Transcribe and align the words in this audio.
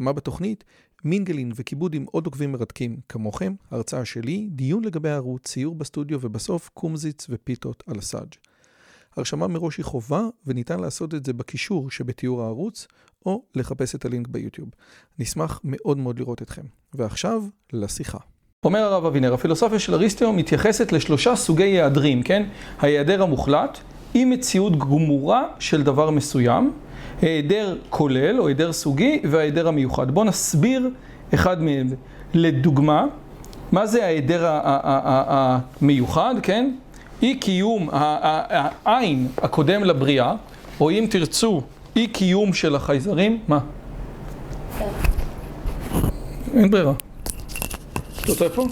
מה 0.00 0.12
בתוכנית? 0.12 0.64
מינגלין 1.04 1.52
וכיבוד 1.54 1.94
עם 1.94 2.04
עוד 2.10 2.26
עוקבים 2.26 2.52
מרתקים 2.52 2.96
כמוכם, 3.08 3.54
הרצאה 3.70 4.04
שלי, 4.04 4.48
דיון 4.50 4.84
לגבי 4.84 5.08
הערוץ, 5.08 5.42
ציור 5.48 5.74
בסטודיו 5.74 6.18
ובסוף 6.22 6.70
קומזיץ 6.74 7.26
ופיתות 7.30 7.82
על 7.86 7.98
הסאג'. 7.98 8.34
הרשמה 9.16 9.46
מראש 9.46 9.76
היא 9.76 9.84
חובה 9.84 10.22
וניתן 10.46 10.80
לעשות 10.80 11.14
את 11.14 11.26
זה 11.26 11.32
בקישור 11.32 11.90
שבתיאור 11.90 12.42
הערוץ 12.42 12.86
או 13.26 13.42
לחפש 13.54 13.94
את 13.94 14.04
הלינק 14.04 14.28
ביוטיוב. 14.28 14.68
נשמח 15.18 15.60
מאוד 15.64 15.98
מאוד 15.98 16.18
לראות 16.18 16.42
אתכם. 16.42 16.62
ועכשיו, 16.94 17.42
לשיחה. 17.72 18.18
אומר 18.64 18.78
הרב 18.78 19.04
אבינר, 19.04 19.34
הפילוסופיה 19.34 19.78
של 19.78 19.94
אריסטו 19.94 20.32
מתייחסת 20.32 20.92
לשלושה 20.92 21.36
סוגי 21.36 21.62
היעדרים, 21.62 22.22
כן? 22.22 22.48
ההיעדר 22.78 23.22
המוחלט, 23.22 23.78
אי 24.14 24.24
מציאות 24.24 24.78
גמורה 24.78 25.44
של 25.58 25.82
דבר 25.82 26.10
מסוים, 26.10 26.72
היעדר 27.22 27.76
כולל 27.90 28.40
או 28.40 28.46
היעדר 28.46 28.72
סוגי 28.72 29.20
וההיעדר 29.30 29.68
המיוחד. 29.68 30.10
בואו 30.10 30.24
נסביר 30.24 30.90
אחד 31.34 31.62
מהם. 31.62 31.90
לדוגמה, 32.34 33.06
מה 33.72 33.86
זה 33.86 34.04
ההיעדר 34.04 34.46
המיוחד, 35.80 36.34
כן? 36.42 36.74
אי 37.22 37.34
קיום 37.34 37.88
העין 37.92 39.28
הקודם 39.38 39.84
לבריאה, 39.84 40.34
או 40.80 40.90
אם 40.90 41.06
תרצו, 41.10 41.62
אי 41.96 42.06
קיום 42.06 42.52
של 42.52 42.74
החייזרים, 42.74 43.38
מה? 43.48 43.58
אין 46.54 46.70
ברירה. 46.70 46.92
זאת 48.26 48.42
איפה? 48.42 48.66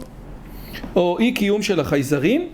או 0.97 1.19
אי 1.19 1.33
קיום 1.33 1.63
של 1.63 1.81
החייזרים, 1.81 2.49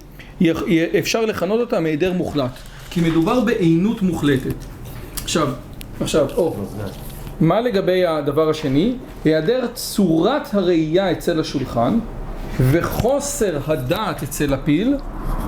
אפשר 0.98 1.24
לכנות 1.24 1.60
אותם 1.60 1.86
היעדר 1.86 2.12
מוחלט, 2.12 2.50
כי 2.90 3.00
מדובר 3.00 3.40
בעינות 3.40 4.02
מוחלטת. 4.02 4.54
עכשיו, 5.24 5.48
עכשיו, 6.00 6.26
או, 6.36 6.54
מה 7.40 7.60
לגבי 7.60 8.06
הדבר 8.06 8.48
השני? 8.50 8.94
היעדר 9.24 9.66
צורת 9.74 10.54
הראייה 10.54 11.12
אצל 11.12 11.40
השולחן 11.40 11.98
וחוסר 12.60 13.58
הדעת 13.66 14.22
אצל 14.22 14.54
הפיל 14.54 14.96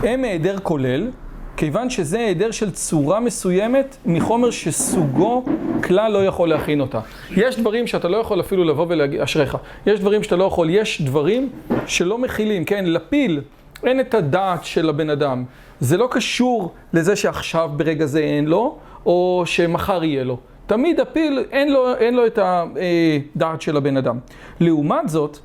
הם 0.02 0.24
היעדר 0.24 0.58
כולל, 0.62 1.10
כיוון 1.56 1.90
שזה 1.90 2.18
היעדר 2.18 2.50
של 2.50 2.70
צורה 2.70 3.20
מסוימת 3.20 3.96
מחומר 4.06 4.50
שסוגו 4.50 5.44
כלל 5.82 6.12
לא 6.12 6.26
יכול 6.26 6.48
להכין 6.48 6.80
אותה. 6.80 7.00
יש 7.30 7.60
דברים 7.60 7.86
שאתה 7.86 8.08
לא 8.08 8.16
יכול 8.16 8.40
אפילו 8.40 8.64
לבוא 8.64 8.86
ולהגיד, 8.88 9.20
אשריך, 9.20 9.56
יש 9.86 10.00
דברים 10.00 10.22
שאתה 10.22 10.36
לא 10.36 10.44
יכול, 10.44 10.70
יש 10.70 11.02
דברים 11.02 11.50
שלא 11.86 12.18
מכילים, 12.18 12.64
כן, 12.64 12.84
לפיל 12.86 13.40
אין 13.84 14.00
את 14.00 14.14
הדעת 14.14 14.64
של 14.64 14.88
הבן 14.88 15.10
אדם. 15.10 15.44
זה 15.80 15.96
לא 15.96 16.08
קשור 16.10 16.72
לזה 16.92 17.16
שעכשיו 17.16 17.70
ברגע 17.76 18.06
זה 18.06 18.18
אין 18.18 18.46
לו, 18.46 18.78
או 19.06 19.42
שמחר 19.46 20.04
יהיה 20.04 20.24
לו. 20.24 20.36
תמיד 20.66 21.00
הפיל 21.00 21.44
אין 21.52 21.72
לו, 21.72 21.94
אין 21.96 22.14
לו 22.14 22.26
את 22.26 22.38
הדעת 22.42 23.62
של 23.62 23.76
הבן 23.76 23.96
אדם. 23.96 24.18
לעומת 24.60 25.08
זאת, 25.08 25.38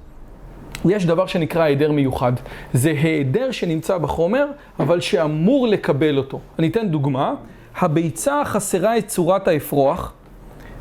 יש 0.86 1.06
דבר 1.06 1.26
שנקרא 1.26 1.64
היעדר 1.64 1.92
מיוחד. 1.92 2.34
זה 2.74 2.90
היעדר 2.90 3.52
שנמצא 3.52 3.98
בחומר, 3.98 4.46
אבל 4.80 5.00
שאמור 5.00 5.68
לקבל 5.68 6.18
אותו. 6.18 6.40
אני 6.60 6.68
אתן 6.68 6.88
דוגמה. 6.88 7.34
הביצה 7.78 8.42
החסרה 8.42 8.98
את 8.98 9.08
צורת 9.08 9.48
האפרוח, 9.48 10.14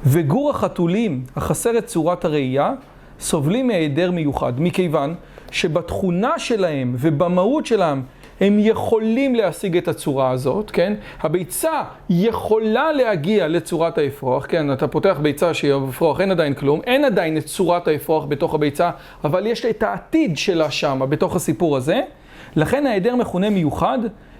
וגור 0.04 0.50
החתולים 0.50 1.24
החסר 1.36 1.78
את 1.78 1.86
צורת 1.86 2.24
הראייה, 2.24 2.72
סובלים 3.20 3.66
מהיעדר 3.66 4.10
מיוחד, 4.10 4.52
מכיוון 4.58 5.14
שבתכונה 5.50 6.38
שלהם 6.38 6.94
ובמהות 6.98 7.66
שלהם 7.66 8.02
הם 8.40 8.56
יכולים 8.58 9.34
להשיג 9.34 9.76
את 9.76 9.88
הצורה 9.88 10.30
הזאת, 10.30 10.70
כן? 10.70 10.94
הביצה 11.20 11.82
יכולה 12.10 12.92
להגיע 12.92 13.48
לצורת 13.48 13.98
האפרוח, 13.98 14.46
כן? 14.48 14.72
אתה 14.72 14.88
פותח 14.88 15.18
ביצה 15.22 15.54
שהיא 15.54 15.72
אפרוח, 15.88 16.20
אין 16.20 16.30
עדיין 16.30 16.54
כלום, 16.54 16.80
אין 16.84 17.04
עדיין 17.04 17.36
את 17.36 17.44
צורת 17.44 17.88
האפרוח 17.88 18.24
בתוך 18.24 18.54
הביצה, 18.54 18.90
אבל 19.24 19.46
יש 19.46 19.64
את 19.64 19.82
העתיד 19.82 20.38
שלה 20.38 20.70
שמה, 20.70 21.06
בתוך 21.06 21.36
הסיפור 21.36 21.76
הזה. 21.76 22.00
לכן 22.56 22.86
ההיעדר 22.86 23.16
מכונה 23.16 23.50
מיוחד, 23.50 23.98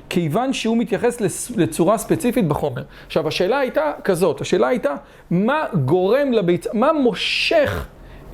כיוון 0.09 0.53
שהוא 0.53 0.77
מתייחס 0.77 1.21
לצורה 1.57 1.99
ספציפית 1.99 2.49
בחומר. 2.49 2.83
עכשיו, 3.07 3.29
השאלה 3.29 3.59
הייתה 3.59 3.93
כזאת, 4.05 4.41
השאלה 4.41 4.69
הייתה, 4.69 4.95
מה 5.31 5.65
גורם 5.85 6.33
לביצה, 6.33 6.71
מה 6.73 6.93
מושך 6.93 7.87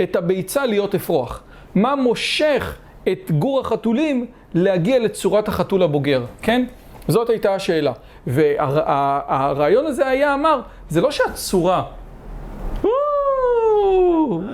את 0.03 0.17
הביצה 0.17 0.67
להיות 0.67 0.95
אפרוח? 0.95 1.43
מה 1.75 1.97
מושך 1.97 2.77
את 3.13 3.31
גור 3.31 3.61
החתולים 3.61 4.27
להגיע 4.55 4.99
לצורת 4.99 5.49
החתול 5.49 5.83
הבוגר, 5.83 6.25
כן? 6.43 6.65
זאת 7.09 7.31
הייתה 7.31 7.55
השאלה. 7.55 7.93
והרעיון 8.27 9.87
הזה 9.87 10.09
היה 10.09 10.35
אמר, 10.35 10.61
זה 10.89 11.01
לא 11.01 11.11
שהצורה... 11.11 11.83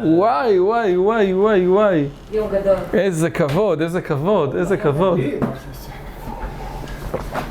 וואי, 0.05 0.61
וואי, 0.61 0.97
וואי, 0.97 1.35
וואי, 1.35 1.69
וואי. 1.69 2.05
יום 2.33 2.49
גדול. 2.53 2.77
איזה 2.95 3.31
כבוד, 3.31 3.81
איזה 3.83 4.01
כבוד, 4.01 4.57
איזה 4.57 4.77
כבוד. 4.77 5.21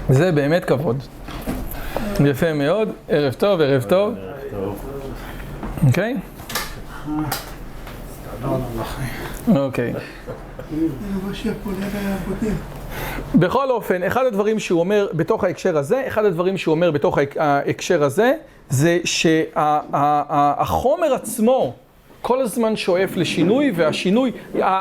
זה 0.10 0.32
באמת 0.32 0.66
כבוד. 0.66 0.98
יפה 2.26 2.54
מאוד, 2.54 2.90
ערב 3.10 3.34
טוב, 3.34 3.62
ערב 3.62 3.84
טוב. 3.90 4.14
אוקיי? 5.88 6.18
אוקיי. 9.56 9.94
בכל 13.36 13.72
אופן, 13.72 14.04
אחד 14.04 14.26
הדברים 14.26 14.60
שהוא 14.60 14.80
אומר 14.80 15.08
בתוך 15.14 15.44
ההקשר 15.44 15.78
הזה, 15.78 16.04
אחד 16.08 16.26
הדברים 16.26 16.58
שהוא 16.58 16.72
אומר 16.72 16.92
בתוך 16.92 17.18
ההקשר 17.38 18.04
הזה, 18.04 18.34
זה 18.70 19.00
שהחומר 19.06 21.14
עצמו 21.14 21.74
כל 22.22 22.42
הזמן 22.42 22.76
שואף 22.76 23.16
לשינוי, 23.16 23.72
והשינוי, 23.76 24.32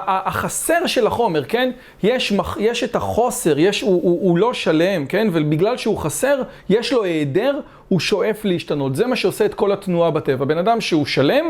החסר 0.06 0.86
של 0.86 1.06
החומר, 1.06 1.44
כן? 1.44 1.70
יש, 2.02 2.32
יש 2.58 2.84
את 2.84 2.96
החוסר, 2.96 3.58
יש, 3.58 3.80
הוא, 3.80 4.02
הוא, 4.02 4.28
הוא 4.28 4.38
לא 4.38 4.54
שלם, 4.54 5.06
כן? 5.06 5.28
ובגלל 5.32 5.76
שהוא 5.76 5.98
חסר, 5.98 6.42
יש 6.68 6.92
לו 6.92 7.04
היעדר, 7.04 7.60
הוא 7.88 8.00
שואף 8.00 8.44
להשתנות. 8.44 8.96
זה 8.96 9.06
מה 9.06 9.16
שעושה 9.16 9.44
את 9.44 9.54
כל 9.54 9.72
התנועה 9.72 10.10
בטבע. 10.10 10.44
בן 10.44 10.58
אדם 10.58 10.80
שהוא 10.80 11.06
שלם, 11.06 11.44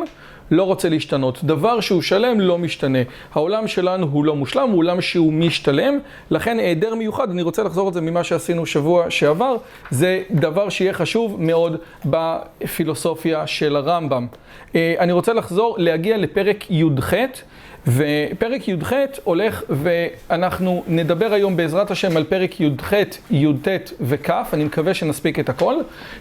לא 0.51 0.63
רוצה 0.63 0.89
להשתנות. 0.89 1.45
דבר 1.45 1.81
שהוא 1.81 2.03
שלם 2.03 2.41
לא 2.41 2.59
משתנה. 2.59 2.99
העולם 3.35 3.69
שלנו 3.69 4.07
הוא 4.07 4.25
לא 4.25 4.37
מושלם, 4.37 4.69
הוא 4.71 4.79
עולם 4.79 5.01
שהוא 5.01 5.33
משתלם, 5.33 5.99
לכן 6.31 6.59
היעדר 6.59 6.95
מיוחד, 6.95 7.31
אני 7.31 7.43
רוצה 7.43 7.63
לחזור 7.63 7.89
את 7.89 7.95
זה 7.95 8.01
ממה 8.01 8.25
שעשינו 8.25 8.67
שבוע 8.67 9.11
שעבר, 9.11 9.57
זה 9.91 10.23
דבר 10.31 10.69
שיהיה 10.69 10.93
חשוב 10.93 11.37
מאוד 11.39 11.77
בפילוסופיה 12.05 13.47
של 13.47 13.77
הרמב"ם. 13.77 14.27
אה, 14.75 14.95
אני 14.99 15.13
רוצה 15.13 15.33
לחזור, 15.33 15.77
להגיע 15.79 16.17
לפרק 16.17 16.71
י"ח. 16.71 17.15
ופרק 17.87 18.69
י"ח 18.69 18.93
הולך 19.25 19.63
ואנחנו 19.69 20.85
נדבר 20.89 21.33
היום 21.33 21.57
בעזרת 21.57 21.91
השם 21.91 22.17
על 22.17 22.25
פרק 22.25 22.61
י"ח, 22.61 22.93
י"ט 23.31 23.69
וכ', 24.01 24.31
אני 24.53 24.65
מקווה 24.65 24.95
שנספיק 24.95 25.39
את 25.39 25.49
הכל, 25.49 25.75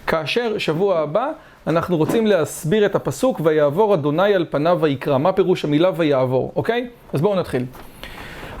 כאשר 0.06 0.58
שבוע 0.58 0.98
הבא 0.98 1.30
אנחנו 1.70 1.96
רוצים 1.96 2.26
להסביר 2.26 2.86
את 2.86 2.94
הפסוק 2.94 3.40
ויעבור 3.44 3.94
אדוני 3.94 4.34
על 4.34 4.46
פניו 4.50 4.78
ויקרא. 4.80 5.18
מה 5.18 5.32
פירוש 5.32 5.64
המילה 5.64 5.90
ויעבור, 5.96 6.52
אוקיי? 6.56 6.86
אז 7.12 7.20
בואו 7.20 7.34
נתחיל. 7.34 7.64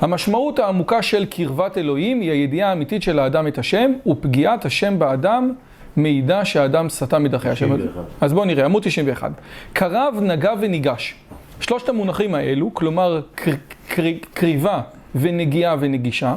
המשמעות 0.00 0.58
העמוקה 0.58 1.02
של 1.02 1.24
קרבת 1.24 1.78
אלוהים 1.78 2.20
היא 2.20 2.30
הידיעה 2.30 2.70
האמיתית 2.70 3.02
של 3.02 3.18
האדם 3.18 3.46
את 3.46 3.58
השם, 3.58 3.92
ופגיעת 4.06 4.64
השם 4.64 4.98
באדם 4.98 5.52
מעידה 5.96 6.44
שהאדם 6.44 6.88
סטה 6.88 7.18
מדרכי 7.18 7.48
השם. 7.48 7.76
אז 8.20 8.32
בואו 8.32 8.44
נראה, 8.44 8.64
עמוד 8.64 8.82
91. 8.82 9.30
קרב, 9.72 10.18
נגע 10.22 10.52
וניגש. 10.60 11.14
שלושת 11.60 11.88
המונחים 11.88 12.34
האלו, 12.34 12.74
כלומר 12.74 13.20
קר, 13.34 13.52
קר, 13.88 14.02
קריבה 14.34 14.80
ונגיעה 15.14 15.76
ונגישה, 15.80 16.34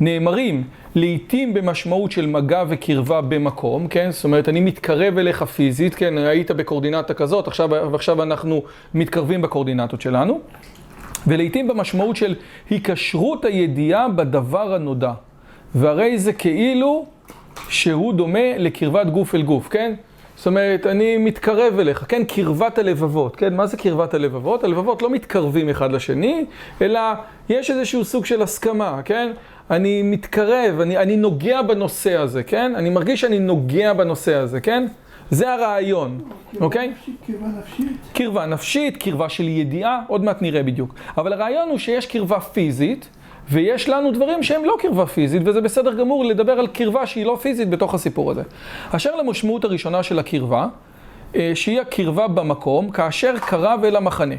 נאמרים 0.00 0.64
לעתים 1.00 1.54
במשמעות 1.54 2.12
של 2.12 2.26
מגע 2.26 2.64
וקרבה 2.68 3.20
במקום, 3.20 3.88
כן? 3.88 4.10
זאת 4.10 4.24
אומרת, 4.24 4.48
אני 4.48 4.60
מתקרב 4.60 5.18
אליך 5.18 5.42
פיזית, 5.42 5.94
כן? 5.94 6.18
היית 6.18 6.50
בקורדינטה 6.50 7.14
כזאת, 7.14 7.48
עכשיו, 7.48 7.68
ועכשיו 7.92 8.22
אנחנו 8.22 8.62
מתקרבים 8.94 9.42
בקורדינטות 9.42 10.00
שלנו. 10.00 10.40
ולעתים 11.26 11.68
במשמעות 11.68 12.16
של 12.16 12.34
היקשרות 12.70 13.44
הידיעה 13.44 14.08
בדבר 14.08 14.74
הנודע. 14.74 15.12
והרי 15.74 16.18
זה 16.18 16.32
כאילו 16.32 17.06
שהוא 17.68 18.14
דומה 18.14 18.58
לקרבת 18.58 19.06
גוף 19.06 19.34
אל 19.34 19.42
גוף, 19.42 19.68
כן? 19.68 19.94
זאת 20.36 20.46
אומרת, 20.46 20.86
אני 20.86 21.16
מתקרב 21.16 21.78
אליך, 21.78 22.04
כן? 22.08 22.22
קרבת 22.24 22.78
הלבבות, 22.78 23.36
כן? 23.36 23.56
מה 23.56 23.66
זה 23.66 23.76
קרבת 23.76 24.14
הלבבות? 24.14 24.64
הלבבות 24.64 25.02
לא 25.02 25.10
מתקרבים 25.10 25.68
אחד 25.68 25.92
לשני, 25.92 26.44
אלא 26.82 27.00
יש 27.48 27.70
איזשהו 27.70 28.04
סוג 28.04 28.24
של 28.24 28.42
הסכמה, 28.42 29.00
כן? 29.04 29.32
אני 29.70 30.02
מתקרב, 30.02 30.80
אני, 30.80 30.98
אני 30.98 31.16
נוגע 31.16 31.62
בנושא 31.62 32.16
הזה, 32.16 32.42
כן? 32.42 32.72
אני 32.76 32.90
מרגיש 32.90 33.20
שאני 33.20 33.38
נוגע 33.38 33.92
בנושא 33.92 34.34
הזה, 34.34 34.60
כן? 34.60 34.86
זה 35.30 35.52
הרעיון, 35.52 36.20
אוקיי? 36.60 36.92
קרבה 37.26 37.46
נפשית. 37.46 37.86
קרבה 38.12 38.46
נפשית, 38.46 38.96
קרבה 38.96 39.28
של 39.28 39.48
ידיעה, 39.48 40.02
עוד 40.06 40.24
מעט 40.24 40.42
נראה 40.42 40.62
בדיוק. 40.62 40.94
אבל 41.16 41.32
הרעיון 41.32 41.68
הוא 41.68 41.78
שיש 41.78 42.06
קרבה 42.06 42.40
פיזית, 42.40 43.08
ויש 43.50 43.88
לנו 43.88 44.12
דברים 44.12 44.42
שהם 44.42 44.64
לא 44.64 44.76
קרבה 44.78 45.06
פיזית, 45.06 45.42
וזה 45.44 45.60
בסדר 45.60 45.94
גמור 45.94 46.24
לדבר 46.24 46.52
על 46.52 46.66
קרבה 46.66 47.06
שהיא 47.06 47.26
לא 47.26 47.38
פיזית 47.42 47.70
בתוך 47.70 47.94
הסיפור 47.94 48.30
הזה. 48.30 48.42
אשר 48.90 49.16
למשמעות 49.16 49.64
הראשונה 49.64 50.02
של 50.02 50.18
הקרבה, 50.18 50.66
אה, 51.36 51.52
שהיא 51.54 51.80
הקרבה 51.80 52.28
במקום, 52.28 52.90
כאשר 52.90 53.34
קרב 53.38 53.84
אל 53.84 53.96
המחנה. 53.96 54.34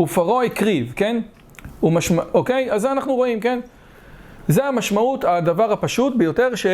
ופרעה 0.00 0.44
הקריב, 0.44 0.92
כן? 0.96 1.20
ומשמע... 1.82 2.22
אוקיי? 2.34 2.72
אז 2.72 2.82
זה 2.82 2.92
אנחנו 2.92 3.14
רואים, 3.14 3.40
כן? 3.40 3.60
זה 4.48 4.64
המשמעות, 4.64 5.24
הדבר 5.24 5.72
הפשוט 5.72 6.16
ביותר, 6.16 6.54
ש... 6.54 6.66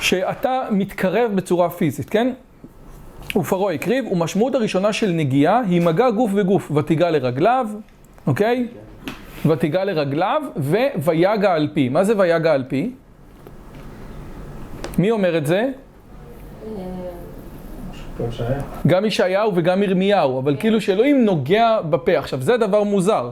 שאתה 0.00 0.68
מתקרב 0.70 1.30
בצורה 1.34 1.70
פיזית, 1.70 2.10
כן? 2.10 2.32
ופרעה 3.36 3.74
הקריב, 3.74 4.12
ומשמעות 4.12 4.54
הראשונה 4.54 4.92
של 4.92 5.10
נגיעה 5.10 5.60
היא 5.60 5.82
מגע 5.82 6.10
גוף 6.10 6.30
וגוף, 6.34 6.70
ותיגע 6.70 7.10
לרגליו, 7.10 7.66
אוקיי? 8.26 8.68
ותיגע 9.46 9.84
לרגליו, 9.84 10.42
וויגע 11.04 11.52
על 11.52 11.68
פי. 11.74 11.88
מה 11.88 12.04
זה 12.04 12.18
ויגע 12.18 12.52
על 12.52 12.64
פי? 12.68 12.90
מי 14.98 15.10
אומר 15.10 15.38
את 15.38 15.46
זה? 15.46 15.70
גם 18.86 19.04
ישעיהו 19.04 19.52
וגם 19.54 19.82
ירמיהו, 19.82 20.38
אבל 20.38 20.56
כאילו 20.60 20.80
שאלוהים 20.80 21.24
נוגע 21.24 21.80
בפה. 21.90 22.18
עכשיו, 22.18 22.42
זה 22.42 22.56
דבר 22.56 22.82
מוזר. 22.82 23.30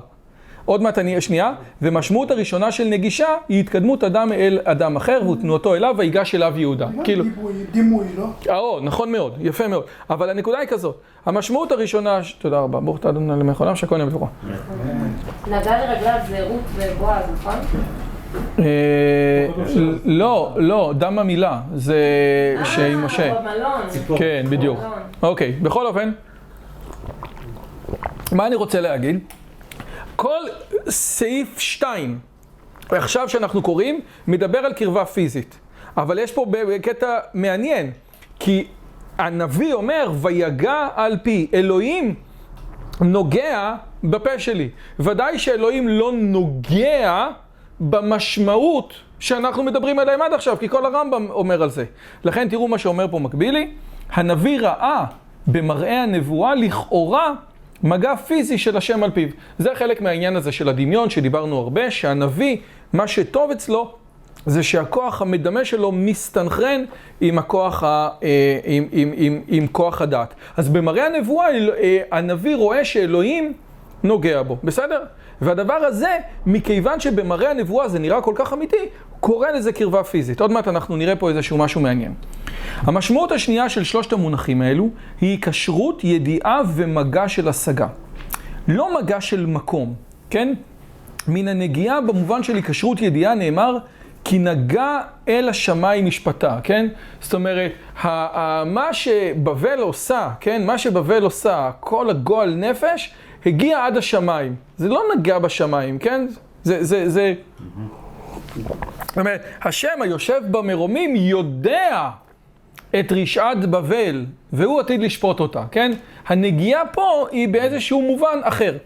עוד 0.66 0.82
מעט 0.82 0.98
אני, 0.98 1.20
שנייה, 1.20 1.52
ומשמעות 1.82 2.30
הראשונה 2.30 2.72
של 2.72 2.84
נגישה 2.84 3.26
היא 3.48 3.60
התקדמות 3.60 4.04
אדם 4.04 4.32
אל 4.32 4.58
אדם 4.64 4.96
אחר 4.96 5.28
ותנועתו 5.30 5.74
אליו 5.74 5.94
ויגש 5.98 6.34
אליו 6.34 6.52
יהודה. 6.56 6.88
כאילו, 7.04 7.24
דימוי, 7.24 7.52
דימוי, 7.72 8.04
לא? 8.18 8.26
אה, 8.48 8.80
נכון 8.82 9.12
מאוד, 9.12 9.36
יפה 9.40 9.68
מאוד. 9.68 9.84
אבל 10.10 10.30
הנקודה 10.30 10.58
היא 10.58 10.68
כזאת, 10.68 10.96
המשמעות 11.26 11.72
הראשונה, 11.72 12.20
תודה 12.38 12.58
רבה, 12.58 12.80
ברוך 12.80 12.98
אתה 12.98 13.08
אדוני 13.08 13.32
למלך 13.40 13.60
העולם 13.60 13.76
שהכל 13.76 13.96
נהיה 13.96 14.08
בתוכו. 14.08 14.26
נגע 15.46 15.86
לרגליו 15.86 16.18
זה 16.28 16.44
רות 16.48 16.60
ובועז, 16.76 17.24
נכון? 17.32 17.54
אה, 18.58 18.64
לא, 20.04 20.52
לא, 20.56 20.92
דם 20.98 21.18
המילה, 21.18 21.60
זה 21.74 21.96
שעם 22.64 23.04
משה. 23.04 23.32
אה, 23.32 23.40
במלון. 23.40 24.18
כן, 24.18 24.44
בדיוק. 24.50 24.78
אוקיי, 25.22 25.52
בכל 25.52 25.86
אופן, 25.86 26.10
מה 28.32 28.46
אני 28.46 28.54
רוצה 28.54 28.80
להגיד? 28.80 29.18
כל 30.16 30.40
סעיף 30.88 31.58
2, 31.58 32.18
עכשיו 32.88 33.28
שאנחנו 33.28 33.62
קוראים, 33.62 34.00
מדבר 34.26 34.58
על 34.58 34.72
קרבה 34.72 35.04
פיזית. 35.04 35.58
אבל 35.96 36.18
יש 36.18 36.32
פה 36.32 36.46
קטע 36.82 37.18
מעניין, 37.34 37.90
כי 38.38 38.66
הנביא 39.18 39.74
אומר, 39.74 40.10
ויגע 40.22 40.88
על 40.94 41.16
פי 41.22 41.46
אלוהים 41.54 42.14
נוגע 43.00 43.74
בפה 44.04 44.38
שלי. 44.38 44.68
ודאי 45.00 45.38
שאלוהים 45.38 45.88
לא 45.88 46.12
נוגע 46.12 47.28
במשמעות 47.80 48.94
שאנחנו 49.18 49.62
מדברים 49.62 49.98
עליהם 49.98 50.22
עד 50.22 50.32
עכשיו, 50.32 50.56
כי 50.58 50.68
כל 50.68 50.86
הרמב"ם 50.86 51.26
אומר 51.30 51.62
על 51.62 51.70
זה. 51.70 51.84
לכן 52.24 52.48
תראו 52.48 52.68
מה 52.68 52.78
שאומר 52.78 53.08
פה 53.10 53.18
מקבילי, 53.18 53.70
הנביא 54.10 54.60
ראה 54.60 55.04
במראה 55.46 56.02
הנבואה 56.02 56.54
לכאורה 56.54 57.32
מגע 57.82 58.16
פיזי 58.16 58.58
של 58.58 58.76
השם 58.76 59.02
על 59.02 59.10
פיו. 59.10 59.28
זה 59.58 59.70
חלק 59.74 60.00
מהעניין 60.00 60.36
הזה 60.36 60.52
של 60.52 60.68
הדמיון 60.68 61.10
שדיברנו 61.10 61.58
הרבה, 61.58 61.90
שהנביא, 61.90 62.56
מה 62.92 63.08
שטוב 63.08 63.50
אצלו 63.50 63.94
זה 64.46 64.62
שהכוח 64.62 65.22
המדמה 65.22 65.64
שלו 65.64 65.92
מסתנכרן 65.92 66.84
עם 67.20 67.38
הכוח, 67.38 67.82
ה, 67.82 68.08
אה, 68.22 68.58
עם, 68.64 68.88
עם, 68.92 69.12
עם, 69.16 69.42
עם 69.48 69.66
כוח 69.66 70.02
הדעת. 70.02 70.34
אז 70.56 70.68
במראה 70.68 71.06
הנבואה 71.06 71.46
אה, 71.48 71.98
הנביא 72.12 72.56
רואה 72.56 72.84
שאלוהים 72.84 73.52
נוגע 74.02 74.42
בו, 74.42 74.56
בסדר? 74.64 75.04
והדבר 75.40 75.74
הזה, 75.74 76.18
מכיוון 76.46 77.00
שבמראה 77.00 77.50
הנבואה 77.50 77.88
זה 77.88 77.98
נראה 77.98 78.20
כל 78.20 78.32
כך 78.34 78.52
אמיתי, 78.52 78.76
קורא 79.26 79.50
לזה 79.50 79.72
קרבה 79.72 80.04
פיזית. 80.04 80.40
עוד 80.40 80.52
מעט 80.52 80.68
אנחנו 80.68 80.96
נראה 80.96 81.16
פה 81.16 81.30
איזשהו 81.30 81.58
משהו 81.58 81.80
מעניין. 81.80 82.14
המשמעות 82.80 83.32
השנייה 83.32 83.68
של 83.68 83.84
שלושת 83.84 84.12
המונחים 84.12 84.62
האלו 84.62 84.88
היא 85.20 85.30
היקשרות, 85.30 86.04
ידיעה 86.04 86.62
ומגע 86.74 87.28
של 87.28 87.48
השגה. 87.48 87.86
לא 88.68 88.98
מגע 88.98 89.20
של 89.20 89.46
מקום, 89.46 89.94
כן? 90.30 90.54
מן 91.28 91.48
הנגיעה 91.48 92.00
במובן 92.00 92.42
של 92.42 92.54
היקשרות 92.56 93.02
ידיעה 93.02 93.34
נאמר 93.34 93.78
כי 94.24 94.38
נגע 94.38 95.00
אל 95.28 95.48
השמיים 95.48 96.06
משפטה, 96.06 96.58
כן? 96.62 96.86
זאת 97.20 97.34
אומרת, 97.34 97.72
מה 98.66 98.88
שבבל 98.92 99.78
עושה, 99.78 100.30
כן? 100.40 100.66
מה 100.66 100.78
שבבל 100.78 101.22
עושה, 101.22 101.70
כל 101.80 102.10
הגועל 102.10 102.54
נפש, 102.54 103.14
הגיע 103.46 103.86
עד 103.86 103.96
השמיים. 103.96 104.54
זה 104.76 104.88
לא 104.88 105.02
נגע 105.16 105.38
בשמיים, 105.38 105.98
כן? 105.98 106.26
זה, 106.62 106.84
זה, 106.84 107.08
זה... 107.08 107.34
זאת 109.06 109.18
אומרת, 109.18 109.44
השם 109.62 110.02
היושב 110.02 110.40
במרומים 110.50 111.16
יודע 111.16 112.10
את 113.00 113.12
רשעת 113.12 113.66
בבל, 113.66 114.26
והוא 114.52 114.80
עתיד 114.80 115.00
לשפוט 115.00 115.40
אותה, 115.40 115.64
כן? 115.70 115.92
הנגיעה 116.26 116.86
פה 116.86 117.26
היא 117.30 117.48
באיזשהו 117.48 118.02
מובן 118.02 118.38
אחר. 118.42 118.76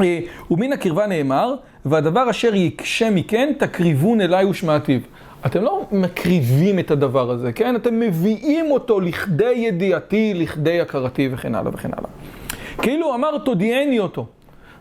אה, 0.00 0.20
ומן 0.50 0.72
הקרבה 0.72 1.06
נאמר, 1.06 1.54
והדבר 1.84 2.30
אשר 2.30 2.54
יקשה 2.54 3.10
מכן, 3.10 3.52
תקריבון 3.58 4.20
אליי 4.20 4.44
ושמעתיו. 4.44 5.00
אתם 5.46 5.62
לא 5.62 5.86
מקריבים 5.92 6.78
את 6.78 6.90
הדבר 6.90 7.30
הזה, 7.30 7.52
כן? 7.52 7.76
אתם 7.76 8.00
מביאים 8.00 8.70
אותו 8.70 9.00
לכדי 9.00 9.52
ידיעתי, 9.52 10.34
לכדי 10.34 10.80
הכרתי 10.80 11.28
וכן 11.32 11.54
הלאה 11.54 11.70
וכן 11.74 11.90
הלאה. 11.92 12.10
כאילו 12.82 13.14
אמר 13.14 13.38
תודיעני 13.38 13.98
אותו, 13.98 14.26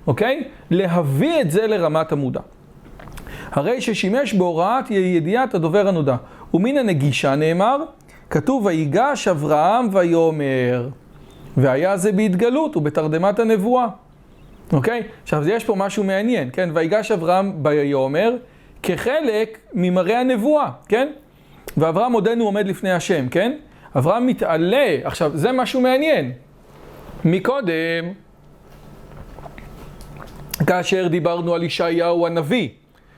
אוקיי? 0.07 0.43
להביא 0.71 1.41
את 1.41 1.51
זה 1.51 1.67
לרמת 1.67 2.11
המודע. 2.11 2.39
הרי 3.51 3.81
ששימש 3.81 4.33
בהוראת 4.33 4.91
ידיעת 4.91 5.53
הדובר 5.53 5.87
הנודע. 5.87 6.15
ומן 6.53 6.77
הנגישה 6.77 7.35
נאמר, 7.35 7.77
כתוב 8.29 8.65
ויגש 8.65 9.27
אברהם 9.27 9.87
ויאמר, 9.91 10.89
והיה 11.57 11.97
זה 11.97 12.11
בהתגלות 12.11 12.77
ובתרדמת 12.77 13.39
הנבואה. 13.39 13.87
אוקיי? 14.73 15.03
עכשיו, 15.23 15.49
יש 15.49 15.63
פה 15.63 15.75
משהו 15.75 16.03
מעניין, 16.03 16.49
כן? 16.53 16.69
ויגש 16.73 17.11
אברהם 17.11 17.53
ויאמר, 17.63 18.35
כחלק 18.83 19.57
ממראה 19.73 20.19
הנבואה, 20.19 20.69
כן? 20.87 21.07
ואברהם 21.77 22.13
עודנו 22.13 22.45
עומד 22.45 22.67
לפני 22.67 22.91
השם, 22.91 23.29
כן? 23.29 23.57
אברהם 23.97 24.27
מתעלה, 24.27 24.97
עכשיו, 25.03 25.31
זה 25.33 25.51
משהו 25.51 25.81
מעניין. 25.81 26.31
מקודם, 27.25 28.05
כאשר 30.67 31.07
דיברנו 31.07 31.53
על 31.53 31.63
ישעיהו 31.63 32.25
הנביא, 32.27 32.69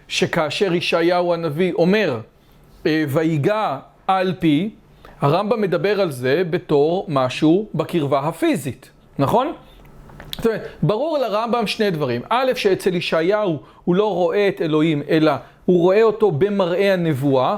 שכאשר 0.08 0.74
ישעיהו 0.74 1.34
הנביא 1.34 1.74
אומר, 1.74 2.20
אה, 2.86 3.04
ויגע 3.08 3.78
על 4.08 4.34
פי, 4.40 4.70
הרמב"ם 5.22 5.62
מדבר 5.62 6.02
על 6.02 6.12
זה 6.12 6.44
בתור 6.50 7.06
משהו 7.08 7.68
בקרבה 7.76 8.20
הפיזית, 8.20 8.90
נכון? 9.20 9.54
זאת 10.36 10.46
אומרת, 10.46 10.68
ברור 10.82 11.18
לרמב"ם 11.18 11.68
שני 11.68 11.92
דברים. 11.92 12.22
א', 12.30 12.52
שאצל 12.56 12.96
ישעיהו 12.96 13.60
הוא 13.84 13.96
לא 13.96 14.14
רואה 14.14 14.48
את 14.48 14.62
אלוהים, 14.62 15.04
אלא 15.10 15.32
הוא 15.66 15.82
רואה 15.82 16.04
אותו 16.04 16.32
במראה 16.32 16.94
הנבואה, 16.94 17.58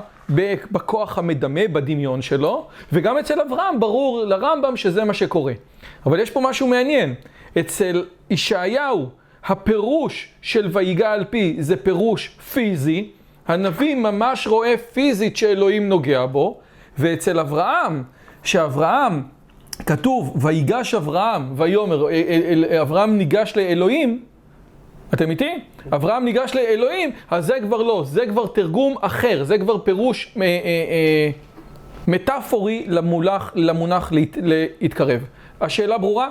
בכוח 0.72 1.18
המדמה, 1.18 1.62
בדמיון 1.72 2.22
שלו, 2.22 2.68
וגם 2.94 3.18
אצל 3.18 3.42
אברהם 3.42 3.80
ברור 3.80 4.24
לרמב"ם 4.26 4.78
שזה 4.78 5.04
מה 5.04 5.14
שקורה. 5.14 5.54
אבל 6.06 6.20
יש 6.20 6.32
פה 6.32 6.42
משהו 6.42 6.68
מעניין. 6.68 7.16
אצל 7.60 8.06
ישעיהו, 8.30 9.10
הפירוש 9.46 10.30
של 10.42 10.70
ויגע 10.74 11.12
על 11.12 11.26
פי 11.30 11.56
זה 11.60 11.78
פירוש 11.78 12.28
פיזי, 12.54 13.10
הנביא 13.48 13.96
ממש 13.96 14.48
רואה 14.48 14.78
פיזית 14.94 15.38
שאלוהים 15.38 15.90
נוגע 15.90 16.26
בו, 16.26 16.60
ואצל 16.98 17.40
אברהם, 17.40 18.04
שאברהם 18.44 19.24
כתוב, 19.86 20.46
ויגש 20.46 20.94
אברהם, 20.94 21.54
ויאמר, 21.56 22.08
אברהם 22.82 23.18
ניגש 23.18 23.54
לאלוהים, 23.56 24.24
אתם 25.14 25.30
איתי? 25.30 25.60
אברהם 25.94 26.26
ניגש 26.26 26.56
לאלוהים, 26.56 27.12
אז 27.30 27.46
זה 27.46 27.54
כבר 27.62 27.84
לא, 27.84 28.04
זה 28.06 28.26
כבר 28.30 28.48
תרגום 28.48 28.96
אחר, 29.02 29.44
זה 29.44 29.58
כבר 29.58 29.78
פירוש 29.78 30.34
אה, 30.38 30.42
אה, 30.42 30.48
אה, 30.66 31.32
מטאפורי 32.08 32.86
למולח, 32.88 33.52
למונח 33.56 34.12
להת, 34.12 34.38
להתקרב. 34.42 35.22
השאלה 35.62 35.98
ברורה? 35.98 36.30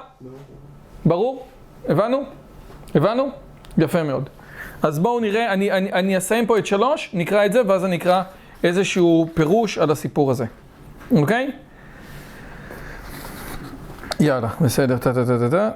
ברור? 1.05 1.47
הבנו? 1.89 2.38
הבנו? 2.95 3.29
יפה 3.79 4.03
מאוד. 4.03 4.29
אז 4.83 4.99
בואו 4.99 5.21
נראה, 5.21 5.53
אני, 5.53 5.73
אני, 5.73 5.93
אני 5.93 6.19
אסיים 6.19 6.47
פה 6.47 6.59
את 6.59 6.67
שלוש, 6.67 7.11
נקרא 7.15 7.47
את 7.47 7.53
זה, 7.53 7.61
ואז 7.67 7.85
אני 7.85 7.97
אקרא 7.97 8.23
איזשהו 8.65 9.29
פירוש 9.35 9.79
על 9.79 9.91
הסיפור 9.91 10.31
הזה. 10.31 10.45
אוקיי? 11.11 11.51
יאללה, 14.21 14.49
בסדר, 14.61 14.99
טה 14.99 15.15
טה 15.15 15.27
טה 15.27 15.39
טה 15.39 15.51
טה. 15.51 15.71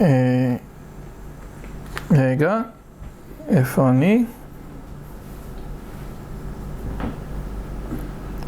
אה, 0.00 0.56
רגע, 2.10 2.60
איפה 3.48 3.88
אני? 3.88 4.24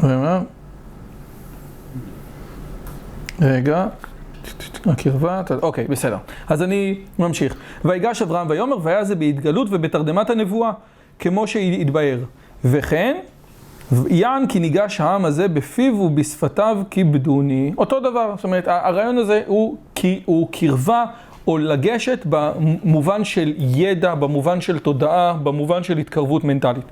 רגע, 0.03 0.41
רגע, 3.41 3.87
הקרבה, 4.87 5.43
אוקיי, 5.63 5.85
בסדר. 5.85 6.17
אז 6.49 6.63
אני 6.63 6.95
ממשיך. 7.19 7.55
ויגש 7.85 8.23
אברהם 8.23 8.47
ויאמר, 8.51 8.77
והיה 8.83 9.05
זה 9.05 9.15
בהתגלות 9.15 9.69
ובתרדמת 9.71 10.31
הנבואה, 10.31 10.71
כמו 11.19 11.47
שהתבהר. 11.47 12.19
וכן, 12.65 13.17
יען 14.09 14.47
כי 14.47 14.61
ניגש 14.61 15.01
העם 15.01 15.25
הזה 15.25 15.49
בפיו 15.49 15.95
ובשפתיו 16.01 16.79
כיבדוני. 16.91 17.73
אותו 17.79 18.01
דבר, 18.01 18.33
זאת 18.37 18.45
אומרת, 18.45 18.65
הרעיון 18.69 19.19
הזה 19.19 19.43
הוא, 19.47 19.77
כי- 19.95 20.21
הוא 20.25 20.49
קרבה 20.51 21.05
או 21.47 21.59
לגשת 21.59 22.27
במובן 22.29 23.25
של 23.25 23.55
ידע, 23.59 24.15
במובן 24.15 24.61
של 24.61 24.79
תודעה, 24.79 25.33
במובן 25.43 25.83
של 25.83 25.99
התקרבות 25.99 26.45
מנטלית. 26.45 26.85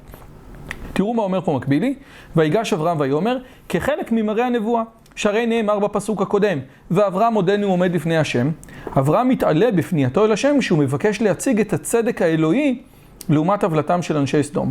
תראו 0.93 1.15
מה 1.15 1.23
אומר 1.23 1.41
פה 1.41 1.53
מקבילי, 1.57 1.95
ויגש 2.37 2.73
אברהם 2.73 3.01
ויאמר, 3.01 3.39
כחלק 3.69 4.13
ממראה 4.13 4.47
הנבואה, 4.47 4.83
שהרי 5.17 5.47
נאמר 5.47 5.79
בפסוק 5.79 6.23
הקודם, 6.23 6.59
ואברהם 6.91 7.35
עודנו 7.35 7.67
עומד 7.67 7.95
לפני 7.95 8.19
השם, 8.19 8.51
אברהם 8.99 9.29
מתעלה 9.29 9.71
בפנייתו 9.71 10.25
אל 10.25 10.33
השם 10.33 10.61
שהוא 10.61 10.79
מבקש 10.79 11.23
להציג 11.23 11.61
את 11.61 11.73
הצדק 11.73 12.23
האלוהי 12.23 12.83
לעומת 13.29 13.65
עוולתם 13.65 14.03
של 14.03 14.17
אנשי 14.17 14.43
סדום. 14.43 14.71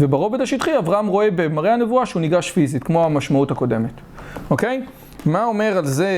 וברובד 0.00 0.40
השטחי 0.40 0.78
אברהם 0.78 1.06
רואה 1.06 1.28
במראה 1.30 1.74
הנבואה 1.74 2.06
שהוא 2.06 2.20
ניגש 2.20 2.50
פיזית, 2.50 2.84
כמו 2.84 3.04
המשמעות 3.04 3.50
הקודמת. 3.50 3.92
אוקיי? 4.50 4.82
מה 5.26 5.44
אומר 5.44 5.78
על 5.78 5.86
זה, 5.86 6.08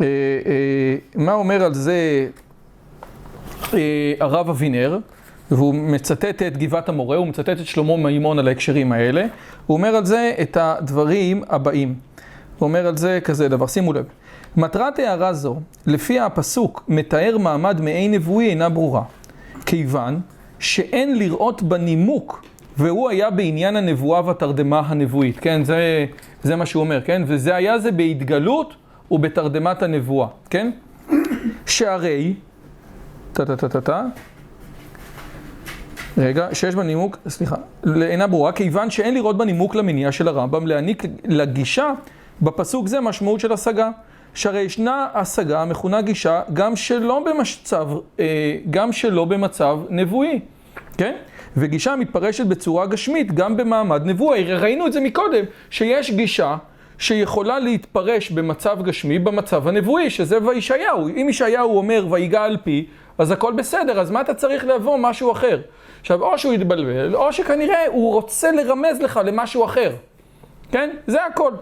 אה, 0.00 0.06
אה, 0.06 0.96
מה 1.14 1.32
אומר 1.32 1.64
על 1.64 1.74
זה 1.74 2.26
אה, 3.74 4.12
הרב 4.20 4.48
אבינר? 4.48 4.98
והוא 5.50 5.74
מצטט 5.74 6.42
את 6.42 6.56
גבעת 6.56 6.88
המורה, 6.88 7.16
הוא 7.16 7.26
מצטט 7.26 7.48
את 7.48 7.66
שלמה 7.66 7.96
מימון 7.96 8.38
על 8.38 8.48
ההקשרים 8.48 8.92
האלה. 8.92 9.26
הוא 9.66 9.76
אומר 9.76 9.96
על 9.96 10.04
זה 10.04 10.32
את 10.42 10.56
הדברים 10.60 11.42
הבאים. 11.48 11.94
הוא 12.60 12.66
אומר 12.66 12.86
על 12.86 12.96
זה 12.96 13.18
כזה 13.24 13.48
דבר, 13.48 13.66
שימו 13.66 13.92
לב. 13.92 14.04
מטרת 14.56 14.98
הערה 14.98 15.32
זו, 15.32 15.56
לפי 15.86 16.20
הפסוק, 16.20 16.84
מתאר 16.88 17.38
מעמד 17.38 17.80
מעין 17.80 18.14
נבואי 18.14 18.48
אינה 18.48 18.68
ברורה. 18.68 19.02
כיוון 19.66 20.20
שאין 20.58 21.18
לראות 21.18 21.62
בנימוק, 21.62 22.44
והוא 22.76 23.10
היה 23.10 23.30
בעניין 23.30 23.76
הנבואה 23.76 24.26
והתרדמה 24.26 24.82
הנבואית, 24.86 25.38
כן? 25.38 25.64
זה, 25.64 26.06
זה 26.42 26.56
מה 26.56 26.66
שהוא 26.66 26.80
אומר, 26.80 27.00
כן? 27.04 27.22
וזה 27.26 27.54
היה 27.54 27.78
זה 27.78 27.92
בהתגלות 27.92 28.74
ובתרדמת 29.10 29.82
הנבואה, 29.82 30.28
כן? 30.50 30.70
שהרי, 31.66 32.34
טה-טה-טה-טה, 33.32 34.04
רגע, 36.18 36.48
שיש 36.52 36.74
בנימוק, 36.74 37.18
סליחה, 37.28 37.56
אינה 38.02 38.26
ברורה, 38.26 38.52
כיוון 38.52 38.90
שאין 38.90 39.14
לראות 39.14 39.38
בנימוק 39.38 39.74
למניע 39.74 40.12
של 40.12 40.28
הרמב"ם 40.28 40.66
להעניק 40.66 41.02
לגישה 41.24 41.92
בפסוק 42.42 42.88
זה 42.88 43.00
משמעות 43.00 43.40
של 43.40 43.52
השגה. 43.52 43.90
שהרי 44.34 44.60
ישנה 44.60 45.06
השגה 45.14 45.62
המכונה 45.62 46.02
גישה 46.02 46.42
גם 46.52 46.76
שלא 46.76 47.24
במצב, 47.26 47.88
אה, 48.20 48.56
גם 48.70 48.92
שלא 48.92 49.24
במצב 49.24 49.78
נבואי, 49.88 50.40
כן? 50.98 51.16
וגישה 51.56 51.96
מתפרשת 51.96 52.46
בצורה 52.46 52.86
גשמית 52.86 53.32
גם 53.32 53.56
במעמד 53.56 54.06
נבואי. 54.06 54.44
ראינו 54.54 54.86
את 54.86 54.92
זה 54.92 55.00
מקודם, 55.00 55.44
שיש 55.70 56.10
גישה 56.10 56.56
שיכולה 56.98 57.58
להתפרש 57.58 58.30
במצב 58.30 58.82
גשמי, 58.82 59.18
במצב 59.18 59.68
הנבואי, 59.68 60.10
שזה 60.10 60.38
וישעיהו. 60.46 61.08
אם 61.08 61.26
ישעיהו 61.30 61.76
אומר 61.76 62.06
ויגע 62.10 62.42
על 62.42 62.56
פי, 62.64 62.86
אז 63.18 63.30
הכל 63.30 63.52
בסדר, 63.52 64.00
אז 64.00 64.10
מה 64.10 64.20
אתה 64.20 64.34
צריך 64.34 64.64
לבוא 64.64 64.96
משהו 65.00 65.32
אחר? 65.32 65.60
עכשיו, 66.00 66.22
או 66.22 66.38
שהוא 66.38 66.54
יתבלבל, 66.54 67.14
או 67.14 67.32
שכנראה 67.32 67.86
הוא 67.86 68.12
רוצה 68.12 68.52
לרמז 68.52 69.00
לך 69.00 69.20
למשהו 69.24 69.64
אחר, 69.64 69.92
כן? 70.72 70.90
זה 71.06 71.24
הכל. 71.24 71.52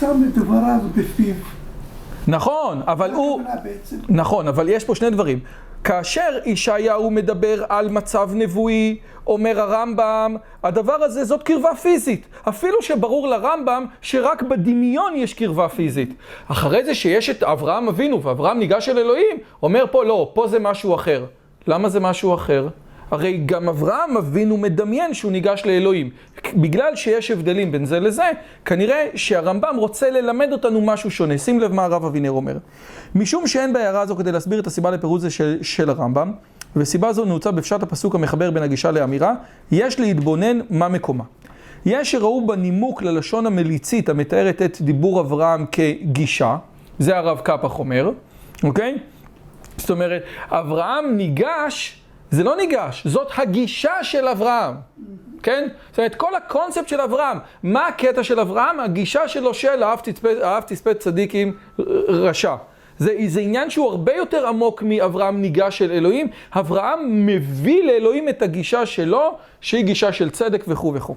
שם 0.00 0.22
את 0.28 0.38
דבריו 0.38 0.80
בפיו. 0.96 1.34
נכון, 2.26 2.82
אבל 2.86 3.12
הוא... 3.12 3.40
נכון, 4.08 4.48
אבל 4.48 4.68
יש 4.68 4.84
פה 4.84 4.94
שני 4.94 5.10
דברים. 5.10 5.38
כאשר 5.84 6.38
ישעיהו 6.44 7.10
מדבר 7.10 7.64
על 7.68 7.88
מצב 7.88 8.30
נבואי, 8.34 8.98
אומר 9.26 9.60
הרמב"ם, 9.60 10.36
הדבר 10.62 11.04
הזה 11.04 11.24
זאת 11.24 11.42
קרבה 11.42 11.74
פיזית. 11.74 12.26
אפילו 12.48 12.82
שברור 12.82 13.28
לרמב"ם 13.28 13.86
שרק 14.00 14.42
בדמיון 14.42 15.16
יש 15.16 15.34
קרבה 15.34 15.68
פיזית. 15.68 16.14
אחרי 16.48 16.84
זה 16.84 16.94
שיש 16.94 17.30
את 17.30 17.42
אברהם 17.42 17.88
אבינו, 17.88 18.22
ואברהם 18.22 18.58
ניגש 18.58 18.88
אל 18.88 18.98
אלוהים, 18.98 19.36
אומר 19.62 19.84
פה 19.90 20.04
לא, 20.04 20.30
פה 20.34 20.48
זה 20.48 20.58
משהו 20.58 20.94
אחר. 20.94 21.24
למה 21.66 21.88
זה 21.88 22.00
משהו 22.00 22.34
אחר? 22.34 22.68
הרי 23.10 23.42
גם 23.46 23.68
אברהם 23.68 24.16
אבינו 24.16 24.56
מדמיין 24.56 25.14
שהוא 25.14 25.32
ניגש 25.32 25.62
לאלוהים. 25.64 26.10
בגלל 26.56 26.96
שיש 26.96 27.30
הבדלים 27.30 27.72
בין 27.72 27.84
זה 27.84 28.00
לזה, 28.00 28.30
כנראה 28.64 29.06
שהרמב"ם 29.14 29.74
רוצה 29.78 30.10
ללמד 30.10 30.52
אותנו 30.52 30.80
משהו 30.80 31.10
שונה. 31.10 31.38
שים 31.38 31.60
לב 31.60 31.72
מה 31.72 31.84
הרב 31.84 32.04
אבינר 32.04 32.30
אומר. 32.30 32.58
משום 33.14 33.46
שאין 33.46 33.72
בהערה 33.72 34.00
הזו 34.00 34.16
כדי 34.16 34.32
להסביר 34.32 34.60
את 34.60 34.66
הסיבה 34.66 34.90
לפירוט 34.90 35.20
זה 35.20 35.30
של, 35.30 35.58
של 35.62 35.90
הרמב"ם, 35.90 36.32
וסיבה 36.76 37.12
זו 37.12 37.24
נעוצה 37.24 37.50
בפשט 37.50 37.82
הפסוק 37.82 38.14
המחבר 38.14 38.50
בין 38.50 38.62
הגישה 38.62 38.90
לאמירה, 38.90 39.34
יש 39.72 40.00
להתבונן 40.00 40.58
מה 40.70 40.88
מקומה. 40.88 41.24
יש 41.86 42.10
שראו 42.10 42.46
בנימוק 42.46 43.02
ללשון 43.02 43.46
המליצית 43.46 44.08
המתארת 44.08 44.62
את 44.62 44.78
דיבור 44.80 45.20
אברהם 45.20 45.66
כגישה, 45.72 46.56
זה 46.98 47.16
הרב 47.16 47.40
קפח 47.40 47.78
אומר, 47.78 48.10
אוקיי? 48.64 48.98
זאת 49.76 49.90
אומרת, 49.90 50.22
אברהם 50.50 51.16
ניגש, 51.16 52.00
זה 52.34 52.44
לא 52.44 52.56
ניגש, 52.56 53.06
זאת 53.06 53.28
הגישה 53.36 54.02
של 54.02 54.28
אברהם, 54.28 54.74
כן? 55.42 55.68
זאת 55.90 55.98
אומרת, 55.98 56.14
כל 56.14 56.34
הקונספט 56.34 56.88
של 56.88 57.00
אברהם, 57.00 57.38
מה 57.62 57.86
הקטע 57.86 58.24
של 58.24 58.40
אברהם? 58.40 58.80
הגישה 58.80 59.28
שלו 59.28 59.54
של 59.54 59.82
אהב 59.82 59.98
תצפה, 59.98 60.28
אהב 60.42 60.64
צדיק 60.98 61.34
עם 61.34 61.52
רשע. 62.08 62.54
זה, 62.98 63.16
זה 63.26 63.40
עניין 63.40 63.70
שהוא 63.70 63.90
הרבה 63.90 64.12
יותר 64.12 64.46
עמוק 64.46 64.82
מאברהם 64.82 65.42
ניגש 65.42 65.82
אל 65.82 65.90
אלוהים. 65.90 66.28
אברהם 66.52 67.26
מביא 67.26 67.84
לאלוהים 67.84 68.28
את 68.28 68.42
הגישה 68.42 68.86
שלו, 68.86 69.36
שהיא 69.60 69.84
גישה 69.84 70.12
של 70.12 70.30
צדק 70.30 70.64
וכו' 70.68 70.94
וכו'. 70.94 71.14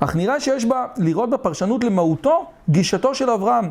אך 0.00 0.16
נראה 0.16 0.40
שיש 0.40 0.64
בה, 0.64 0.86
לראות 0.98 1.30
בפרשנות 1.30 1.84
למהותו, 1.84 2.46
גישתו 2.68 3.14
של 3.14 3.30
אברהם. 3.30 3.70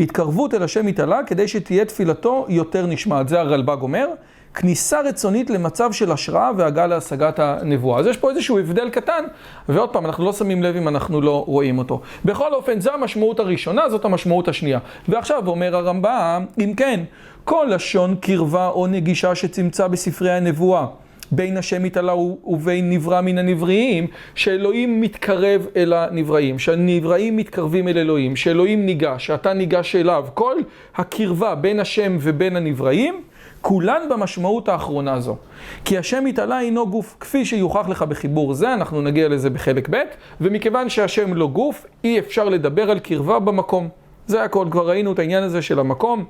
התקרבות 0.00 0.54
אל 0.54 0.62
השם 0.62 0.88
יתעלה 0.88 1.20
כדי 1.26 1.48
שתהיה 1.48 1.84
תפילתו 1.84 2.46
יותר 2.48 2.86
נשמעת. 2.86 3.28
זה 3.28 3.40
הרלב"ג 3.40 3.82
אומר. 3.82 4.08
כניסה 4.54 5.00
רצונית 5.00 5.50
למצב 5.50 5.92
של 5.92 6.12
השראה 6.12 6.50
והגעה 6.56 6.86
להשגת 6.86 7.38
הנבואה. 7.38 8.00
אז 8.00 8.06
יש 8.06 8.16
פה 8.16 8.30
איזשהו 8.30 8.58
הבדל 8.58 8.90
קטן, 8.90 9.24
ועוד 9.68 9.90
פעם, 9.90 10.06
אנחנו 10.06 10.24
לא 10.24 10.32
שמים 10.32 10.62
לב 10.62 10.76
אם 10.76 10.88
אנחנו 10.88 11.20
לא 11.20 11.44
רואים 11.46 11.78
אותו. 11.78 12.00
בכל 12.24 12.54
אופן, 12.54 12.80
זו 12.80 12.92
המשמעות 12.92 13.40
הראשונה, 13.40 13.90
זאת 13.90 14.04
המשמעות 14.04 14.48
השנייה. 14.48 14.78
ועכשיו 15.08 15.46
אומר 15.46 15.76
הרמב"ם, 15.76 16.44
אם 16.58 16.72
כן, 16.76 17.00
כל 17.44 17.66
לשון 17.70 18.16
קרבה 18.20 18.68
או 18.68 18.86
נגישה 18.86 19.34
שצמצה 19.34 19.88
בספרי 19.88 20.30
הנבואה, 20.30 20.86
בין 21.32 21.56
השם 21.56 21.84
יתעלה 21.84 22.14
ובין 22.44 22.90
נברא 22.90 23.20
מן 23.20 23.38
הנבראים, 23.38 24.06
שאלוהים 24.34 25.00
מתקרב 25.00 25.66
אל 25.76 25.92
הנבראים, 25.92 26.58
שהנבראים 26.58 27.36
מתקרבים 27.36 27.88
אל 27.88 27.98
אלוהים, 27.98 28.36
שאלוהים 28.36 28.86
ניגש, 28.86 29.26
שאתה 29.26 29.52
ניגש 29.52 29.96
אליו. 29.96 30.26
כל 30.34 30.56
הקרבה 30.96 31.54
בין 31.54 31.80
השם 31.80 32.16
ובין 32.20 32.56
הנבראים, 32.56 33.22
כולן 33.60 34.02
במשמעות 34.10 34.68
האחרונה 34.68 35.12
הזו. 35.12 35.36
כי 35.84 35.98
השם 35.98 36.26
יתעלה 36.26 36.60
אינו 36.60 36.90
גוף, 36.90 37.16
כפי 37.20 37.44
שיוכח 37.44 37.88
לך 37.88 38.02
בחיבור 38.02 38.54
זה, 38.54 38.74
אנחנו 38.74 39.02
נגיע 39.02 39.28
לזה 39.28 39.50
בחלק 39.50 39.88
ב', 39.90 40.02
ומכיוון 40.40 40.88
שהשם 40.88 41.34
לא 41.34 41.48
גוף, 41.48 41.86
אי 42.04 42.18
אפשר 42.18 42.48
לדבר 42.48 42.90
על 42.90 42.98
קרבה 42.98 43.38
במקום. 43.38 43.88
זה 44.26 44.42
הכל, 44.42 44.66
כבר 44.70 44.88
ראינו 44.88 45.12
את 45.12 45.18
העניין 45.18 45.42
הזה 45.42 45.62
של 45.62 45.78
המקום, 45.78 46.24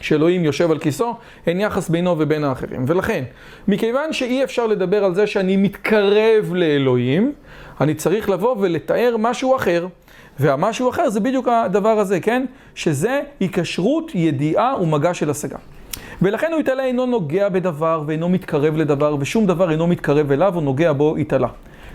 שאלוהים 0.00 0.44
יושב 0.44 0.70
על 0.70 0.78
כיסו, 0.78 1.14
אין 1.46 1.60
יחס 1.60 1.88
בינו 1.88 2.18
ובין 2.18 2.44
האחרים. 2.44 2.84
ולכן, 2.86 3.24
מכיוון 3.68 4.12
שאי 4.12 4.44
אפשר 4.44 4.66
לדבר 4.66 5.04
על 5.04 5.14
זה 5.14 5.26
שאני 5.26 5.56
מתקרב 5.56 6.52
לאלוהים, 6.54 7.32
אני 7.80 7.94
צריך 7.94 8.30
לבוא 8.30 8.56
ולתאר 8.58 9.16
משהו 9.18 9.56
אחר. 9.56 9.86
והמשהו 10.40 10.90
אחר 10.90 11.10
זה 11.10 11.20
בדיוק 11.20 11.48
הדבר 11.48 11.98
הזה, 11.98 12.20
כן? 12.20 12.44
שזה 12.74 13.20
היקשרות, 13.40 14.14
ידיעה 14.14 14.82
ומגע 14.82 15.14
של 15.14 15.30
השגה. 15.30 15.58
ולכן 16.22 16.52
הוא 16.52 16.60
התעלה 16.60 16.84
אינו 16.84 17.06
נוגע 17.06 17.48
בדבר 17.48 18.02
ואינו 18.06 18.28
מתקרב 18.28 18.76
לדבר, 18.76 19.16
ושום 19.20 19.46
דבר 19.46 19.70
אינו 19.70 19.86
מתקרב 19.86 20.32
אליו 20.32 20.54
או 20.54 20.60
נוגע 20.60 20.92
בו 20.92 21.16
התעלה. 21.16 21.48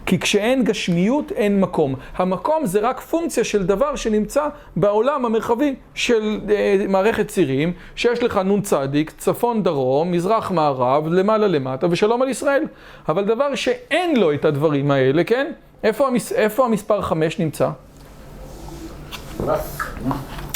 כי 0.05 0.19
כשאין 0.19 0.63
גשמיות 0.63 1.31
אין 1.31 1.61
מקום. 1.61 1.95
המקום 2.15 2.65
זה 2.65 2.79
רק 2.79 2.99
פונקציה 2.99 3.43
של 3.43 3.65
דבר 3.65 3.95
שנמצא 3.95 4.47
בעולם 4.75 5.25
המרחבי 5.25 5.75
של 5.93 6.39
אה, 6.49 6.85
מערכת 6.89 7.27
צירים, 7.27 7.73
שיש 7.95 8.23
לך 8.23 8.37
נ"צ, 8.37 8.73
צפון 9.17 9.63
דרום, 9.63 10.11
מזרח 10.11 10.51
מערב, 10.51 11.07
למעלה 11.07 11.47
למטה, 11.47 11.87
ושלום 11.89 12.21
על 12.21 12.29
ישראל. 12.29 12.63
אבל 13.09 13.25
דבר 13.25 13.55
שאין 13.55 14.19
לו 14.19 14.33
את 14.33 14.45
הדברים 14.45 14.91
האלה, 14.91 15.23
כן? 15.23 15.51
איפה, 15.83 16.07
המס... 16.07 16.31
איפה 16.31 16.65
המספר 16.65 17.01
5 17.01 17.39
נמצא? 17.39 17.69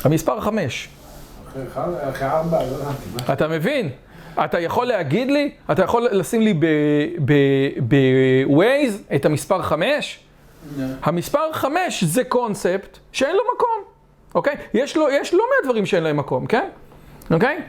המספר 0.03 0.39
5. 0.39 0.89
אתה 3.33 3.47
מבין? 3.47 3.89
אתה 4.45 4.59
יכול 4.59 4.85
להגיד 4.85 5.31
לי, 5.31 5.51
אתה 5.71 5.83
יכול 5.83 6.07
לשים 6.11 6.41
לי 6.41 6.53
בווייז 7.77 9.03
את 9.15 9.25
המספר 9.25 9.61
5? 9.61 10.19
המספר 11.03 11.53
5 11.53 12.03
זה 12.03 12.23
קונספט 12.23 12.97
שאין 13.11 13.35
לו 13.35 13.41
מקום, 13.55 13.83
אוקיי? 14.35 14.55
יש, 14.73 14.97
לו, 14.97 15.09
יש 15.09 15.33
לא 15.33 15.43
מעט 15.49 15.65
דברים 15.65 15.85
שאין 15.85 16.03
להם 16.03 16.17
מקום, 16.17 16.45
כן? 16.45 16.69
אוקיי? 17.31 17.61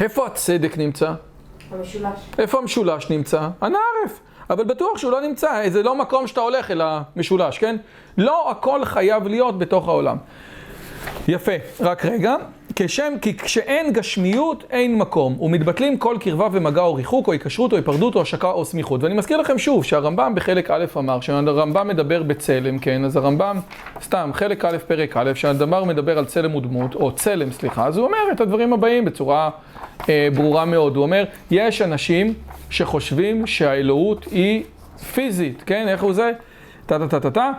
איפה 0.00 0.26
הצדק 0.26 0.78
נמצא? 0.78 1.12
המשולש. 1.70 2.20
איפה 2.38 2.58
המשולש 2.58 3.10
נמצא? 3.10 3.48
הנערף. 3.60 4.20
אבל 4.50 4.64
בטוח 4.64 4.98
שהוא 4.98 5.12
לא 5.12 5.20
נמצא, 5.20 5.62
זה 5.68 5.82
לא 5.82 5.96
מקום 5.96 6.26
שאתה 6.26 6.40
הולך 6.40 6.70
אל 6.70 6.80
המשולש, 6.84 7.58
כן? 7.58 7.76
לא 8.18 8.50
הכל 8.50 8.84
חייב 8.84 9.28
להיות 9.28 9.58
בתוך 9.58 9.88
העולם. 9.88 10.16
יפה, 11.28 11.52
רק 11.80 12.04
רגע. 12.04 12.36
כשם 12.76 13.12
כי 13.22 13.36
כשאין 13.36 13.92
גשמיות, 13.92 14.64
אין 14.70 14.98
מקום, 14.98 15.40
ומתבטלים 15.40 15.98
כל 15.98 16.16
קרבה 16.20 16.48
ומגע 16.52 16.80
או 16.80 16.94
ריחוק, 16.94 17.26
או 17.26 17.32
היקשרות, 17.32 17.72
או 17.72 17.76
היפרדות, 17.76 18.14
או 18.14 18.20
השקה, 18.20 18.50
או 18.50 18.64
סמיכות. 18.64 19.02
ואני 19.02 19.14
מזכיר 19.14 19.36
לכם 19.36 19.58
שוב, 19.58 19.84
שהרמב"ם 19.84 20.34
בחלק 20.34 20.70
א' 20.70 20.84
אמר, 20.96 21.20
שהרמב"ם 21.20 21.88
מדבר 21.88 22.22
בצלם, 22.22 22.78
כן? 22.78 23.04
אז 23.04 23.16
הרמב"ם, 23.16 23.60
סתם, 24.02 24.30
חלק 24.34 24.64
א', 24.64 24.78
פרק 24.86 25.16
א', 25.16 25.34
שהדבר 25.34 25.84
מדבר 25.84 26.18
על 26.18 26.24
צלם 26.24 26.54
ודמות, 26.54 26.94
או 26.94 27.12
צלם, 27.12 27.52
סליחה, 27.52 27.86
אז 27.86 27.96
הוא 27.96 28.06
אומר 28.06 28.32
את 28.32 28.40
הדברים 28.40 28.72
הבאים 28.72 29.04
בצורה 29.04 29.50
אה, 30.08 30.28
ברורה 30.34 30.64
מאוד. 30.64 30.96
הוא 30.96 31.02
אומר, 31.02 31.24
יש 31.50 31.82
אנשים 31.82 32.34
שחושבים 32.70 33.46
שהאלוהות 33.46 34.24
היא 34.30 34.62
פיזית, 35.14 35.62
כן? 35.66 35.88
איך 35.88 36.02
הוא 36.02 36.12
זה? 36.12 36.32
טה-טה-טה-טה. 36.86 37.52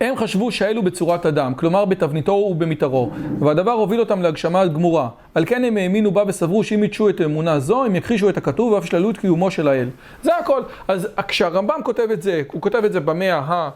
הם 0.00 0.16
חשבו 0.16 0.52
שהאלו 0.52 0.82
בצורת 0.82 1.26
אדם, 1.26 1.54
כלומר 1.54 1.84
בתבניתו 1.84 2.32
ובמתארו, 2.32 3.10
והדבר 3.40 3.70
הוביל 3.70 4.00
אותם 4.00 4.22
להגשמה 4.22 4.66
גמורה. 4.66 5.08
על 5.34 5.44
כן 5.44 5.64
הם 5.64 5.76
האמינו 5.76 6.10
בה 6.10 6.22
וסברו 6.26 6.64
שאם 6.64 6.84
ידשו 6.84 7.08
את 7.08 7.20
האמונה 7.20 7.60
זו, 7.60 7.84
הם 7.84 7.96
יכחישו 7.96 8.28
את 8.28 8.36
הכתוב 8.36 8.72
ואף 8.72 8.84
שללו 8.84 9.10
את 9.10 9.18
קיומו 9.18 9.50
של 9.50 9.68
האל. 9.68 9.88
זה 10.22 10.36
הכל. 10.36 10.62
אז 10.88 11.08
כשהרמב"ם 11.28 11.80
כותב 11.84 12.08
את 12.12 12.22
זה, 12.22 12.42
הוא 12.52 12.62
כותב 12.62 12.84
את 12.84 12.92
זה 12.92 13.00
במאה 13.00 13.38
ה... 13.38 13.70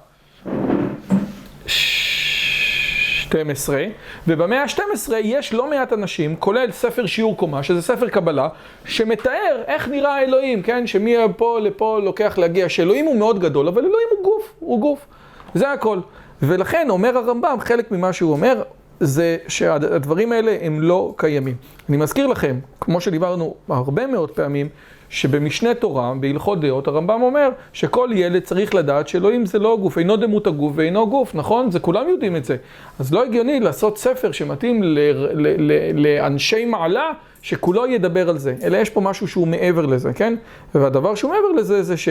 12, 3.31 3.85
ובמאה 4.29 4.63
ה-12 4.63 5.13
יש 5.23 5.55
לא 5.55 5.71
מעט 5.71 5.93
אנשים, 5.93 6.37
כולל 6.37 6.71
ספר 6.71 7.07
שיעור 7.07 7.37
קומה, 7.37 7.63
שזה 7.63 7.83
ספר 7.83 8.09
קבלה, 8.09 8.49
שמתאר 8.85 9.63
איך 9.67 9.89
נראה 9.89 10.15
האלוהים, 10.15 10.63
כן? 10.63 10.87
שמפה 10.87 11.59
לפה 11.61 12.01
לוקח 12.05 12.39
להגיע, 12.39 12.69
שאלוהים 12.69 13.07
הוא 13.07 13.17
מאוד 13.17 13.39
גדול, 13.39 13.69
אבל 13.69 13.85
אלוהים 13.85 14.09
הוא 14.11 14.25
גוף, 14.25 14.55
הוא 14.59 14.81
גוף. 14.81 15.07
זה 15.55 15.73
הכל. 15.73 15.99
ולכן 16.43 16.87
אומר 16.91 17.19
הרמב"ם, 17.19 17.57
חלק 17.61 17.91
ממה 17.91 18.13
שהוא 18.13 18.33
אומר, 18.33 18.63
זה 19.01 19.37
שהדברים 19.49 20.33
האלה 20.33 20.57
הם 20.61 20.81
לא 20.81 21.15
קיימים. 21.17 21.55
אני 21.89 21.97
מזכיר 21.97 22.27
לכם, 22.27 22.59
כמו 22.81 23.01
שדיברנו 23.01 23.55
הרבה 23.69 24.07
מאוד 24.07 24.31
פעמים, 24.31 24.69
שבמשנה 25.09 25.75
תורה, 25.75 26.13
בהלכות 26.21 26.61
דעות, 26.61 26.89
הרמב"ם 26.89 27.23
אומר 27.23 27.49
שכל 27.73 28.09
ילד 28.15 28.43
צריך 28.43 28.75
לדעת 28.75 29.09
שאלוהים 29.09 29.47
זה 29.47 29.59
לא 29.59 29.79
גוף, 29.81 29.99
אינו 29.99 30.17
דמות 30.17 30.47
הגוף 30.47 30.73
ואינו 30.77 31.11
גוף, 31.11 31.35
נכון? 31.35 31.71
זה 31.71 31.81
כולם 31.81 32.09
יודעים 32.09 32.37
את 32.37 32.45
זה. 32.45 32.57
אז 32.99 33.15
לא 33.15 33.25
הגיוני 33.25 33.61
לעשות 33.61 33.99
ספר 33.99 34.33
שמתאים 34.33 34.83
ל- 34.83 34.99
ל- 35.33 35.73
ל- 35.73 36.07
לאנשי 36.07 36.65
מעלה, 36.65 37.11
שכולו 37.43 37.87
ידבר 37.87 38.29
על 38.29 38.39
זה, 38.39 38.55
אלא 38.63 38.77
יש 38.77 38.91
פה 38.91 39.01
משהו 39.01 39.29
שהוא 39.29 39.49
מעבר 39.49 39.87
לזה, 39.87 40.13
כן? 40.13 40.35
והדבר 40.75 41.15
שהוא 41.15 41.31
מעבר 41.31 41.49
לזה 41.61 41.83
זה 41.83 41.97
ש... 41.97 42.09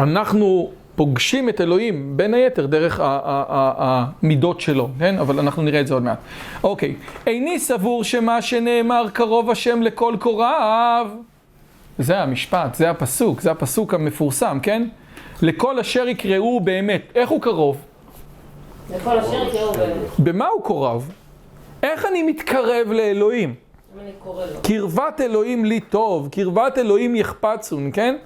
אנחנו 0.00 0.70
פוגשים 0.96 1.48
את 1.48 1.60
אלוהים, 1.60 2.16
בין 2.16 2.34
היתר, 2.34 2.66
דרך 2.66 3.00
המידות 3.02 4.60
שלו, 4.60 4.88
כן? 4.98 5.18
אבל 5.18 5.38
אנחנו 5.38 5.62
נראה 5.62 5.80
את 5.80 5.86
זה 5.86 5.94
עוד 5.94 6.02
מעט. 6.02 6.18
אוקיי, 6.64 6.94
איני 7.26 7.58
סבור 7.58 8.04
שמה 8.04 8.42
שנאמר 8.42 9.06
קרוב 9.12 9.50
השם 9.50 9.82
לכל 9.82 10.14
קוראיו, 10.18 11.06
זה 11.98 12.18
המשפט, 12.18 12.74
זה 12.74 12.90
הפסוק, 12.90 13.40
זה 13.40 13.50
הפסוק 13.50 13.94
המפורסם, 13.94 14.58
כן? 14.62 14.88
לכל 15.42 15.78
אשר 15.78 16.08
יקראו 16.08 16.60
באמת. 16.60 17.02
איך 17.14 17.30
הוא 17.30 17.42
קרוב? 17.42 17.76
לכל 18.94 19.18
אשר 19.18 19.48
יקראו 19.48 19.72
באמת. 19.72 20.08
במה 20.18 20.46
הוא 20.46 20.64
קרוב? 20.64 21.10
איך 21.82 22.06
אני 22.06 22.22
מתקרב 22.22 22.92
לאלוהים? 22.92 23.54
אני 24.02 24.10
קורא 24.18 24.46
לו. 24.46 24.60
קרבת 24.62 25.20
אלוהים 25.20 25.64
לי 25.64 25.80
טוב, 25.80 26.28
קרבת 26.32 26.78
אלוהים 26.78 27.16
יחפצון, 27.16 27.90
כן? 27.92 28.16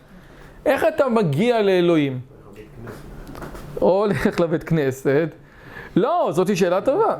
איך 0.66 0.84
אתה 0.94 1.08
מגיע 1.08 1.62
לאלוהים? 1.62 2.20
או 3.80 4.04
הולך 4.04 4.40
לבית 4.40 4.64
כנסת. 4.64 5.28
לא, 5.96 6.28
זאתי 6.32 6.56
שאלה 6.56 6.80
טובה. 6.80 7.16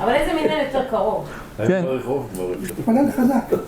אבל 0.00 0.14
איזה 0.14 0.34
מין 0.34 0.50
יותר 0.66 0.84
קרוב? 0.90 1.28
כן. 1.56 1.84
תתפלל 2.66 3.10
חזק. 3.10 3.58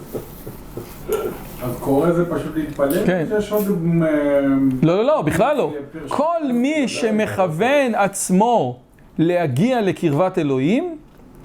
אז 1.63 1.77
קורא 1.81 2.13
זה 2.13 2.31
פשוט 2.31 2.57
להתפלל? 2.57 3.07
כן. 3.07 3.27
יש 3.39 3.53
עוד... 3.53 3.65
אה, 4.03 4.41
לא, 4.83 4.97
לא, 4.97 5.05
לא, 5.05 5.23
בכלל 5.23 5.57
לא. 5.57 5.73
כל 6.09 6.53
מי 6.53 6.89
שמכוון 6.89 7.95
עצמו 7.95 8.79
להגיע 9.19 9.81
לקרבת 9.81 10.39
אלוהים, 10.39 10.99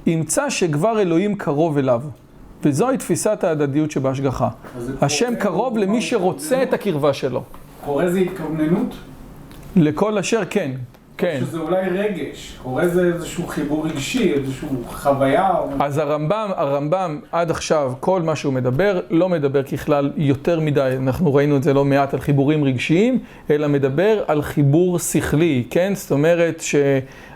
ימצא 0.05 0.49
שכבר 0.49 1.01
אלוהים 1.01 1.35
קרוב 1.35 1.77
אליו. 1.77 2.01
וזוהי 2.63 2.97
תפיסת 2.97 3.43
ההדדיות 3.43 3.91
שבהשגחה. 3.91 4.49
השם 5.01 5.33
קרוב 5.39 5.77
למי 5.77 6.01
שרוצה 6.01 6.63
את 6.63 6.73
הקרבה 6.73 7.13
שלו. 7.13 7.43
קורא 7.85 8.07
זה 8.09 8.19
התכווננות? 8.19 8.95
לכל 9.75 10.17
אשר 10.17 10.41
כן, 10.49 10.71
כן. 11.17 11.39
שזה 11.41 11.57
אולי 11.59 11.89
רגש. 11.89 12.57
קורא 12.63 12.87
זה 12.87 13.05
איזשהו 13.13 13.47
חיבור 13.47 13.87
רגשי, 13.87 14.33
איזשהו 14.33 14.67
חוויה. 14.87 15.57
או- 15.57 15.69
אז 15.79 15.97
הרמב"ם, 15.97 16.49
הרמב"ם 16.55 17.19
עד 17.31 17.51
עכשיו, 17.51 17.93
כל 17.99 18.21
מה 18.21 18.35
שהוא 18.35 18.53
מדבר, 18.53 18.99
לא 19.09 19.29
מדבר 19.29 19.63
ככלל 19.63 20.11
יותר 20.17 20.59
מדי, 20.59 20.93
אנחנו 20.97 21.33
ראינו 21.33 21.57
את 21.57 21.63
זה 21.63 21.73
לא 21.73 21.85
מעט 21.85 22.13
על 22.13 22.19
חיבורים 22.19 22.63
רגשיים, 22.63 23.19
אלא 23.49 23.67
מדבר 23.67 24.23
על 24.27 24.41
חיבור 24.41 24.99
שכלי, 24.99 25.63
כן? 25.69 25.91
זאת 25.95 26.11
אומרת 26.11 26.61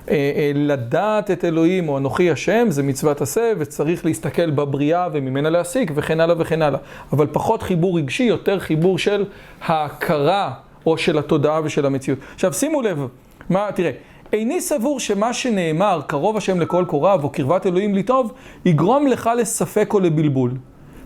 שלדעת 0.07 1.31
את 1.31 1.45
אלוהים 1.45 1.89
או 1.89 1.97
אנוכי 1.97 2.31
השם 2.31 2.67
זה 2.69 2.83
מצוות 2.83 3.21
עשה 3.21 3.51
וצריך 3.57 4.05
להסתכל 4.05 4.49
בבריאה 4.49 5.07
וממנה 5.13 5.49
להסיק 5.49 5.91
וכן 5.95 6.19
הלאה 6.19 6.35
וכן 6.39 6.61
הלאה. 6.61 6.79
אבל 7.13 7.27
פחות 7.31 7.61
חיבור 7.61 7.97
רגשי, 7.97 8.23
יותר 8.23 8.59
חיבור 8.59 8.97
של 8.97 9.25
ההכרה 9.61 10.51
או 10.85 10.97
של 10.97 11.17
התודעה 11.17 11.61
ושל 11.63 11.85
המציאות. 11.85 12.19
עכשיו 12.33 12.53
שימו 12.53 12.81
לב, 12.81 13.07
מה, 13.49 13.69
תראה. 13.75 13.91
איני 14.33 14.61
סבור 14.61 14.99
שמה 14.99 15.33
שנאמר, 15.33 16.01
קרוב 16.07 16.37
השם 16.37 16.59
לכל 16.59 16.85
קוריו, 16.87 17.19
או 17.23 17.29
קרבת 17.29 17.65
אלוהים 17.65 17.95
לי 17.95 18.03
טוב, 18.03 18.33
יגרום 18.65 19.07
לך 19.07 19.29
לספק 19.37 19.93
או 19.93 19.99
לבלבול. 19.99 20.51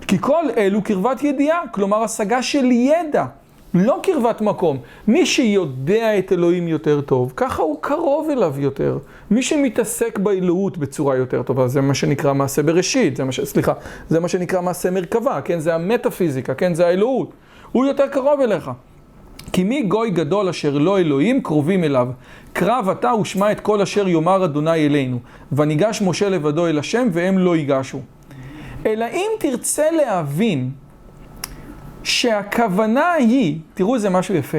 כי 0.08 0.18
כל 0.22 0.44
אלו 0.58 0.82
קרבת 0.82 1.24
ידיעה, 1.24 1.60
כלומר 1.72 2.04
השגה 2.04 2.42
של 2.42 2.66
ידע, 2.72 3.26
לא 3.74 4.00
קרבת 4.04 4.42
מקום. 4.42 4.78
מי 5.08 5.26
שיודע 5.26 6.18
את 6.18 6.32
אלוהים 6.32 6.68
יותר 6.68 7.02
טוב, 7.02 7.34
ככה 7.36 7.62
הוא 7.62 7.78
קרוב 7.82 8.30
אליו 8.30 8.56
יותר. 8.58 8.98
מי 9.32 9.42
שמתעסק 9.42 10.20
באלוהות 10.20 10.78
בצורה 10.78 11.16
יותר 11.16 11.44
טובה, 11.44 11.68
זה 11.68 11.82
מה 11.82 11.94
שנקרא 11.94 12.34
מעשה 12.34 12.64
בראשית, 12.64 13.16
זה 13.16 13.24
מה 13.24 13.32
ש... 13.32 13.40
סליחה, 13.40 13.74
זה 14.10 14.20
מה 14.20 14.28
שנקרא 14.28 14.62
מעשה 14.62 14.92
מרכבה, 14.92 15.42
כן? 15.42 15.60
זה 15.60 15.76
המטאפיזיקה, 15.76 16.54
כן? 16.54 16.74
זה 16.74 16.88
האלוהות. 16.88 17.32
הוא 17.72 17.86
יותר 17.86 18.08
קרוב 18.08 18.42
אליך. 18.42 18.72
כי 19.54 19.64
מי 19.64 19.82
גוי 19.82 20.10
גדול 20.10 20.50
אשר 20.50 20.78
לא 20.78 21.00
אלוהים 21.00 21.42
קרובים 21.42 21.84
אליו. 21.84 22.08
קרב 22.54 22.90
אתה 22.90 23.14
ושמע 23.22 23.52
את 23.52 23.60
כל 23.60 23.82
אשר 23.82 24.08
יאמר 24.08 24.46
אדוני 24.46 24.86
אלינו. 24.86 25.20
וניגש 25.52 26.02
משה 26.02 26.30
לבדו 26.30 26.68
אל 26.68 26.80
השם 26.80 27.08
והם 27.12 27.38
לא 27.38 27.56
ייגשו. 27.56 28.00
אלא 28.86 29.06
אם 29.14 29.30
תרצה 29.40 29.92
להבין 29.92 30.72
שהכוונה 32.08 33.14
היא, 33.14 33.60
תראו 33.74 33.96
איזה 33.96 34.10
משהו 34.10 34.36
יפה, 34.36 34.58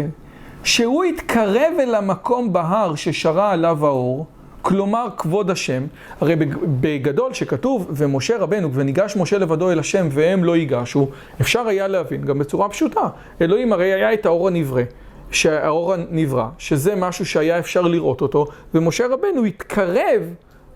שהוא 0.64 1.04
יתקרב 1.04 1.72
אל 1.80 1.94
המקום 1.94 2.52
בהר 2.52 2.94
ששרה 2.94 3.50
עליו 3.52 3.86
האור, 3.86 4.26
כלומר 4.62 5.06
כבוד 5.16 5.50
השם, 5.50 5.82
הרי 6.20 6.36
בג- 6.36 6.58
בגדול 6.80 7.34
שכתוב, 7.34 7.86
ומשה 7.90 8.38
רבנו, 8.38 8.72
וניגש 8.72 9.16
משה 9.16 9.38
לבדו 9.38 9.70
אל 9.72 9.78
השם 9.78 10.08
והם 10.10 10.44
לא 10.44 10.56
ייגשו, 10.56 11.08
אפשר 11.40 11.66
היה 11.68 11.88
להבין 11.88 12.24
גם 12.24 12.38
בצורה 12.38 12.68
פשוטה. 12.68 13.08
אלוהים 13.40 13.72
הרי 13.72 13.92
היה 13.92 14.12
את 14.12 14.26
האור 14.26 14.48
הנברא, 14.48 14.82
שהאור 15.30 15.94
הנברא, 15.94 16.46
שזה 16.58 16.96
משהו 16.96 17.26
שהיה 17.26 17.58
אפשר 17.58 17.82
לראות 17.82 18.20
אותו, 18.20 18.46
ומשה 18.74 19.04
רבנו 19.06 19.44
התקרב 19.44 20.22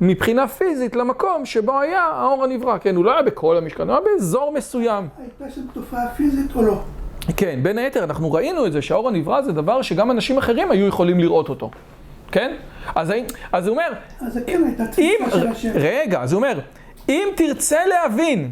מבחינה 0.02 0.48
פיזית 0.48 0.96
למקום 0.96 1.46
שבו 1.46 1.80
היה 1.80 2.02
האור 2.02 2.44
הנברא, 2.44 2.78
כן, 2.78 2.96
הוא 2.96 3.04
לא 3.04 3.12
היה 3.12 3.22
בכל 3.22 3.56
המשכן, 3.56 3.82
הוא 3.82 3.92
היה 3.92 4.00
באזור 4.00 4.52
מסוים. 4.52 5.08
הייתה 5.18 5.54
שם 5.54 5.60
תופעה 5.72 6.08
פיזית 6.16 6.56
או 6.56 6.62
לא? 6.62 6.82
כן, 7.36 7.58
בין 7.62 7.78
היתר, 7.78 8.04
אנחנו 8.04 8.32
ראינו 8.32 8.66
את 8.66 8.72
זה 8.72 8.82
שהאור 8.82 9.08
הנברא 9.08 9.42
זה 9.42 9.52
דבר 9.52 9.82
שגם 9.82 10.10
אנשים 10.10 10.38
אחרים 10.38 10.70
היו 10.70 10.86
יכולים 10.86 11.20
לראות 11.20 11.48
אותו, 11.48 11.70
כן? 12.32 12.54
אז, 12.94 13.12
אז 13.52 13.66
הוא 13.66 13.72
אומר, 13.72 13.92
אז 14.20 14.38
כן 14.46 14.64
הייתה 14.64 14.86
תפיסה 14.86 15.30
של 15.30 15.46
השם. 15.46 15.70
רגע, 15.74 16.22
אז 16.22 16.32
הוא 16.32 16.38
אומר, 16.38 16.58
אם 17.08 17.28
תרצה 17.36 17.86
להבין 17.86 18.50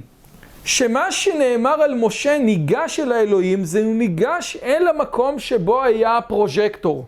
שמה 0.64 1.12
שנאמר 1.12 1.82
על 1.82 1.94
משה 1.94 2.38
ניגש 2.38 3.00
אל 3.00 3.12
האלוהים, 3.12 3.64
זה 3.64 3.84
הוא 3.84 3.94
ניגש 3.94 4.56
אל 4.62 4.86
המקום 4.86 5.38
שבו 5.38 5.82
היה 5.82 6.16
הפרוז'קטור. 6.16 7.06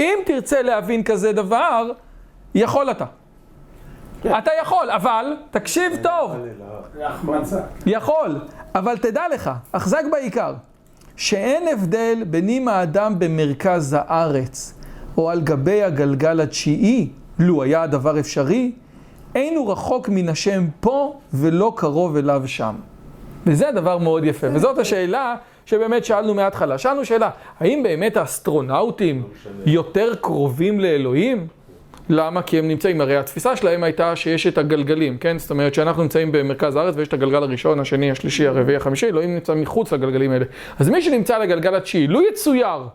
אם 0.00 0.18
תרצה 0.26 0.62
להבין 0.62 1.02
כזה 1.02 1.32
דבר, 1.32 1.90
יכול 2.54 2.90
אתה. 2.90 3.04
אתה 4.26 4.50
יכול, 4.60 4.90
אבל, 4.90 5.36
תקשיב 5.50 5.92
טוב, 6.02 6.32
זה 6.94 7.06
החמצה. 7.08 7.60
יכול, 7.86 8.40
אבל 8.74 8.96
תדע 8.96 9.22
לך, 9.34 9.50
החזק 9.74 10.02
בעיקר, 10.12 10.54
שאין 11.16 11.68
הבדל 11.72 12.24
בין 12.26 12.48
אם 12.48 12.68
האדם 12.68 13.18
במרכז 13.18 13.96
הארץ 13.98 14.74
או 15.16 15.30
על 15.30 15.40
גבי 15.40 15.82
הגלגל 15.82 16.40
התשיעי, 16.40 17.08
לו 17.38 17.62
היה 17.62 17.82
הדבר 17.82 18.18
אפשרי, 18.20 18.72
אין 19.34 19.56
הוא 19.56 19.72
רחוק 19.72 20.08
מן 20.08 20.28
השם 20.28 20.66
פה 20.80 21.18
ולא 21.34 21.72
קרוב 21.76 22.16
אליו 22.16 22.42
שם. 22.46 22.74
וזה 23.46 23.70
דבר 23.74 23.98
מאוד 23.98 24.24
יפה, 24.24 24.46
וזאת 24.52 24.78
השאלה 24.78 25.36
שבאמת 25.66 26.04
שאלנו 26.04 26.34
מההתחלה. 26.34 26.78
שאלנו 26.78 27.04
שאלה, 27.04 27.30
האם 27.60 27.82
באמת 27.82 28.16
האסטרונאוטים 28.16 29.22
יותר 29.66 30.14
קרובים 30.20 30.80
לאלוהים? 30.80 31.46
למה? 32.08 32.42
כי 32.42 32.58
הם 32.58 32.68
נמצאים, 32.68 33.00
הרי 33.00 33.16
התפיסה 33.16 33.56
שלהם 33.56 33.82
הייתה 33.82 34.16
שיש 34.16 34.46
את 34.46 34.58
הגלגלים, 34.58 35.18
כן? 35.18 35.38
זאת 35.38 35.50
אומרת 35.50 35.74
שאנחנו 35.74 36.02
נמצאים 36.02 36.32
במרכז 36.32 36.76
הארץ 36.76 36.94
ויש 36.96 37.08
את 37.08 37.12
הגלגל 37.12 37.42
הראשון, 37.42 37.80
השני, 37.80 38.10
השלישי, 38.10 38.46
הרביעי, 38.46 38.76
החמישי, 38.76 39.06
אלוהים 39.06 39.34
נמצא 39.34 39.54
מחוץ 39.54 39.92
לגלגלים 39.92 40.30
האלה. 40.30 40.44
אז 40.78 40.88
מי 40.88 41.02
שנמצא 41.02 41.38
לגלגל 41.38 41.74
התשיעי, 41.74 42.06
לו 42.06 42.20
יצויר, 42.22 42.88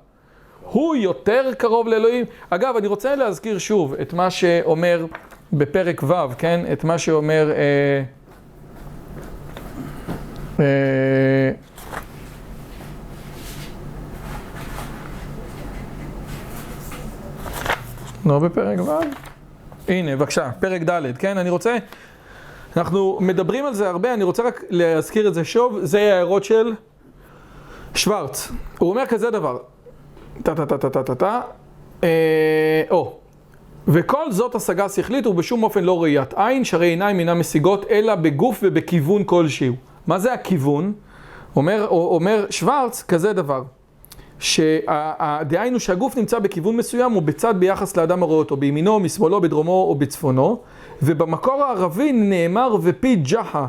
הוא 0.61 0.95
יותר 0.95 1.51
קרוב 1.57 1.87
לאלוהים. 1.87 2.25
אגב, 2.49 2.75
אני 2.77 2.87
רוצה 2.87 3.15
להזכיר 3.15 3.57
שוב 3.57 3.93
את 3.93 4.13
מה 4.13 4.29
שאומר 4.29 5.05
בפרק 5.53 6.03
ו', 6.03 6.13
כן? 6.37 6.61
את 6.73 6.83
מה 6.83 6.97
שאומר... 6.97 7.51
אה, 7.51 8.03
אה, 10.59 11.51
לא 18.25 18.39
בפרק 18.39 18.79
ו'? 18.79 18.91
הנה, 19.87 20.15
בבקשה, 20.15 20.51
פרק 20.59 20.81
ד', 20.81 21.17
כן? 21.17 21.37
אני 21.37 21.49
רוצה... 21.49 21.77
אנחנו 22.77 23.17
מדברים 23.21 23.65
על 23.65 23.73
זה 23.73 23.89
הרבה, 23.89 24.13
אני 24.13 24.23
רוצה 24.23 24.43
רק 24.43 24.63
להזכיר 24.69 25.27
את 25.27 25.33
זה 25.33 25.43
שוב, 25.43 25.79
זה 25.81 25.99
ההערות 25.99 26.43
של 26.43 26.73
שוורץ. 27.95 28.51
הוא 28.77 28.89
אומר 28.89 29.05
כזה 29.05 29.29
דבר, 29.29 29.57
טה 30.43 30.55
טה 30.55 30.65
טה 30.65 30.77
טה 30.77 30.89
טה 30.89 31.03
טה 31.03 31.15
טה, 31.15 31.41
אה, 32.03 32.83
או, 32.91 33.17
וכל 33.87 34.31
זאת 34.31 34.55
השגה 34.55 34.89
שכלית 34.89 35.27
ובשום 35.27 35.63
אופן 35.63 35.83
לא 35.83 36.03
ראיית 36.03 36.33
עין, 36.33 36.63
שהרי 36.63 36.87
עיניים 36.87 37.19
אינן 37.19 37.37
משיגות 37.37 37.85
אלא 37.89 38.15
בגוף 38.15 38.59
ובכיוון 38.63 39.23
כלשהו. 39.23 39.75
מה 40.07 40.19
זה 40.19 40.33
הכיוון? 40.33 40.93
אומר, 41.55 41.87
אומר 41.89 42.45
שוורץ 42.49 43.03
כזה 43.03 43.33
דבר, 43.33 43.63
שדהיינו 44.43 45.79
שהגוף 45.79 46.17
נמצא 46.17 46.39
בכיוון 46.39 46.77
מסוים 46.77 47.15
או 47.15 47.21
בצד 47.21 47.59
ביחס 47.59 47.97
לאדם 47.97 48.23
הרואה 48.23 48.37
אותו, 48.37 48.57
בימינו, 48.57 48.99
משמאלו, 48.99 49.41
בדרומו 49.41 49.85
או 49.89 49.95
בצפונו, 49.95 50.59
ובמקור 51.01 51.63
הערבי 51.63 52.11
נאמר 52.11 52.75
ופי 52.81 53.15
ג'חה, 53.15 53.67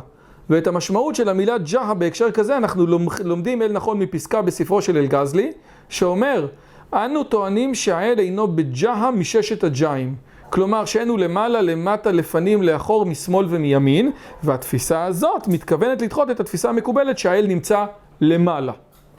ואת 0.50 0.66
המשמעות 0.66 1.14
של 1.14 1.28
המילה 1.28 1.58
ג'חה 1.58 1.94
בהקשר 1.94 2.30
כזה 2.30 2.56
אנחנו 2.56 2.86
לומדים 3.24 3.62
אל 3.62 3.72
נכון 3.72 3.98
מפסקה 3.98 4.42
בספרו 4.42 4.82
של 4.82 4.96
אלגזלי, 4.96 5.52
שאומר, 5.88 6.46
אנו 6.92 7.24
טוענים 7.24 7.74
שהאל 7.74 8.18
אינו 8.18 8.48
בג'חה 8.48 9.10
מששת 9.10 9.64
הג'אים. 9.64 10.14
כלומר 10.50 10.84
שאין 10.84 11.08
הוא 11.08 11.18
למעלה, 11.18 11.60
למטה, 11.60 12.12
לפנים, 12.12 12.62
לאחור, 12.62 13.06
משמאל 13.06 13.46
ומימין, 13.50 14.10
והתפיסה 14.42 15.04
הזאת 15.04 15.48
מתכוונת 15.48 16.02
לדחות 16.02 16.30
את 16.30 16.40
התפיסה 16.40 16.68
המקובלת 16.68 17.18
שהאל 17.18 17.46
נמצא 17.46 17.84
למעלה. 18.20 18.72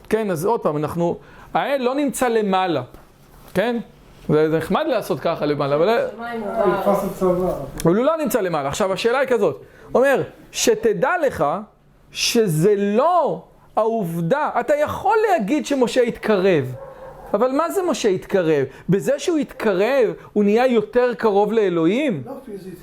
כן, 0.08 0.30
אז 0.30 0.44
עוד 0.44 0.60
פעם, 0.60 0.76
אנחנו, 0.76 1.16
האל 1.54 1.82
לא 1.82 1.94
נמצא 1.94 2.28
למעלה, 2.28 2.82
כן? 3.54 3.76
זה, 4.28 4.58
נחמד 4.58 4.84
לעשות 4.86 5.20
ככה 5.20 5.46
למעלה, 5.46 5.74
אבל... 5.74 6.06
אבל 7.84 7.96
הוא 7.96 8.04
לא 8.04 8.16
נמצא 8.16 8.40
למעלה. 8.40 8.68
עכשיו, 8.68 8.92
השאלה 8.92 9.18
היא 9.18 9.28
כזאת, 9.28 9.62
אומר, 9.94 10.22
שתדע 10.52 11.10
לך 11.26 11.44
שזה 12.12 12.74
לא 12.76 13.42
העובדה, 13.76 14.50
אתה 14.60 14.74
יכול 14.76 15.16
להגיד 15.30 15.66
שמשה 15.66 16.02
התקרב, 16.02 16.74
אבל 17.34 17.50
מה 17.50 17.70
זה 17.70 17.82
משה 17.82 18.08
התקרב? 18.08 18.64
בזה 18.88 19.18
שהוא 19.18 19.38
התקרב, 19.38 20.12
הוא 20.32 20.44
נהיה 20.44 20.66
יותר 20.66 21.14
קרוב 21.14 21.52
לאלוהים? 21.52 22.22
לא 22.26 22.32
פיזית. 22.44 22.78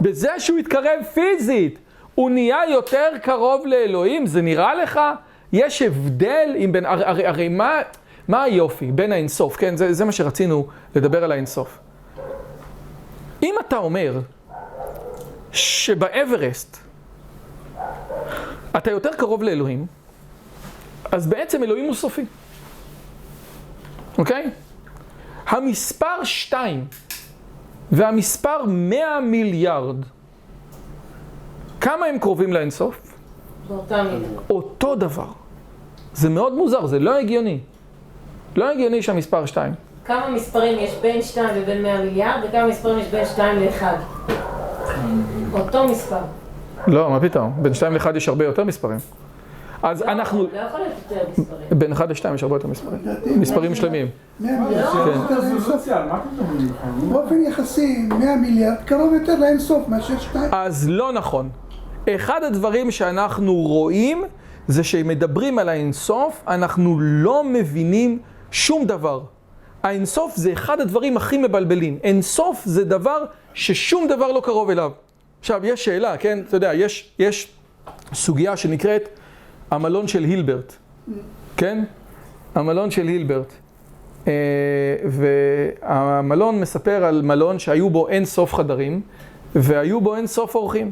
בזה 0.00 0.30
שהוא 0.38 0.58
התקרב 0.58 1.02
פיזית, 1.14 1.78
הוא 2.14 2.30
נהיה 2.30 2.70
יותר 2.70 3.08
קרוב 3.22 3.66
לאלוהים? 3.66 4.26
זה 4.26 4.42
נראה 4.42 4.74
לך? 4.74 5.00
יש 5.52 5.82
הבדל 5.82 6.54
עם 6.56 6.72
בין... 6.72 6.86
הרי, 6.86 7.04
הרי, 7.04 7.26
הרי 7.26 7.48
מה, 7.48 7.80
מה 8.28 8.42
היופי 8.42 8.92
בין 8.92 9.12
האינסוף, 9.12 9.56
כן? 9.56 9.76
זה, 9.76 9.92
זה 9.92 10.04
מה 10.04 10.12
שרצינו 10.12 10.66
לדבר 10.94 11.24
על 11.24 11.32
האינסוף. 11.32 11.78
אם 13.42 13.54
אתה 13.66 13.76
אומר 13.76 14.20
שבאברסט 15.52 16.76
אתה 18.76 18.90
יותר 18.90 19.10
קרוב 19.16 19.42
לאלוהים, 19.42 19.86
אז 21.12 21.26
בעצם 21.26 21.62
אלוהים 21.62 21.84
הוא 21.84 21.94
סופי. 21.94 22.24
אוקיי? 24.18 24.50
המספר 25.46 26.24
2 26.24 26.86
והמספר 27.92 28.64
100 28.66 29.20
מיליארד, 29.20 29.96
כמה 31.80 32.06
הם 32.06 32.18
קרובים 32.18 32.52
לאינסוף? 32.52 33.09
באותה 33.70 34.02
מידה. 34.02 34.26
אותו 34.50 34.94
דבר. 34.94 35.26
זה 36.14 36.28
מאוד 36.28 36.54
מוזר, 36.54 36.86
זה 36.86 36.98
לא 36.98 37.18
הגיוני. 37.18 37.58
לא 38.56 38.70
הגיוני 38.70 39.02
שהמספר 39.02 39.46
2. 39.46 39.72
כמה 40.04 40.30
מספרים 40.30 40.78
יש 40.78 40.94
בין 41.02 41.22
2 41.22 41.48
ובין 41.54 41.82
100 41.82 42.00
מיליארד, 42.04 42.40
וכמה 42.48 42.66
מספרים 42.66 42.98
יש 42.98 43.06
בין 43.06 43.24
2 43.26 43.58
ל-1? 43.58 43.84
אותו 45.52 45.88
מספר. 45.88 46.18
לא, 46.86 47.10
מה 47.10 47.20
פתאום? 47.20 47.52
בין 47.62 47.74
2 47.74 47.94
ל-1 47.94 48.16
יש 48.16 48.28
הרבה 48.28 48.44
יותר 48.44 48.64
מספרים. 48.64 48.98
אז 49.82 50.02
לא, 50.02 50.12
אנחנו... 50.12 50.42
לא 50.42 50.58
יכול 50.58 50.80
להיות 50.80 50.92
יותר 51.10 51.24
מספרים. 51.30 51.78
בין 51.78 51.92
1 51.92 52.08
ל-2 52.08 52.34
יש 52.34 52.42
הרבה 52.42 52.56
יותר 52.56 52.68
מספרים. 52.68 53.00
מספרים 53.36 53.74
שלמים. 53.74 54.06
מיליארד. 54.40 54.84
כן. 55.84 56.08
באופן 57.10 57.42
יחסי, 57.48 58.06
100 58.08 58.36
מיליארד 58.36 58.76
קרוב 58.84 59.14
יותר 59.14 59.38
לאינסוף 59.38 59.88
מאשר 59.88 60.18
שתיים. 60.18 60.50
אז 60.54 60.88
לא 60.88 61.12
נכון. 61.12 61.48
אחד 62.08 62.44
הדברים 62.44 62.90
שאנחנו 62.90 63.54
רואים 63.54 64.24
זה 64.68 64.84
שמדברים 64.84 65.58
על 65.58 65.68
האינסוף, 65.68 66.42
אנחנו 66.48 67.00
לא 67.00 67.44
מבינים 67.44 68.18
שום 68.50 68.84
דבר. 68.84 69.20
האינסוף 69.82 70.36
זה 70.36 70.52
אחד 70.52 70.80
הדברים 70.80 71.16
הכי 71.16 71.38
מבלבלים. 71.38 71.98
אינסוף 72.02 72.62
זה 72.64 72.84
דבר 72.84 73.24
ששום 73.54 74.08
דבר 74.08 74.32
לא 74.32 74.40
קרוב 74.44 74.70
אליו. 74.70 74.90
עכשיו, 75.40 75.66
יש 75.66 75.84
שאלה, 75.84 76.16
כן? 76.16 76.38
אתה 76.48 76.56
יודע, 76.56 76.74
יש, 76.74 77.10
יש 77.18 77.48
סוגיה 78.14 78.56
שנקראת 78.56 79.08
המלון 79.70 80.08
של 80.08 80.24
הילברט, 80.24 80.72
כן? 81.56 81.84
המלון 82.54 82.90
של 82.90 83.06
הילברט. 83.06 83.52
אה, 84.26 84.32
והמלון 85.04 86.60
מספר 86.60 87.04
על 87.04 87.22
מלון 87.22 87.58
שהיו 87.58 87.90
בו 87.90 88.08
אין 88.08 88.24
סוף 88.24 88.54
חדרים, 88.54 89.00
והיו 89.54 90.00
בו 90.00 90.16
אין 90.16 90.26
סוף 90.26 90.54
אורחים. 90.54 90.90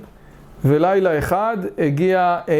ולילה 0.64 1.18
אחד 1.18 1.56
הגיע, 1.78 2.38
אה, 2.48 2.54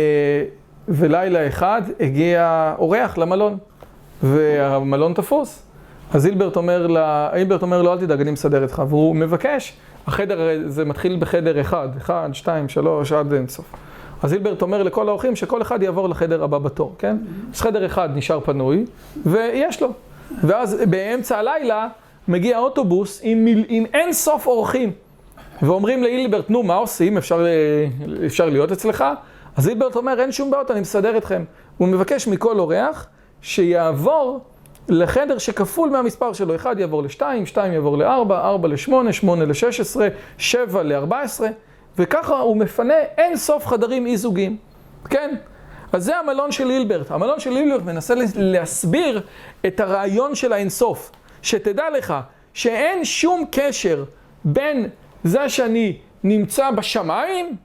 ולילה 0.89 1.49
אחד 1.49 1.83
הגיע 2.01 2.75
אורח 2.79 3.19
למלון, 3.19 3.59
והמלון 4.23 5.15
תפוס. 5.15 5.63
אז 6.13 6.25
הילברט 6.25 6.57
אומר, 6.57 6.87
לה, 6.87 7.29
הילברט 7.33 7.63
אומר 7.63 7.83
לו, 7.83 7.93
אל 7.93 7.99
תדאג, 7.99 8.21
אני 8.21 8.31
מסדר 8.31 8.63
איתך, 8.63 8.83
והוא 8.89 9.17
מבקש, 9.17 9.73
החדר, 10.07 10.39
זה 10.67 10.85
מתחיל 10.85 11.17
בחדר 11.21 11.61
אחד, 11.61 11.89
אחד, 11.97 12.31
שתיים, 12.33 12.69
שלוש, 12.69 13.13
עד 13.13 13.33
אינסוף. 13.33 13.73
אז 14.23 14.33
הילברט 14.33 14.63
אומר 14.63 14.83
לכל 14.83 15.09
האורחים 15.09 15.37
שכל 15.37 15.63
אחד 15.63 15.83
יעבור 15.83 16.09
לחדר 16.09 16.45
הבא 16.45 16.59
בתור, 16.59 16.95
כן? 16.99 17.17
אז 17.55 17.61
חדר 17.61 17.87
אחד 17.87 18.09
נשאר 18.15 18.41
פנוי, 18.41 18.85
ויש 19.27 19.83
לו. 19.83 19.93
ואז 20.45 20.77
באמצע 20.91 21.39
הלילה 21.39 21.89
מגיע 22.29 22.59
אוטובוס 22.59 23.21
עם, 23.23 23.47
עם 23.69 23.85
אין 23.95 24.13
סוף 24.13 24.47
אורחים. 24.47 24.93
ואומרים 25.63 26.03
להילברט, 26.03 26.51
נו, 26.51 26.63
מה 26.63 26.75
עושים? 26.75 27.17
אפשר, 27.19 27.43
ל- 27.43 28.27
אפשר 28.27 28.49
להיות 28.49 28.73
אצלך? 28.73 29.05
אז 29.57 29.67
הילברט 29.67 29.97
אומר, 29.97 30.21
אין 30.21 30.33
שום 30.33 30.51
בעיות, 30.51 30.71
אני 30.71 30.81
מסדר 30.81 31.17
אתכם. 31.17 31.45
הוא 31.79 31.89
מבקש 31.89 32.29
מכל 32.29 32.59
אורח 32.59 33.07
שיעבור 33.43 34.41
לחדר 34.89 35.39
שכפול 35.39 35.91
מהמספר 35.91 36.33
שלו. 36.33 36.55
אחד 36.55 36.81
יעבור 36.81 37.03
לשתיים, 37.03 37.47
שתיים 37.47 37.73
יעבור 37.73 37.99
לארבע, 37.99 38.41
ארבע 38.41 38.69
לשמונה, 38.69 39.13
שמונה 39.13 39.45
לשש 39.45 39.81
עשרה, 39.81 40.09
שבע 40.39 40.83
לארבע 40.83 41.21
עשרה, 41.21 41.49
וככה 41.99 42.39
הוא 42.39 42.57
מפנה 42.57 42.95
אין 43.19 43.37
סוף 43.37 43.67
חדרים 43.67 44.07
אי 44.07 44.17
זוגיים. 44.17 44.57
כן? 45.11 45.35
אז 45.93 46.05
זה 46.05 46.17
המלון 46.17 46.53
של 46.53 46.71
הילברט. 46.71 47.11
המלון 47.11 47.41
של 47.41 47.57
הילברט 47.57 47.83
מנסה 47.83 48.15
להסביר 48.37 49.23
את 49.67 49.81
הרעיון 49.81 50.35
של 50.35 50.53
האינסוף. 50.53 51.11
שתדע 51.43 51.85
לך 51.99 52.15
שאין 52.55 53.05
שום 53.05 53.45
קשר 53.51 54.05
בין 54.45 54.89
זה 55.25 55.49
שאני 55.49 55.99
נמצא 56.25 56.71
בשמיים 56.71 57.57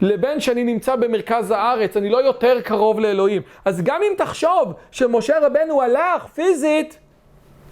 לבין 0.00 0.40
שאני 0.40 0.64
נמצא 0.64 0.96
במרכז 0.96 1.50
הארץ, 1.50 1.96
אני 1.96 2.10
לא 2.10 2.24
יותר 2.24 2.60
קרוב 2.60 3.00
לאלוהים. 3.00 3.42
אז 3.64 3.82
גם 3.82 4.00
אם 4.02 4.14
תחשוב 4.18 4.72
שמשה 4.90 5.34
רבנו 5.46 5.82
הלך 5.82 6.24
פיזית, 6.34 6.98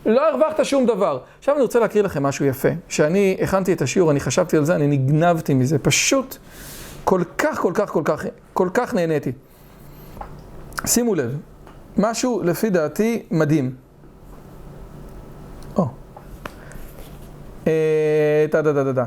לא 0.06 0.28
הרווחת 0.28 0.64
שום 0.64 0.86
דבר. 0.86 1.18
עכשיו 1.38 1.54
אני 1.54 1.62
רוצה 1.62 1.80
להקריא 1.80 2.02
לכם 2.02 2.22
משהו 2.22 2.44
יפה. 2.46 2.68
כשאני 2.88 3.36
הכנתי 3.40 3.72
את 3.72 3.82
השיעור, 3.82 4.10
אני 4.10 4.20
חשבתי 4.20 4.56
על 4.56 4.64
זה, 4.64 4.74
אני 4.74 4.86
נגנבתי 4.86 5.54
מזה. 5.54 5.78
פשוט 5.78 6.36
כל 7.04 7.22
כך, 7.38 7.58
כל 7.58 7.72
כך, 7.74 7.88
כל 7.90 8.02
כך, 8.04 8.24
כל 8.52 8.68
כך 8.74 8.94
נהניתי. 8.94 9.32
שימו 10.86 11.14
לב, 11.14 11.38
משהו 11.96 12.42
לפי 12.44 12.70
דעתי 12.70 13.22
מדהים. 13.30 13.85
אה, 17.66 18.46
טה 18.50 18.62
טה 18.62 18.74
טה 18.74 18.84
טה 18.84 18.94
טה. 18.94 19.04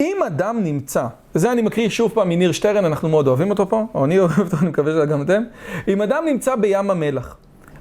אם 0.00 0.16
אדם 0.26 0.60
נמצא, 0.62 1.06
וזה 1.34 1.52
אני 1.52 1.62
מקריא 1.62 1.88
שוב 1.88 2.12
פעם 2.14 2.28
מניר 2.28 2.52
שטרן, 2.52 2.84
אנחנו 2.84 3.08
מאוד 3.08 3.28
אוהבים 3.28 3.50
אותו 3.50 3.68
פה, 3.68 3.86
או 3.94 4.04
אני 4.04 4.18
אוהב 4.20 4.38
אותו, 4.38 4.56
אני 4.62 4.68
מקווה 4.68 4.92
שגם 4.92 5.22
אתם. 5.22 5.42
אם 5.88 6.02
אדם 6.02 6.24
נמצא 6.26 6.56
בים 6.56 6.90
המלח, 6.90 7.36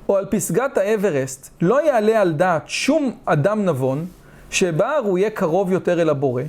או 0.10 0.18
על 0.18 0.26
פסגת 0.26 0.78
האברסט, 0.78 1.50
לא 1.62 1.86
יעלה 1.86 2.22
על 2.22 2.34
דעת 2.34 2.64
שום 2.66 3.12
אדם 3.26 3.66
נבון, 3.66 4.06
שבהר 4.50 5.02
הוא 5.04 5.18
יהיה 5.18 5.30
קרוב 5.30 5.72
יותר 5.72 6.02
אל 6.02 6.10
הבורא, 6.10 6.44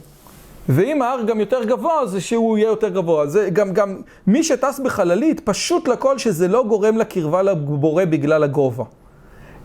ואם 0.69 1.03
ההר 1.03 1.23
גם 1.23 1.41
יותר 1.41 1.65
גבוה, 1.65 2.07
זה 2.07 2.21
שהוא 2.21 2.59
יהיה 2.59 2.67
יותר 2.67 2.89
גבוה. 2.89 3.27
זה 3.27 3.49
גם, 3.53 3.73
גם 3.73 3.97
מי 4.27 4.43
שטס 4.43 4.81
בחללית, 4.85 5.41
פשוט 5.41 5.89
לכל 5.89 6.19
שזה 6.19 6.49
לא 6.49 6.65
גורם 6.69 6.99
לקרבה 6.99 7.43
לבורא 7.43 8.05
בגלל 8.05 8.43
הגובה. 8.43 8.85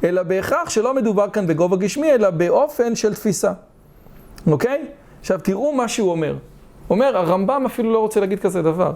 אלא 0.04 0.24
בהכרח 0.24 0.70
שלא 0.70 0.94
מדובר 0.94 1.30
כאן 1.30 1.48
בגובה 1.48 1.78
גשמי, 1.78 2.12
אלא 2.12 2.30
באופן 2.30 2.96
של 2.96 3.14
תפיסה. 3.14 3.52
אוקיי? 4.48 4.86
עכשיו 5.20 5.40
תראו 5.44 5.74
מה 5.74 5.88
שהוא 5.88 6.12
אומר. 6.12 6.36
אומר, 6.90 7.18
הרמב"ם 7.18 7.66
אפילו 7.66 7.94
לא 7.94 8.00
רוצה 8.00 8.20
להגיד 8.20 8.40
כזה 8.40 8.62
דבר. 8.62 8.92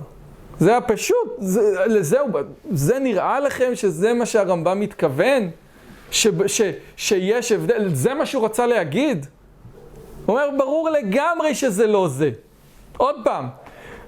זה 0.59 0.69
היה 0.69 0.81
פשוט, 0.81 1.35
זה, 1.37 1.85
לזהו, 1.85 2.27
זה 2.71 2.99
נראה 2.99 3.39
לכם 3.39 3.75
שזה 3.75 4.13
מה 4.13 4.25
שהרמב"ם 4.25 4.79
מתכוון? 4.79 5.49
ש, 6.11 6.27
ש, 6.47 6.61
שיש 6.97 7.51
הבדל, 7.51 7.89
זה 7.93 8.13
מה 8.13 8.25
שהוא 8.25 8.45
רצה 8.45 8.67
להגיד? 8.67 9.25
הוא 10.25 10.39
אומר, 10.39 10.49
ברור 10.57 10.89
לגמרי 10.89 11.55
שזה 11.55 11.87
לא 11.87 12.07
זה. 12.07 12.29
עוד 12.97 13.15
פעם, 13.23 13.47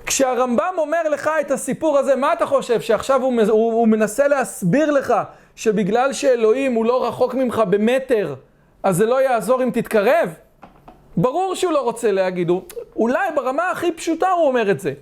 כשהרמב"ם 0.05 0.73
אומר 0.77 1.09
לך 1.09 1.29
את 1.41 1.51
הסיפור 1.51 1.97
הזה, 1.97 2.15
מה 2.15 2.33
אתה 2.33 2.45
חושב? 2.45 2.81
שעכשיו 2.81 3.21
הוא, 3.21 3.41
הוא, 3.41 3.73
הוא 3.73 3.87
מנסה 3.87 4.27
להסביר 4.27 4.91
לך 4.91 5.13
שבגלל 5.55 6.13
שאלוהים 6.13 6.73
הוא 6.73 6.85
לא 6.85 7.07
רחוק 7.07 7.33
ממך 7.33 7.61
במטר, 7.69 8.35
אז 8.83 8.97
זה 8.97 9.05
לא 9.05 9.21
יעזור 9.21 9.63
אם 9.63 9.69
תתקרב? 9.73 10.29
ברור 11.17 11.55
שהוא 11.55 11.73
לא 11.73 11.81
רוצה 11.81 12.11
להגיד, 12.11 12.49
הוא, 12.49 12.61
אולי 12.95 13.29
ברמה 13.35 13.71
הכי 13.71 13.91
פשוטה 13.91 14.29
הוא 14.29 14.47
אומר 14.47 14.71
את 14.71 14.79
זה. 14.79 14.93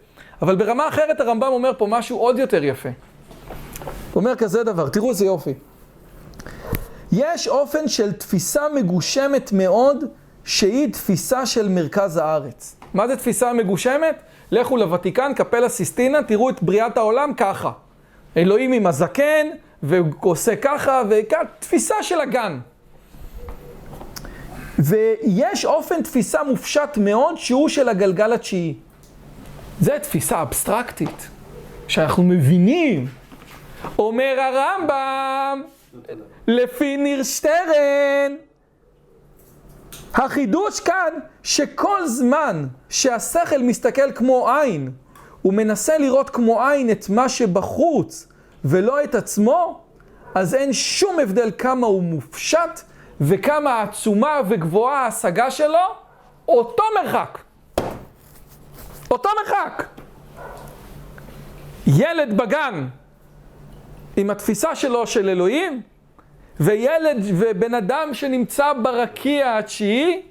אבל 0.42 0.56
ברמה 0.56 0.88
אחרת 0.88 1.20
הרמב"ם 1.20 1.48
אומר 1.52 1.72
פה 1.78 1.88
משהו 1.90 2.18
עוד 2.18 2.40
יותר 2.40 2.64
יפה. 2.64 2.90
הוא 4.14 4.22
אומר 4.22 4.36
כזה 4.36 4.64
דבר, 4.64 4.90
תראו 4.90 5.10
איזה 5.10 5.26
יופי. 5.26 5.54
יש 7.12 7.48
אופן 7.48 7.88
של 7.88 8.12
תפיסה 8.12 8.62
מגושמת 8.76 9.52
מאוד, 9.52 10.06
שהיא 10.46 10.94
תפיסה 10.94 11.46
של 11.46 11.70
מרכז 11.70 12.18
הארץ. 12.18 12.76
מה 12.94 13.08
זה 13.08 13.16
תפיסה 13.16 13.54
מגושמת? 13.54 14.22
לכו 14.52 14.78
לוותיקן, 14.78 15.32
קפלה 15.36 15.70
סיסטינה, 15.70 16.24
תראו 16.24 16.50
את 16.50 16.64
בריאת 16.64 16.98
העולם 16.98 17.34
ככה. 17.34 17.72
אלוהים 18.38 18.72
עם 18.72 18.88
הזקן, 18.88 19.48
ועושה 19.84 20.56
ככה, 20.56 21.02
וככה, 21.10 21.42
תפיסה 21.60 21.96
של 22.02 22.22
הגן. 22.22 22.60
ויש 24.80 25.66
אופן 25.66 26.02
תפיסה 26.04 26.44
מופשט 26.44 26.98
מאוד, 26.98 27.38
שהוא 27.38 27.70
של 27.70 27.90
הגלגל 27.90 28.34
התשיעי. 28.34 28.74
זה 29.82 29.98
תפיסה 30.02 30.42
אבסטרקטית, 30.42 31.28
שאנחנו 31.88 32.24
מבינים. 32.24 33.08
אומר 34.00 34.36
הרמב"ם, 34.40 35.62
לפי 36.48 36.98
ניר 36.98 37.24
שטרן, 37.24 38.36
החידוש 40.14 40.80
כאן, 40.80 41.14
שכל 41.44 42.08
זמן 42.08 42.68
שהשכל 42.90 43.58
מסתכל 43.64 44.12
כמו 44.12 44.50
עין, 44.50 44.92
הוא 45.42 45.54
מנסה 45.54 45.98
לראות 45.98 46.30
כמו 46.30 46.64
עין 46.64 46.92
את 46.92 47.10
מה 47.10 47.30
שבחוץ 47.30 48.28
ולא 48.66 49.04
את 49.04 49.16
עצמו, 49.16 49.82
אז 50.36 50.56
אין 50.56 50.74
שום 50.74 51.20
הבדל 51.20 51.52
כמה 51.58 51.88
הוא 51.88 52.04
מופשט 52.04 52.82
וכמה 53.22 53.82
עצומה 53.82 54.42
וגבוהה 54.50 55.04
ההשגה 55.04 55.52
שלו, 55.52 55.96
אותו 56.48 56.84
מרחק. 56.96 57.40
אותו 59.12 59.30
מרחק. 59.40 59.84
ילד 61.88 62.38
בגן 62.38 62.88
עם 64.18 64.30
התפיסה 64.30 64.76
שלו 64.76 65.08
של 65.08 65.30
אלוהים, 65.30 65.82
וילד 66.60 67.18
ובן 67.38 67.74
אדם 67.74 68.14
שנמצא 68.14 68.74
ברקיע 68.74 69.58
התשיעי, 69.58 70.22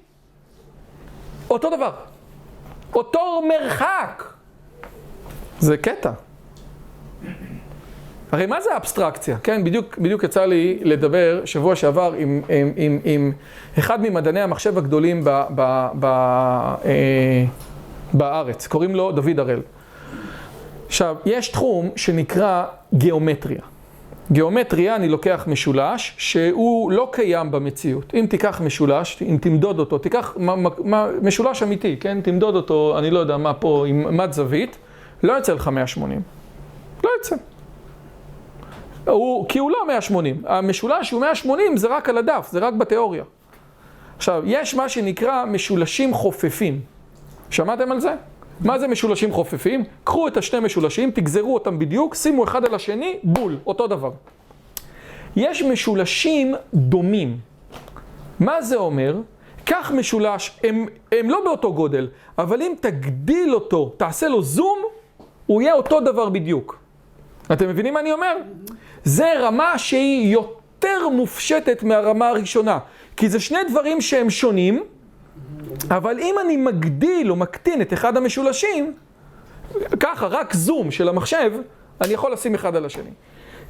אותו 1.49 1.69
דבר. 1.69 1.93
אותו 2.93 3.41
מרחק. 3.47 4.23
זה 5.59 5.77
קטע. 5.77 6.11
הרי 8.33 8.45
מה 8.45 8.61
זה 8.61 8.69
אבסטרקציה? 8.77 9.37
כן, 9.43 9.63
בדיוק, 9.63 9.97
בדיוק 9.97 10.23
יצא 10.23 10.45
לי 10.45 10.79
לדבר 10.81 11.41
שבוע 11.45 11.75
שעבר 11.75 12.13
עם, 12.17 12.41
עם, 12.49 12.71
עם, 12.75 12.99
עם 13.03 13.31
אחד 13.79 14.01
ממדעני 14.01 14.39
המחשב 14.39 14.77
הגדולים 14.77 15.21
ב, 15.23 15.29
ב, 15.55 15.87
ב, 15.99 16.05
אה, 16.05 17.45
בארץ, 18.13 18.67
קוראים 18.67 18.95
לו 18.95 19.11
דוד 19.11 19.39
הראל. 19.39 19.59
עכשיו, 20.87 21.15
יש 21.25 21.49
תחום 21.49 21.89
שנקרא 21.95 22.65
גיאומטריה. 22.93 23.61
גיאומטריה, 24.31 24.95
אני 24.95 25.09
לוקח 25.09 25.43
משולש 25.47 26.15
שהוא 26.17 26.91
לא 26.91 27.09
קיים 27.11 27.51
במציאות. 27.51 28.13
אם 28.13 28.25
תיקח 28.29 28.61
משולש, 28.61 29.21
אם 29.21 29.37
תמדוד 29.41 29.79
אותו, 29.79 29.97
תיקח 29.97 30.33
מה, 30.37 30.55
מה, 30.83 31.07
משולש 31.21 31.63
אמיתי, 31.63 31.97
כן? 31.99 32.21
תמדוד 32.21 32.55
אותו, 32.55 32.95
אני 32.99 33.11
לא 33.11 33.19
יודע 33.19 33.37
מה 33.37 33.53
פה, 33.53 33.85
עם 33.87 34.17
מד 34.17 34.31
זווית, 34.31 34.77
לא 35.23 35.33
יוצא 35.33 35.53
לך 35.53 35.67
180. 35.67 36.21
לא 37.03 37.09
יוצא. 37.17 37.35
הוא, 39.05 39.45
כי 39.49 39.59
הוא 39.59 39.71
לא 39.71 39.87
180. 39.87 40.41
המשולש 40.45 41.09
שהוא 41.09 41.21
180 41.21 41.77
זה 41.77 41.87
רק 41.87 42.09
על 42.09 42.17
הדף, 42.17 42.47
זה 42.51 42.59
רק 42.59 42.73
בתיאוריה. 42.73 43.23
עכשיו, 44.17 44.43
יש 44.45 44.75
מה 44.75 44.89
שנקרא 44.89 45.45
משולשים 45.45 46.13
חופפים. 46.13 46.79
שמעתם 47.49 47.91
על 47.91 47.99
זה? 47.99 48.15
מה 48.59 48.79
זה 48.79 48.87
משולשים 48.87 49.31
חופפים? 49.31 49.83
קחו 50.03 50.27
את 50.27 50.37
השני 50.37 50.59
משולשים, 50.59 51.11
תגזרו 51.11 51.53
אותם 51.53 51.79
בדיוק, 51.79 52.15
שימו 52.15 52.43
אחד 52.43 52.65
על 52.65 52.75
השני, 52.75 53.17
בול, 53.23 53.57
אותו 53.65 53.87
דבר. 53.87 54.11
יש 55.35 55.63
משולשים 55.63 56.55
דומים. 56.73 57.37
מה 58.39 58.61
זה 58.61 58.75
אומר? 58.75 59.17
קח 59.65 59.91
משולש, 59.95 60.59
הם, 60.63 60.85
הם 61.11 61.29
לא 61.29 61.41
באותו 61.43 61.73
גודל, 61.73 62.07
אבל 62.37 62.61
אם 62.61 62.73
תגדיל 62.79 63.53
אותו, 63.53 63.93
תעשה 63.97 64.27
לו 64.27 64.41
זום, 64.41 64.79
הוא 65.45 65.61
יהיה 65.61 65.73
אותו 65.73 65.99
דבר 65.99 66.29
בדיוק. 66.29 66.82
אתם 67.51 67.69
מבינים 67.69 67.93
מה 67.93 67.99
אני 67.99 68.11
אומר? 68.11 68.37
זה 69.03 69.33
רמה 69.39 69.77
שהיא 69.77 70.33
יותר 70.33 71.09
מופשטת 71.09 71.83
מהרמה 71.83 72.27
הראשונה. 72.27 72.79
כי 73.17 73.29
זה 73.29 73.39
שני 73.39 73.59
דברים 73.69 74.01
שהם 74.01 74.29
שונים, 74.29 74.83
אבל 75.89 76.19
אם 76.19 76.35
אני 76.45 76.57
מגדיל 76.57 77.31
או 77.31 77.35
מקטין 77.35 77.81
את 77.81 77.93
אחד 77.93 78.17
המשולשים, 78.17 78.93
ככה, 79.99 80.27
רק 80.27 80.53
זום 80.53 80.91
של 80.91 81.09
המחשב, 81.09 81.51
אני 82.01 82.13
יכול 82.13 82.33
לשים 82.33 82.55
אחד 82.55 82.75
על 82.75 82.85
השני. 82.85 83.09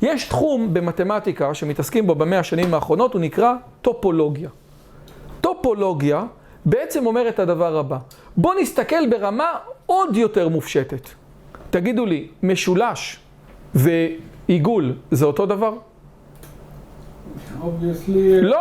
יש 0.01 0.25
תחום 0.25 0.73
במתמטיקה 0.73 1.53
שמתעסקים 1.53 2.07
בו 2.07 2.15
במאה 2.15 2.39
השנים 2.39 2.73
האחרונות, 2.73 3.13
הוא 3.13 3.21
נקרא 3.21 3.53
טופולוגיה. 3.81 4.49
טופולוגיה 5.41 6.23
בעצם 6.65 7.05
אומר 7.05 7.29
את 7.29 7.39
הדבר 7.39 7.77
הבא, 7.77 7.97
בואו 8.37 8.59
נסתכל 8.59 9.09
ברמה 9.09 9.47
עוד 9.85 10.17
יותר 10.17 10.49
מופשטת. 10.49 11.09
תגידו 11.69 12.05
לי, 12.05 12.27
משולש 12.43 13.22
ועיגול 13.75 14.93
זה 15.11 15.25
אותו 15.25 15.45
דבר? 15.45 15.73
לא, 18.41 18.57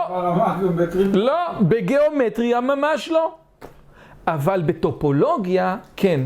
לא, 1.13 1.53
בגיאומטריה 1.61 2.61
ממש 2.61 3.09
לא. 3.09 3.35
אבל 4.27 4.63
בטופולוגיה, 4.67 5.77
כן. 5.97 6.21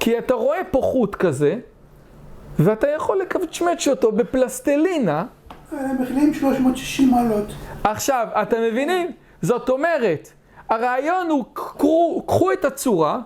כי 0.00 0.18
אתה 0.18 0.34
רואה 0.34 0.64
פה 0.70 0.80
חוט 0.82 1.14
כזה, 1.14 1.58
ואתה 2.58 2.88
יכול 2.88 3.18
לקווצ'מץ' 3.18 3.88
אותו 3.88 4.12
בפלסטלינה. 4.12 5.24
הם 5.72 6.02
מכילים 6.02 6.34
360 6.34 7.10
מעלות. 7.10 7.46
עכשיו, 7.84 8.28
אתם 8.42 8.56
מבינים? 8.70 9.10
זאת 9.42 9.68
אומרת, 9.68 10.32
הרעיון 10.68 11.30
הוא, 11.30 11.44
קחו, 11.52 12.22
קחו 12.26 12.52
את 12.52 12.64
הצורה, 12.64 13.20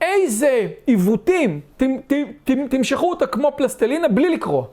איזה 0.00 0.68
עיוותים, 0.86 1.60
ת, 1.76 1.82
ת, 1.82 2.12
ת, 2.44 2.50
תמשכו 2.70 3.10
אותה 3.10 3.26
כמו 3.26 3.52
פלסטלינה 3.56 4.08
בלי 4.08 4.28
לקרוא. 4.34 4.64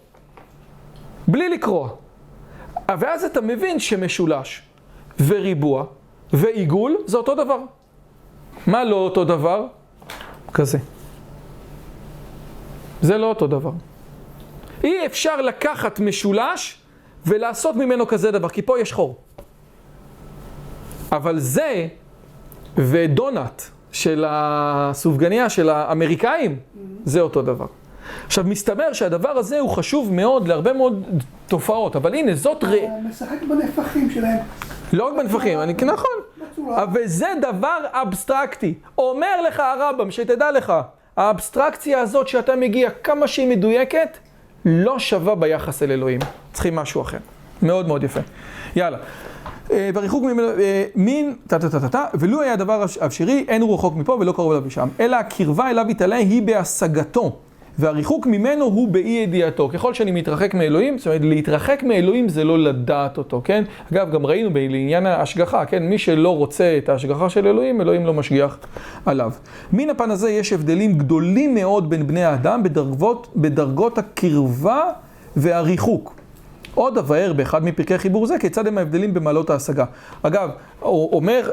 בלי 1.27 1.49
לקרוא. 1.49 1.87
ואז 2.99 3.23
אתה 3.23 3.41
מבין 3.41 3.79
שמשולש 3.79 4.61
וריבוע 5.27 5.85
ועיגול 6.33 6.97
זה 7.05 7.17
אותו 7.17 7.35
דבר. 7.35 7.59
מה 8.67 8.83
לא 8.83 8.95
אותו 8.95 9.25
דבר? 9.25 9.67
כזה. 10.53 10.77
זה 13.01 13.17
לא 13.17 13.25
אותו 13.25 13.47
דבר. 13.47 13.71
אי 14.83 15.05
אפשר 15.05 15.41
לקחת 15.41 15.99
משולש 15.99 16.81
ולעשות 17.25 17.75
ממנו 17.75 18.07
כזה 18.07 18.31
דבר, 18.31 18.49
כי 18.49 18.61
פה 18.61 18.79
יש 18.79 18.93
חור. 18.93 19.15
אבל 21.11 21.39
זה 21.39 21.87
ודונלד 22.77 23.61
של 23.97 24.25
הסופגניה 24.27 25.49
של 25.49 25.69
האמריקאים, 25.69 26.55
זה 27.05 27.21
אותו 27.21 27.41
דבר. 27.41 27.65
עכשיו, 28.25 28.43
מסתבר 28.43 28.93
שהדבר 28.93 29.29
הזה 29.29 29.59
הוא 29.59 29.69
חשוב 29.69 30.13
מאוד 30.13 30.47
להרבה 30.47 30.73
מאוד 30.73 31.05
תופעות, 31.47 31.95
אבל 31.95 32.15
הנה, 32.15 32.35
זאת 32.35 32.63
ר... 32.63 32.71
משחק 33.09 33.37
בנפחים 33.49 34.09
שלהם. 34.09 34.37
לא 34.93 35.07
רק 35.07 35.13
בנפחים, 35.17 35.59
אני, 35.59 35.73
נכון. 35.73 36.09
בצורה. 36.51 36.83
אבל 36.83 37.01
זה 37.05 37.27
דבר 37.41 37.77
אבסטרקטי. 37.91 38.73
אומר 38.97 39.41
לך 39.47 39.59
הרמב"ם, 39.59 40.11
שתדע 40.11 40.51
לך, 40.51 40.73
האבסטרקציה 41.17 41.99
הזאת 41.99 42.27
שאתה 42.27 42.55
מגיע, 42.55 42.89
כמה 42.89 43.27
שהיא 43.27 43.47
מדויקת, 43.47 44.17
לא 44.65 44.99
שווה 44.99 45.35
ביחס 45.35 45.83
אל 45.83 45.91
אלוהים. 45.91 46.19
צריכים 46.53 46.75
משהו 46.75 47.01
אחר. 47.01 47.17
מאוד 47.61 47.87
מאוד 47.87 48.03
יפה. 48.03 48.19
יאללה. 48.75 48.97
אה, 49.71 49.89
והריחוק 49.93 50.23
ממנו, 50.23 50.47
אה, 50.47 50.83
טה 51.47 51.59
טה 51.59 51.69
טה 51.69 51.79
טה 51.79 51.89
טה, 51.89 52.05
ולו 52.13 52.41
היה 52.41 52.55
דבר 52.55 52.85
אפשרי, 53.05 53.45
אין 53.47 53.61
הוא 53.61 53.73
רחוק 53.73 53.95
מפה 53.95 54.17
ולא 54.19 54.31
קרוב 54.31 54.51
אליו 54.51 54.63
משם. 54.67 54.87
אלא 54.99 55.15
הקרבה 55.15 55.69
אליו 55.69 55.85
יתעלה 55.89 56.15
היא 56.15 56.41
בהשגתו, 56.41 57.35
והריחוק 57.79 58.25
ממנו 58.25 58.65
הוא 58.65 58.87
באי 58.87 59.09
ידיעתו. 59.09 59.69
ככל 59.73 59.93
שאני 59.93 60.11
מתרחק 60.11 60.53
מאלוהים, 60.53 60.97
זאת 60.97 61.07
אומרת, 61.07 61.21
להתרחק 61.21 61.83
מאלוהים 61.83 62.29
זה 62.29 62.43
לא 62.43 62.59
לדעת 62.59 63.17
אותו, 63.17 63.41
כן? 63.43 63.63
אגב, 63.93 64.11
גם 64.11 64.25
ראינו 64.25 64.49
ב- 64.53 64.57
לעניין 64.57 65.05
ההשגחה, 65.05 65.65
כן? 65.65 65.83
מי 65.83 65.97
שלא 65.97 66.37
רוצה 66.37 66.77
את 66.77 66.89
ההשגחה 66.89 67.29
של 67.29 67.47
אלוהים, 67.47 67.81
אלוהים 67.81 68.05
לא 68.05 68.13
משגיח 68.13 68.57
עליו. 69.05 69.31
מן 69.73 69.89
הפן 69.89 70.11
הזה 70.11 70.29
יש 70.29 70.53
הבדלים 70.53 70.97
גדולים 70.97 71.55
מאוד 71.55 71.89
בין 71.89 72.07
בני 72.07 72.23
האדם 72.23 72.63
בדרגות, 72.63 73.27
בדרגות 73.35 73.97
הקרבה 73.97 74.81
והריחוק. 75.35 76.26
עוד 76.77 76.97
אבאר 76.97 77.33
באחד 77.33 77.63
מפרקי 77.63 77.97
חיבור 77.97 78.27
זה, 78.27 78.35
כיצד 78.39 78.67
הם 78.67 78.77
ההבדלים 78.77 79.13
במעלות 79.13 79.49
ההשגה. 79.49 79.85
אגב, 80.21 80.49
אומר 80.81 81.51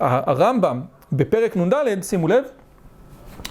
הרמב"ם 0.00 0.80
בפרק 1.12 1.56
נ"ד, 1.56 2.02
שימו 2.02 2.28
לב, 2.28 2.44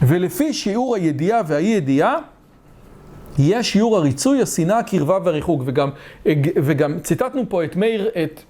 ולפי 0.02 0.54
שיעור 0.54 0.96
הידיעה 0.96 1.42
והאי 1.48 1.64
ידיעה, 1.64 2.18
יש 3.40 3.72
שיעור 3.72 3.98
הריצוי, 3.98 4.42
השנאה, 4.42 4.80
הקרבה 4.80 5.18
והריחוק. 5.24 5.62
וגם, 5.66 5.90
וגם 6.56 7.00
ציטטנו 7.00 7.44
פה 7.50 7.64
את 7.64 7.76
מאיר, 7.76 8.10
את 8.24 8.42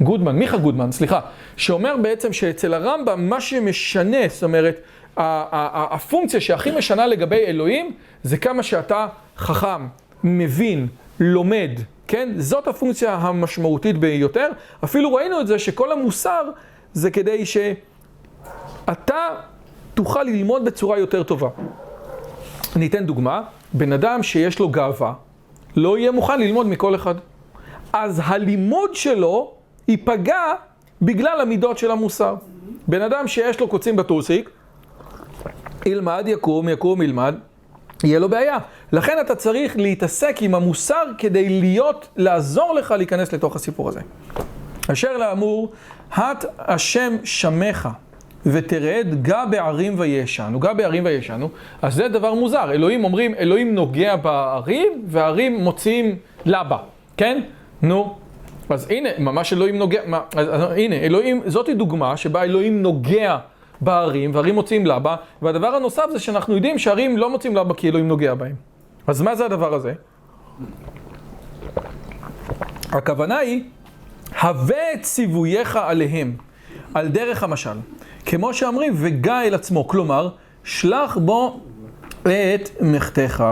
גודמן, 0.00 0.36
מיכה 0.36 0.56
גודמן, 0.56 0.92
סליחה, 0.92 1.20
שאומר 1.56 1.96
בעצם 2.02 2.32
שאצל 2.32 2.74
הרמב"ם 2.74 3.28
מה 3.28 3.40
שמשנה, 3.40 4.28
זאת 4.28 4.42
אומרת, 4.42 4.80
הפונקציה 5.16 6.40
שהכי 6.40 6.70
משנה 6.70 7.06
לגבי 7.06 7.44
אלוהים, 7.46 7.92
זה 8.22 8.36
כמה 8.36 8.62
שאתה 8.62 9.06
חכם, 9.36 9.86
מבין, 10.24 10.86
לומד, 11.20 11.70
כן? 12.08 12.28
זאת 12.36 12.68
הפונקציה 12.68 13.14
המשמעותית 13.14 13.98
ביותר. 13.98 14.48
אפילו 14.84 15.14
ראינו 15.14 15.40
את 15.40 15.46
זה 15.46 15.58
שכל 15.58 15.92
המוסר 15.92 16.42
זה 16.92 17.10
כדי 17.10 17.46
שאתה 17.46 19.26
תוכל 19.94 20.22
ללמוד 20.22 20.64
בצורה 20.64 20.98
יותר 20.98 21.22
טובה. 21.22 21.48
אני 22.76 22.86
אתן 22.86 23.06
דוגמה, 23.06 23.42
בן 23.72 23.92
אדם 23.92 24.22
שיש 24.22 24.58
לו 24.58 24.68
גאווה, 24.68 25.12
לא 25.76 25.98
יהיה 25.98 26.12
מוכן 26.12 26.40
ללמוד 26.40 26.66
מכל 26.66 26.94
אחד. 26.94 27.14
אז 27.92 28.22
הלימוד 28.24 28.94
שלו 28.94 29.52
ייפגע 29.88 30.54
בגלל 31.02 31.40
המידות 31.40 31.78
של 31.78 31.90
המוסר. 31.90 32.34
בן 32.88 33.02
אדם 33.02 33.28
שיש 33.28 33.60
לו 33.60 33.68
קוצים 33.68 33.96
בטוסיק, 33.96 34.50
ילמד, 35.86 36.24
יקום, 36.26 36.68
יקום, 36.68 37.02
ילמד, 37.02 37.34
יהיה 38.04 38.18
לו 38.18 38.28
בעיה. 38.28 38.58
לכן 38.92 39.16
אתה 39.20 39.34
צריך 39.34 39.76
להתעסק 39.76 40.36
עם 40.40 40.54
המוסר 40.54 41.04
כדי 41.18 41.48
להיות, 41.48 42.08
לעזור 42.16 42.74
לך 42.74 42.90
להיכנס 42.90 43.32
לתוך 43.32 43.56
הסיפור 43.56 43.88
הזה. 43.88 44.00
אשר 44.92 45.16
לאמור, 45.16 45.72
הט 46.12 46.44
השם 46.58 47.16
שמך 47.24 47.88
ותרד 48.46 49.06
גע 49.22 49.44
בערים 49.44 49.94
וישנו, 49.98 50.60
גע 50.60 50.72
בערים 50.72 51.04
וישנו, 51.04 51.48
אז 51.82 51.94
זה 51.94 52.08
דבר 52.08 52.34
מוזר, 52.34 52.72
אלוהים 52.72 53.04
אומרים, 53.04 53.34
אלוהים 53.34 53.74
נוגע 53.74 54.16
בערים 54.16 55.04
והערים 55.06 55.60
מוציאים 55.60 56.16
לבה, 56.46 56.78
כן? 57.16 57.40
נו, 57.82 58.16
אז 58.68 58.86
הנה, 58.90 59.08
ממש 59.18 59.52
אלוהים 59.52 59.78
נוגע, 59.78 60.00
מה, 60.06 60.20
אז, 60.36 60.48
הנה, 60.76 60.96
אלוהים, 60.96 61.42
זאתי 61.46 61.74
דוגמה 61.74 62.16
שבה 62.16 62.42
אלוהים 62.42 62.82
נוגע 62.82 63.38
בערים 63.80 64.34
והערים 64.34 64.54
מוציאים 64.54 64.86
לבה, 64.86 65.16
והדבר 65.42 65.66
הנוסף 65.66 66.04
זה 66.12 66.18
שאנחנו 66.18 66.54
יודעים 66.54 66.78
שהערים 66.78 67.18
לא 67.18 67.30
מוציאים 67.30 67.56
לבה 67.56 67.74
כי 67.74 67.88
אלוהים 67.88 68.08
נוגע 68.08 68.34
בהם. 68.34 68.54
אז 69.06 69.22
מה 69.22 69.34
זה 69.34 69.44
הדבר 69.44 69.74
הזה? 69.74 69.92
הכוונה 72.92 73.36
היא, 73.38 73.62
הווה 74.42 74.92
את 74.94 75.02
ציווייך 75.02 75.76
עליהם, 75.76 76.36
על 76.94 77.08
דרך 77.08 77.42
המשל. 77.42 77.78
כמו 78.26 78.54
שאומרים, 78.54 78.92
וגע 78.96 79.42
אל 79.42 79.54
עצמו, 79.54 79.88
כלומר, 79.88 80.28
שלח 80.64 81.18
בו 81.18 81.60
את 82.30 82.70
מחתך, 82.80 83.44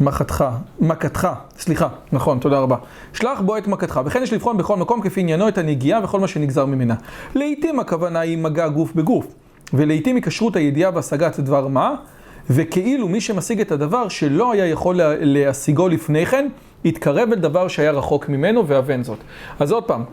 מחתך, 0.00 0.44
מכתך, 0.80 1.28
סליחה, 1.58 1.88
נכון, 2.12 2.38
תודה 2.38 2.58
רבה. 2.58 2.76
שלח 3.12 3.40
בו 3.40 3.56
את 3.56 3.66
מכתך, 3.66 4.00
וכן 4.04 4.22
יש 4.22 4.32
לבחון 4.32 4.56
בכל 4.56 4.76
מקום 4.76 5.00
כפי 5.00 5.20
עניינו 5.20 5.48
את 5.48 5.58
הנגיעה 5.58 6.04
וכל 6.04 6.20
מה 6.20 6.28
שנגזר 6.28 6.66
ממנה. 6.66 6.94
לעתים 7.34 7.80
הכוונה 7.80 8.20
היא 8.20 8.38
מגע 8.38 8.68
גוף 8.68 8.92
בגוף, 8.94 9.26
ולעתים 9.72 10.16
היא 10.16 10.22
כשרות 10.22 10.56
הידיעה 10.56 10.90
והשגת 10.94 11.40
דבר 11.40 11.68
מה, 11.68 11.94
וכאילו 12.50 13.08
מי 13.08 13.20
שמשיג 13.20 13.60
את 13.60 13.72
הדבר 13.72 14.08
שלא 14.08 14.52
היה 14.52 14.66
יכול 14.66 14.96
לה, 14.96 15.14
להשיגו 15.20 15.88
לפני 15.88 16.26
כן, 16.26 16.48
התקרב 16.84 17.32
אל 17.32 17.38
דבר 17.38 17.68
שהיה 17.68 17.90
רחוק 17.90 18.28
ממנו 18.28 18.68
ואבן 18.68 19.02
זאת. 19.02 19.18
אז 19.58 19.72
עוד 19.72 19.84
פעם, 19.84 20.04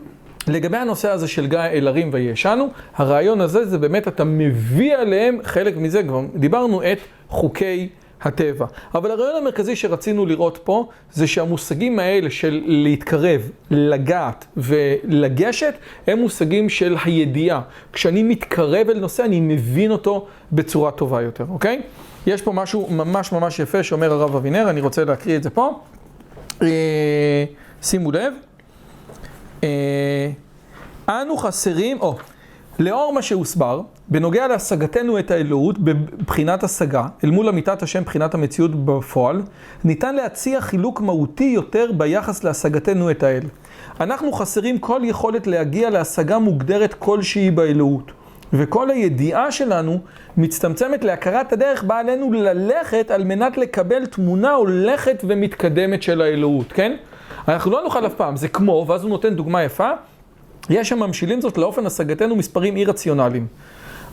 לגבי 0.48 0.76
הנושא 0.76 1.10
הזה 1.10 1.28
של 1.28 1.46
גיא 1.46 1.58
אל 1.58 1.88
הרים 1.88 2.10
וישנו, 2.12 2.68
הרעיון 2.96 3.40
הזה 3.40 3.66
זה 3.66 3.78
באמת 3.78 4.08
אתה 4.08 4.24
מביא 4.24 4.96
עליהם 4.96 5.38
חלק 5.42 5.76
מזה, 5.76 6.02
כבר 6.02 6.22
דיברנו 6.34 6.82
את 6.82 6.98
חוקי 7.28 7.88
הטבע. 8.22 8.66
אבל 8.94 9.10
הרעיון 9.10 9.36
המרכזי 9.36 9.76
שרצינו 9.76 10.26
לראות 10.26 10.58
פה, 10.64 10.88
זה 11.12 11.26
שהמושגים 11.26 11.98
האלה 11.98 12.30
של 12.30 12.62
להתקרב, 12.66 13.50
לגעת 13.70 14.44
ולגשת, 14.56 15.74
הם 16.06 16.18
מושגים 16.18 16.68
של 16.68 16.96
הידיעה. 17.04 17.60
כשאני 17.92 18.22
מתקרב 18.22 18.88
אל 18.90 18.98
נושא, 18.98 19.24
אני 19.24 19.40
מבין 19.40 19.90
אותו 19.90 20.26
בצורה 20.52 20.90
טובה 20.90 21.22
יותר, 21.22 21.44
אוקיי? 21.48 21.82
יש 22.26 22.42
פה 22.42 22.52
משהו 22.52 22.88
ממש 22.90 23.32
ממש 23.32 23.58
יפה 23.58 23.82
שאומר 23.82 24.12
הרב 24.12 24.36
אבינר, 24.36 24.70
אני 24.70 24.80
רוצה 24.80 25.04
להקריא 25.04 25.36
את 25.36 25.42
זה 25.42 25.50
פה. 25.50 25.80
אה, 26.62 27.44
שימו 27.82 28.12
לב. 28.12 28.32
אה, 29.64 30.30
אנו 31.08 31.36
חסרים, 31.36 32.00
או, 32.00 32.16
לאור 32.78 33.12
מה 33.12 33.22
שהוסבר, 33.22 33.80
בנוגע 34.08 34.48
להשגתנו 34.48 35.18
את 35.18 35.30
האלוהות 35.30 35.78
בבחינת 35.78 36.64
השגה, 36.64 37.06
אל 37.24 37.30
מול 37.30 37.48
אמיתת 37.48 37.82
השם 37.82 38.02
בחינת 38.02 38.34
המציאות 38.34 38.84
בפועל, 38.84 39.42
ניתן 39.84 40.14
להציע 40.14 40.60
חילוק 40.60 41.00
מהותי 41.00 41.44
יותר 41.44 41.90
ביחס 41.96 42.44
להשגתנו 42.44 43.10
את 43.10 43.22
האל. 43.22 43.42
אנחנו 44.00 44.32
חסרים 44.32 44.78
כל 44.78 45.00
יכולת 45.04 45.46
להגיע 45.46 45.90
להשגה 45.90 46.38
מוגדרת 46.38 46.94
כלשהי 46.94 47.50
באלוהות. 47.50 48.12
וכל 48.52 48.90
הידיעה 48.90 49.52
שלנו 49.52 49.98
מצטמצמת 50.36 51.04
להכרת 51.04 51.52
הדרך 51.52 51.82
בה 51.82 51.98
עלינו 51.98 52.32
ללכת 52.32 53.10
על 53.10 53.24
מנת 53.24 53.58
לקבל 53.58 54.06
תמונה 54.06 54.52
הולכת 54.52 55.24
ומתקדמת 55.28 56.02
של 56.02 56.22
האלוהות, 56.22 56.72
כן? 56.72 56.96
אנחנו 57.48 57.70
לא 57.70 57.82
נוכל 57.82 58.06
אף 58.06 58.14
פעם, 58.14 58.36
זה 58.36 58.48
כמו, 58.48 58.84
ואז 58.88 59.02
הוא 59.02 59.10
נותן 59.10 59.34
דוגמה 59.34 59.62
יפה, 59.62 59.90
יש 60.70 60.88
שממשילים 60.88 61.40
זאת 61.40 61.58
לאופן 61.58 61.86
השגתנו 61.86 62.36
מספרים 62.36 62.76
אי-רציונליים. 62.76 63.46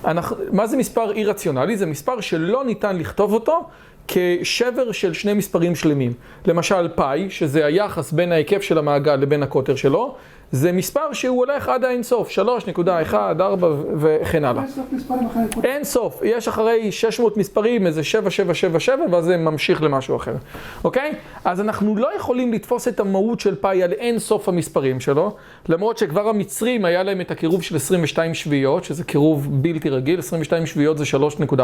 אנחנו, 0.05 0.35
מה 0.51 0.67
זה 0.67 0.77
מספר 0.77 1.11
אי-רציונלי? 1.11 1.77
זה 1.77 1.85
מספר 1.85 2.21
שלא 2.21 2.65
ניתן 2.65 2.97
לכתוב 2.97 3.33
אותו 3.33 3.63
כשבר 4.07 4.91
של 4.91 5.13
שני 5.13 5.33
מספרים 5.33 5.75
שלמים. 5.75 6.13
למשל 6.45 6.87
פאי, 6.95 7.29
שזה 7.29 7.65
היחס 7.65 8.11
בין 8.11 8.31
ההיקף 8.31 8.61
של 8.61 8.77
המעגל 8.77 9.15
לבין 9.15 9.43
הקוטר 9.43 9.75
שלו, 9.75 10.15
זה 10.51 10.71
מספר 10.71 11.13
שהוא 11.13 11.37
הולך 11.37 11.69
עד 11.69 11.83
האינסוף, 11.83 12.29
3.1, 12.29 13.13
4 13.13 13.67
וכן 13.97 14.45
הלאה. 14.45 14.63
אין 14.63 14.99
סוף. 14.99 15.65
אין 15.65 15.83
סוף, 15.83 16.21
יש 16.23 16.47
אחרי 16.47 16.91
600 16.91 17.37
מספרים 17.37 17.87
איזה 17.87 18.03
7777 18.03 19.03
ואז 19.11 19.25
זה 19.25 19.37
ממשיך 19.37 19.81
למשהו 19.83 20.15
אחר, 20.15 20.35
אוקיי? 20.83 21.13
אז 21.45 21.61
אנחנו 21.61 21.95
לא 21.95 22.15
יכולים 22.15 22.53
לתפוס 22.53 22.87
את 22.87 22.99
המהות 22.99 23.39
של 23.39 23.55
פאי 23.55 23.83
על 23.83 23.91
אין 23.91 24.19
סוף 24.19 24.49
המספרים 24.49 24.99
שלו, 24.99 25.35
למרות 25.69 25.97
שכבר 25.97 26.29
המצרים 26.29 26.85
היה 26.85 27.03
להם 27.03 27.21
את 27.21 27.31
הקירוב 27.31 27.63
של 27.63 27.75
22 27.75 28.33
שביעיות, 28.33 28.83
שזה 28.83 29.03
קירוב 29.03 29.47
בלתי 29.51 29.89
רגיל, 29.89 30.19
22 30.19 30.65
שביעיות 30.65 30.97
זה 30.97 31.03
3.14, 31.03 31.55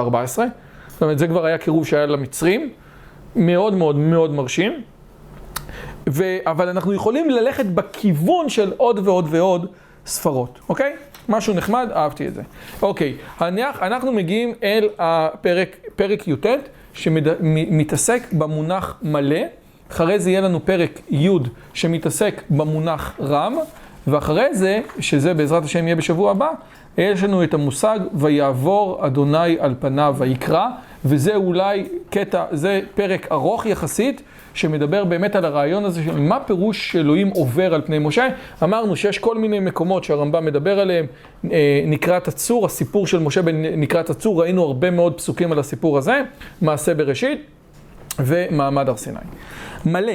זאת 0.88 1.02
אומרת 1.02 1.20
זה 1.20 1.28
כבר 1.28 1.46
היה 1.46 1.58
קירוב 1.58 1.86
שהיה 1.86 2.06
למצרים, 2.06 2.70
מאוד 3.36 3.74
מאוד 3.74 3.96
מאוד 3.96 4.34
מרשים. 4.34 4.82
ו... 6.10 6.38
אבל 6.46 6.70
אנחנו 6.70 6.94
יכולים 6.94 7.30
ללכת 7.30 7.66
בכיוון 7.66 8.50
של 8.50 8.74
עוד 8.78 9.00
ועוד 9.08 9.28
ועוד 9.30 9.72
ספרות, 10.06 10.60
אוקיי? 10.70 10.96
משהו 11.30 11.54
נחמד, 11.54 11.90
אהבתי 11.96 12.28
את 12.28 12.34
זה. 12.34 12.42
אוקיי, 12.82 13.16
אנחנו, 13.42 13.86
אנחנו 13.86 14.12
מגיעים 14.12 14.54
אל 14.64 14.90
הפרק, 15.00 15.78
פרק 15.96 16.28
י"ט, 16.28 16.46
שמתעסק 16.94 18.22
במונח 18.32 18.98
מלא. 19.02 19.40
אחרי 19.92 20.20
זה 20.20 20.30
יהיה 20.30 20.42
לנו 20.42 20.66
פרק 20.66 21.00
י' 21.10 21.30
שמתעסק 21.74 22.44
במונח 22.50 23.16
רם, 23.20 23.56
ואחרי 24.08 24.56
זה, 24.56 24.80
שזה 25.00 25.34
בעזרת 25.34 25.64
השם 25.64 25.86
יהיה 25.86 25.96
בשבוע 25.96 26.32
הבא, 26.32 26.50
יש 26.98 27.24
לנו 27.24 27.44
את 27.44 27.54
המושג 27.54 28.00
ויעבור 28.14 29.06
אדוני 29.06 29.60
על 29.60 29.76
פניו 29.80 30.16
ויקרא, 30.18 30.68
וזה 31.06 31.36
אולי 31.36 31.88
קטע, 32.10 32.46
זה 32.52 32.82
פרק 32.96 33.28
ארוך 33.32 33.66
יחסית, 33.66 34.22
שמדבר 34.60 35.04
באמת 35.04 35.36
על 35.36 35.46
הרעיון 35.46 35.86
הזה 35.86 36.04
של 36.04 36.20
מה 36.20 36.40
פירוש 36.40 36.92
שאלוהים 36.92 37.28
עובר 37.28 37.74
על 37.74 37.82
פני 37.82 38.00
משה. 38.00 38.28
אמרנו 38.64 38.96
שיש 38.96 39.20
כל 39.20 39.38
מיני 39.38 39.60
מקומות 39.60 40.04
שהרמב"ם 40.04 40.46
מדבר 40.46 40.80
עליהם, 40.80 41.06
אה, 41.52 41.84
נקרת 41.86 42.28
הצור, 42.28 42.66
הסיפור 42.66 43.08
של 43.08 43.20
משה 43.20 43.42
בנקרת 43.42 44.10
הצור, 44.10 44.42
ראינו 44.42 44.64
הרבה 44.64 44.92
מאוד 44.92 45.18
פסוקים 45.18 45.52
על 45.52 45.60
הסיפור 45.60 45.98
הזה, 45.98 46.22
מעשה 46.62 46.94
בראשית 46.94 47.42
ומעמד 48.20 48.90
הר 48.90 48.98
סיני. 48.98 49.20
מלא. 49.86 50.14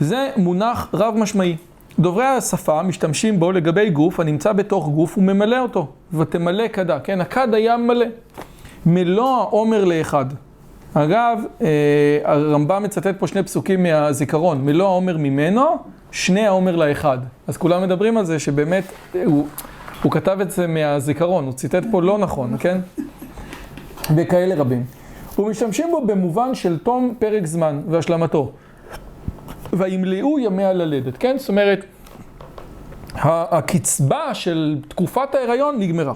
זה 0.00 0.30
מונח 0.36 0.88
רב 0.94 1.14
משמעי. 1.16 1.56
דוברי 1.98 2.24
השפה 2.24 2.82
משתמשים 2.82 3.40
בו 3.40 3.52
לגבי 3.52 3.90
גוף 3.90 4.20
הנמצא 4.20 4.52
בתוך 4.52 4.88
גוף 4.88 5.18
וממלא 5.18 5.60
אותו. 5.60 5.86
ותמלא 6.12 6.68
כדה, 6.68 7.00
כן? 7.00 7.20
הכד 7.20 7.54
היה 7.54 7.76
מלא. 7.76 8.06
מלוא 8.86 9.36
העומר 9.36 9.84
לאחד. 9.84 10.26
אגב, 10.94 11.38
אה, 11.62 11.68
הרמב"ם 12.24 12.82
מצטט 12.82 13.18
פה 13.18 13.26
שני 13.26 13.42
פסוקים 13.42 13.82
מהזיכרון. 13.82 14.64
מלוא 14.64 14.86
העומר 14.86 15.16
ממנו, 15.16 15.76
שני 16.10 16.46
העומר 16.46 16.76
לאחד. 16.76 17.18
אז 17.46 17.56
כולם 17.56 17.82
מדברים 17.82 18.16
על 18.16 18.24
זה 18.24 18.38
שבאמת, 18.38 18.84
הוא, 19.24 19.46
הוא 20.02 20.12
כתב 20.12 20.38
את 20.40 20.50
זה 20.50 20.66
מהזיכרון, 20.66 21.44
הוא 21.44 21.52
ציטט 21.52 21.82
פה 21.90 22.02
לא 22.02 22.18
נכון, 22.18 22.56
כן? 22.58 22.78
וכאלה 24.16 24.54
רבים. 24.54 24.84
ומשתמשים 25.38 25.90
בו 25.90 26.06
במובן 26.06 26.54
של 26.54 26.78
תום 26.78 27.14
פרק 27.18 27.46
זמן 27.46 27.80
והשלמתו. 27.88 28.52
וימלאו 29.72 30.38
ימי 30.38 30.64
הללדת, 30.64 31.16
כן? 31.16 31.38
זאת 31.38 31.48
אומרת, 31.48 31.84
הקצבה 33.14 34.34
של 34.34 34.78
תקופת 34.88 35.34
ההיריון 35.34 35.78
נגמרה. 35.78 36.12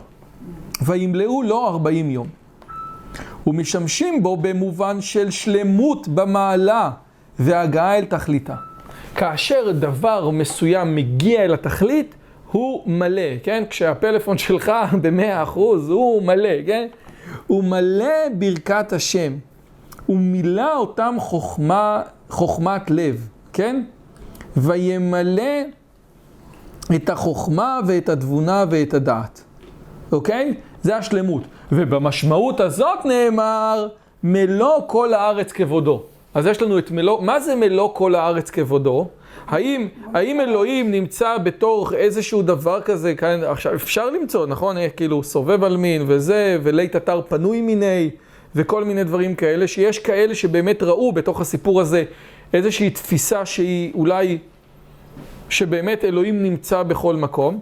וימלאו 0.83 1.43
לו 1.43 1.66
40 1.66 2.11
יום. 2.11 2.41
ומשתמשים 3.47 4.22
בו 4.22 4.36
במובן 4.36 5.01
של 5.01 5.30
שלמות 5.30 6.09
במעלה 6.09 6.90
והגעה 7.38 7.99
אל 7.99 8.05
תכליתה. 8.05 8.55
כאשר 9.14 9.72
דבר 9.72 10.30
מסוים 10.30 10.95
מגיע 10.95 11.45
אל 11.45 11.55
התכלית, 11.55 12.14
הוא 12.51 12.82
מלא, 12.86 13.38
כן? 13.43 13.64
כשהפלאפון 13.70 14.38
שלך 14.38 14.72
במאה 15.03 15.43
אחוז, 15.43 15.90
הוא 15.90 16.22
מלא, 16.22 16.66
כן? 16.66 16.88
הוא 17.47 17.64
מלא 17.64 18.28
ברכת 18.38 18.93
השם. 18.93 19.32
הוא 20.07 20.18
מילא 20.18 20.76
אותם 20.76 21.14
חוכמה, 21.18 22.03
חוכמת 22.28 22.90
לב, 22.90 23.28
כן? 23.53 23.84
וימלא 24.57 25.62
את 26.95 27.11
החוכמה 27.11 27.80
ואת 27.86 28.09
התבונה 28.09 28.64
ואת 28.70 28.95
הדעת, 28.95 29.45
אוקיי? 30.12 30.55
זה 30.82 30.97
השלמות. 30.97 31.43
ובמשמעות 31.73 32.61
הזאת 32.61 33.05
נאמר, 33.05 33.89
מלוא 34.23 34.79
כל 34.87 35.14
הארץ 35.14 35.53
כבודו. 35.53 36.03
אז 36.35 36.47
יש 36.47 36.62
לנו 36.62 36.79
את 36.79 36.91
מלוא, 36.91 37.23
מה 37.23 37.41
זה 37.41 37.55
מלוא 37.55 37.91
כל 37.95 38.14
הארץ 38.14 38.51
כבודו? 38.51 39.09
האם, 39.47 39.89
האם 40.14 40.41
אלוהים 40.41 40.91
נמצא 40.91 41.39
בתוך 41.39 41.93
איזשהו 41.93 42.43
דבר 42.43 42.81
כזה, 42.81 43.14
כאן, 43.14 43.45
עכשיו 43.45 43.75
אפשר 43.75 44.11
למצוא, 44.11 44.47
נכון? 44.47 44.77
כאילו 44.97 45.23
סובב 45.23 45.64
על 45.64 45.77
מין 45.77 46.05
וזה, 46.07 46.59
ולית 46.62 46.97
אתר 46.97 47.20
פנוי 47.29 47.61
מיני, 47.61 48.11
וכל 48.57 48.85
מיני 48.85 49.05
דברים 49.05 49.35
כאלה, 49.35 49.66
שיש 49.66 49.99
כאלה 49.99 50.35
שבאמת 50.35 50.83
ראו 50.83 51.12
בתוך 51.12 51.41
הסיפור 51.41 51.81
הזה 51.81 52.05
איזושהי 52.55 52.91
תפיסה 52.91 53.47
שהיא 53.47 53.95
אולי, 53.95 54.39
שבאמת 55.49 56.05
אלוהים 56.05 56.43
נמצא 56.43 56.83
בכל 56.83 57.16
מקום. 57.16 57.61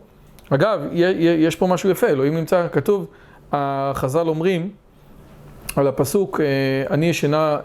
אגב, 0.50 0.80
יש 1.20 1.56
פה 1.56 1.66
משהו 1.66 1.90
יפה, 1.90 2.06
אלוהים 2.06 2.34
נמצא, 2.34 2.66
כתוב, 2.72 3.06
החז"ל 3.52 4.28
אומרים 4.28 4.70
על 5.76 5.88
הפסוק, 5.88 6.40
אני 6.90 7.06
ישנה 7.06 7.58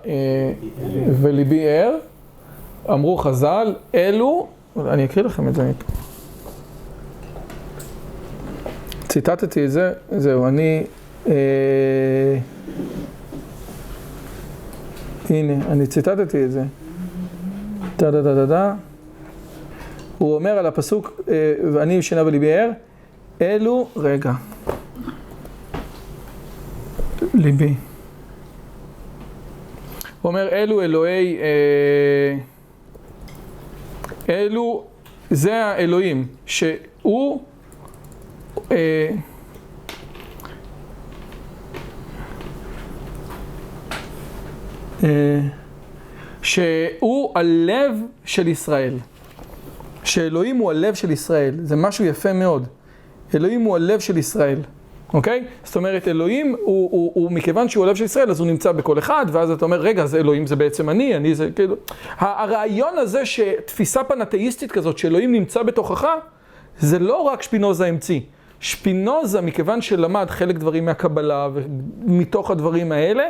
וליבי 1.22 1.68
ער, 1.68 1.96
אמרו 2.90 3.18
חז"ל, 3.18 3.76
אלו, 3.96 4.48
אני 4.78 5.06
אקריא 5.06 5.26
לכם 5.26 5.48
את 5.48 5.56
זה. 5.56 5.72
ציטטתי 9.16 9.66
את 9.66 9.72
זה, 9.72 9.94
זהו, 10.18 10.48
אני, 10.48 10.84
אה, 11.28 11.34
הנה, 15.30 15.54
אני 15.72 15.88
ציטטתי 15.88 16.44
את 16.44 16.52
זה. 16.52 16.64
טה 17.98 18.12
דה 18.12 18.22
דה 18.22 18.36
דה 18.36 18.46
דה. 18.46 18.74
הוא 20.18 20.36
אומר 20.36 20.52
על 20.52 20.66
הפסוק, 20.66 21.22
אה, 21.30 21.54
ואני 21.74 21.94
ישנה 21.94 22.26
וליבי 22.26 22.54
ער, 22.54 22.70
אלו, 23.42 23.88
רגע. 23.96 24.32
ליבי. 27.40 27.74
הוא 30.22 30.30
אומר, 30.30 30.50
אלו 30.52 30.82
אלוהי, 30.82 31.38
אה, 31.38 32.38
אלו, 34.30 34.86
זה 35.30 35.56
האלוהים, 35.66 36.28
שהוא, 36.46 37.44
אה, 38.72 39.10
אה, 45.04 45.42
שהוא 46.42 47.32
הלב 47.36 47.96
של 48.26 48.48
ישראל. 48.48 48.98
שאלוהים 50.04 50.58
הוא 50.58 50.72
הלב 50.72 50.94
של 50.94 51.12
ישראל, 51.12 51.56
זה 51.64 51.76
משהו 51.76 52.06
יפה 52.06 52.34
מאוד. 52.34 52.68
אלוהים 53.36 53.62
הוא 53.62 53.76
הלב 53.76 54.00
של 54.00 54.18
ישראל, 54.18 54.60
אוקיי? 55.14 55.44
זאת 55.64 55.76
אומרת, 55.76 56.08
אלוהים 56.08 56.56
הוא, 56.62 56.92
הוא, 56.92 57.12
הוא 57.14 57.32
מכיוון 57.32 57.70
שהוא 57.70 57.86
הלב 57.86 57.96
של 57.96 58.04
ישראל, 58.04 58.30
אז 58.30 58.40
הוא 58.40 58.48
נמצא 58.48 58.72
בכל 58.72 59.00
אחד, 59.00 59.26
ואז 59.32 59.52
אתה 59.52 59.66
אומר, 59.66 59.80
רגע, 59.82 60.06
זה 60.06 60.18
אלוהים 60.20 60.48
זה 60.48 60.56
בעצם 60.56 60.90
אני, 60.90 61.16
אני 61.16 61.36
זה 61.36 61.50
כאילו... 61.56 61.76
הרעיון 62.18 62.98
הזה 62.98 63.26
שתפיסה 63.26 64.04
פנתאיסטית 64.04 64.72
כזאת, 64.72 64.98
שאלוהים 64.98 65.32
נמצא 65.32 65.64
בתוכך, 65.64 66.06
זה 66.80 67.00
לא 67.00 67.22
רק 67.22 67.42
שפינוזה 67.42 67.86
המציא. 67.86 68.20
שפינוזה, 68.60 69.42
מכיוון 69.42 69.82
שלמד 69.82 70.30
חלק 70.30 70.56
דברים 70.56 70.86
מהקבלה, 70.86 71.50
ומתוך 71.54 72.52
הדברים 72.52 72.92
האלה, 72.92 73.24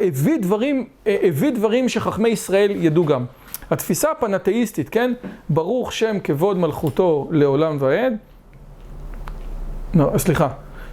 הביא 0.00 0.38
דברים, 0.40 0.86
הביא 1.06 1.50
דברים 1.50 1.88
שחכמי 1.88 2.28
ישראל 2.28 2.70
ידעו 2.70 3.04
גם. 3.04 3.24
התפיסה 3.70 4.10
הפנתאיסטית, 4.10 4.88
כן? 4.88 5.12
ברוך 5.48 5.92
שם 5.92 6.18
כבוד 6.24 6.58
מלכותו 6.58 7.28
לעולם 7.30 7.76
ועד. 7.80 8.16
לא, 9.94 10.10
סליחה. 10.16 10.48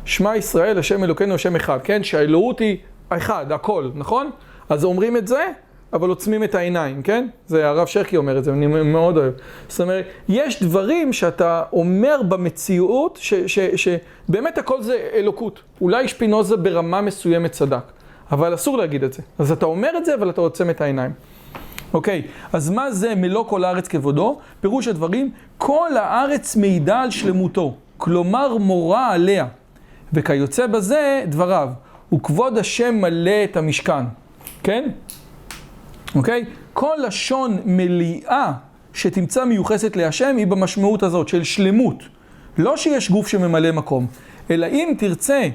שמע 0.05 0.35
ישראל, 0.35 0.77
השם 0.77 1.03
אלוקינו, 1.03 1.35
השם 1.35 1.55
אחד, 1.55 1.79
כן? 1.83 2.03
שהאלוהות 2.03 2.59
היא 2.59 2.77
האחד, 3.09 3.51
הכל, 3.51 3.89
נכון? 3.95 4.29
אז 4.69 4.85
אומרים 4.85 5.17
את 5.17 5.27
זה, 5.27 5.47
אבל 5.93 6.09
עוצמים 6.09 6.43
את 6.43 6.55
העיניים, 6.55 7.01
כן? 7.01 7.27
זה 7.47 7.67
הרב 7.67 7.87
שרקי 7.87 8.17
אומר 8.17 8.37
את 8.37 8.43
זה, 8.43 8.53
אני 8.53 8.67
מאוד 8.67 9.17
אוהב. 9.17 9.33
זאת 9.67 9.81
אומרת, 9.81 10.05
יש 10.29 10.63
דברים 10.63 11.13
שאתה 11.13 11.63
אומר 11.73 12.21
במציאות, 12.27 13.19
שבאמת 13.75 14.57
הכל 14.57 14.81
זה 14.81 15.09
אלוקות. 15.13 15.59
אולי 15.81 16.07
שפינוזה 16.07 16.57
ברמה 16.57 17.01
מסוימת 17.01 17.51
צדק, 17.51 17.83
אבל 18.31 18.53
אסור 18.53 18.77
להגיד 18.77 19.03
את 19.03 19.13
זה. 19.13 19.21
אז 19.39 19.51
אתה 19.51 19.65
אומר 19.65 19.89
את 19.97 20.05
זה, 20.05 20.15
אבל 20.15 20.29
אתה 20.29 20.41
עוצם 20.41 20.69
את 20.69 20.81
העיניים. 20.81 21.11
אוקיי, 21.93 22.21
אז 22.53 22.69
מה 22.69 22.91
זה 22.91 23.15
מלוא 23.15 23.45
כל 23.45 23.63
הארץ 23.63 23.87
כבודו? 23.87 24.39
פירוש 24.61 24.87
הדברים, 24.87 25.31
כל 25.57 25.89
הארץ 25.97 26.55
מעידה 26.55 27.01
על 27.01 27.11
שלמותו, 27.11 27.75
כלומר 28.03 28.57
מורה 28.57 29.11
עליה. 29.13 29.45
וכיוצא 30.13 30.67
בזה 30.67 31.23
דבריו, 31.27 31.69
וכבוד 32.13 32.57
השם 32.57 32.95
מלא 32.95 33.43
את 33.43 33.57
המשכן, 33.57 34.03
כן? 34.63 34.89
אוקיי? 36.15 36.45
כל 36.73 36.95
לשון 37.07 37.57
מליאה 37.65 38.51
שתמצא 38.93 39.45
מיוחסת 39.45 39.95
להשם 39.95 40.37
היא 40.37 40.47
במשמעות 40.47 41.03
הזאת 41.03 41.27
של 41.27 41.43
שלמות. 41.43 42.03
לא 42.57 42.77
שיש 42.77 43.11
גוף 43.11 43.27
שממלא 43.27 43.71
מקום, 43.71 44.07
אלא 44.51 44.65
אם 44.65 44.93
תרצה 44.97 45.47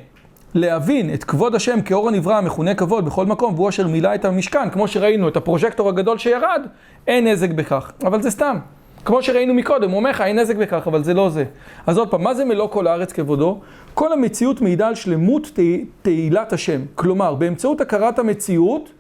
להבין 0.55 1.15
את 1.15 1.25
כבוד 1.25 1.55
השם 1.55 1.81
כאור 1.81 2.09
הנברא 2.09 2.37
המכונה 2.37 2.75
כבוד 2.75 3.07
בכל 3.07 3.27
מקום, 3.27 3.55
והוא 3.55 3.69
אשר 3.69 3.87
מילא 3.87 4.15
את 4.15 4.25
המשכן, 4.25 4.71
כמו 4.71 4.89
שראינו 4.89 5.29
את 5.29 5.37
הפרוז'קטור 5.37 5.89
הגדול 5.89 6.19
שירד, 6.19 6.63
אין 7.07 7.27
נזק 7.27 7.51
בכך. 7.51 7.93
אבל 8.05 8.23
זה 8.23 8.31
סתם. 8.31 8.59
כמו 9.05 9.23
שראינו 9.23 9.55
מקודם, 9.55 9.91
הוא 9.91 9.97
אומר 9.97 10.11
לך, 10.11 10.21
אין 10.21 10.39
נזק 10.39 10.57
בכך, 10.57 10.87
אבל 10.87 11.05
זה 11.05 11.15
לא 11.15 11.31
זה. 11.31 11.45
אז 11.87 11.99
עוד 11.99 12.11
פעם, 12.11 12.23
מה 12.23 12.35
זה 12.35 12.45
מלוא 12.45 12.69
כל 12.69 12.87
הארץ 12.87 13.13
כבודו? 13.13 13.61
כל 13.95 14.13
המציאות 14.13 14.61
מעידה 14.61 14.89
על 14.89 14.95
שלמות 14.95 15.59
תהילת 16.03 16.53
השם. 16.53 16.81
כלומר, 16.95 17.35
באמצעות 17.35 17.81
הכרת 17.81 18.19
המציאות, 18.19 18.91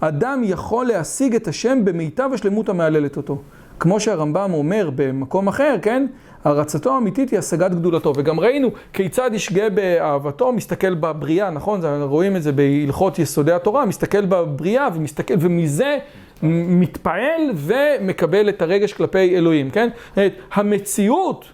אדם 0.00 0.42
יכול 0.44 0.86
להשיג 0.86 1.34
את 1.34 1.48
השם 1.48 1.84
במיטב 1.84 2.30
השלמות 2.34 2.68
המהללת 2.68 3.16
אותו. 3.16 3.38
כמו 3.80 4.00
שהרמב"ם 4.00 4.50
אומר 4.54 4.90
במקום 4.94 5.48
אחר, 5.48 5.76
כן? 5.82 6.06
הרצתו 6.44 6.94
האמיתית 6.94 7.30
היא 7.30 7.38
השגת 7.38 7.70
גדולתו. 7.70 8.12
וגם 8.16 8.40
ראינו 8.40 8.70
כיצד 8.92 9.30
ישגה 9.34 9.70
באהבתו, 9.70 10.52
מסתכל 10.52 10.94
בבריאה, 10.94 11.50
נכון? 11.50 11.80
רואים 12.00 12.36
את 12.36 12.42
זה 12.42 12.52
בהלכות 12.52 13.18
יסודי 13.18 13.52
התורה, 13.52 13.84
מסתכל 13.84 14.26
בבריאה 14.26 14.88
ומסתכל, 14.94 15.34
ומזה 15.40 15.98
מתפעל 16.42 17.50
ומקבל 17.54 18.48
את 18.48 18.62
הרגש 18.62 18.92
כלפי 18.92 19.36
אלוהים, 19.36 19.70
כן? 19.70 19.88
אומרת, 20.16 20.32
המציאות 20.52 21.44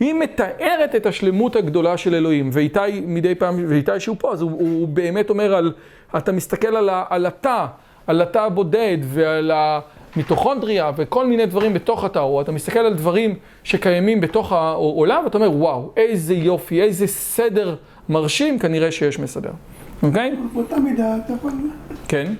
היא 0.00 0.14
מתארת 0.14 0.94
את 0.96 1.06
השלמות 1.06 1.56
הגדולה 1.56 1.96
של 1.96 2.14
אלוהים, 2.14 2.50
ואיתי 2.52 2.80
מדי 3.06 3.34
פעם, 3.34 3.64
ואיתי 3.68 4.00
שהוא 4.00 4.16
פה, 4.18 4.32
אז 4.32 4.42
הוא, 4.42 4.50
הוא 4.50 4.88
באמת 4.88 5.30
אומר 5.30 5.54
על, 5.54 5.72
אתה 6.16 6.32
מסתכל 6.32 6.76
על, 6.76 6.88
ה, 6.88 7.04
על 7.08 7.26
התא, 7.26 7.66
על 8.06 8.22
התא 8.22 8.38
הבודד 8.38 8.98
ועל 9.02 9.52
המיטוכונדריה 9.54 10.90
וכל 10.96 11.26
מיני 11.26 11.46
דברים 11.46 11.74
בתוך 11.74 12.04
התא, 12.04 12.18
או 12.18 12.40
אתה 12.40 12.52
מסתכל 12.52 12.78
על 12.78 12.94
דברים 12.94 13.34
שקיימים 13.64 14.20
בתוך 14.20 14.52
העולם, 14.52 15.24
ואתה 15.24 15.38
אומר, 15.38 15.52
וואו, 15.52 15.92
איזה 15.96 16.34
יופי, 16.34 16.82
איזה 16.82 17.06
סדר 17.06 17.74
מרשים, 18.08 18.58
כנראה 18.58 18.92
שיש 18.92 19.18
מסדר, 19.18 19.52
אוקיי? 20.02 20.34
באותה 20.54 20.76
מידה, 20.76 21.16
אתה 21.24 21.32
יכול... 21.32 21.52
כן. 22.08 22.32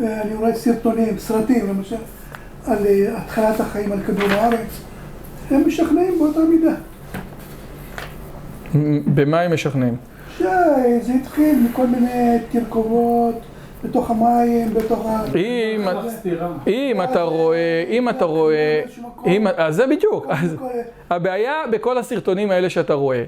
אני 0.00 0.34
רואה 0.34 0.54
סרטונים, 0.54 1.18
סרטים, 1.18 1.68
למשל, 1.68 1.96
על 2.66 2.86
אה, 2.86 3.16
התחלת 3.16 3.60
החיים 3.60 3.92
על 3.92 3.98
כדור 4.06 4.28
הארץ. 4.30 4.80
הם 5.50 5.62
משכנעים 5.66 6.18
באותה 6.18 6.40
מידה. 6.40 6.74
במה 9.14 9.40
הם 9.40 9.54
משכנעים? 9.54 9.96
שזה 10.38 11.12
התחיל 11.20 11.58
מכל 11.70 11.86
מיני 11.86 12.38
תרכובות 12.52 13.40
בתוך 13.84 14.10
המים, 14.10 14.74
בתוך 14.74 15.06
ה... 15.06 15.24
אם. 15.36 15.88
אם 16.66 17.02
אתה 17.02 17.22
רואה, 17.22 17.84
אם 17.88 18.08
אתה 18.08 18.24
רואה, 18.24 18.82
אם, 19.26 19.46
אז 19.56 19.76
זה 19.76 19.86
בדיוק, 19.86 20.26
אז 20.28 20.56
הבעיה 21.10 21.54
בכל 21.72 21.98
הסרטונים 21.98 22.50
האלה 22.50 22.70
שאתה 22.70 22.94
רואה, 22.94 23.24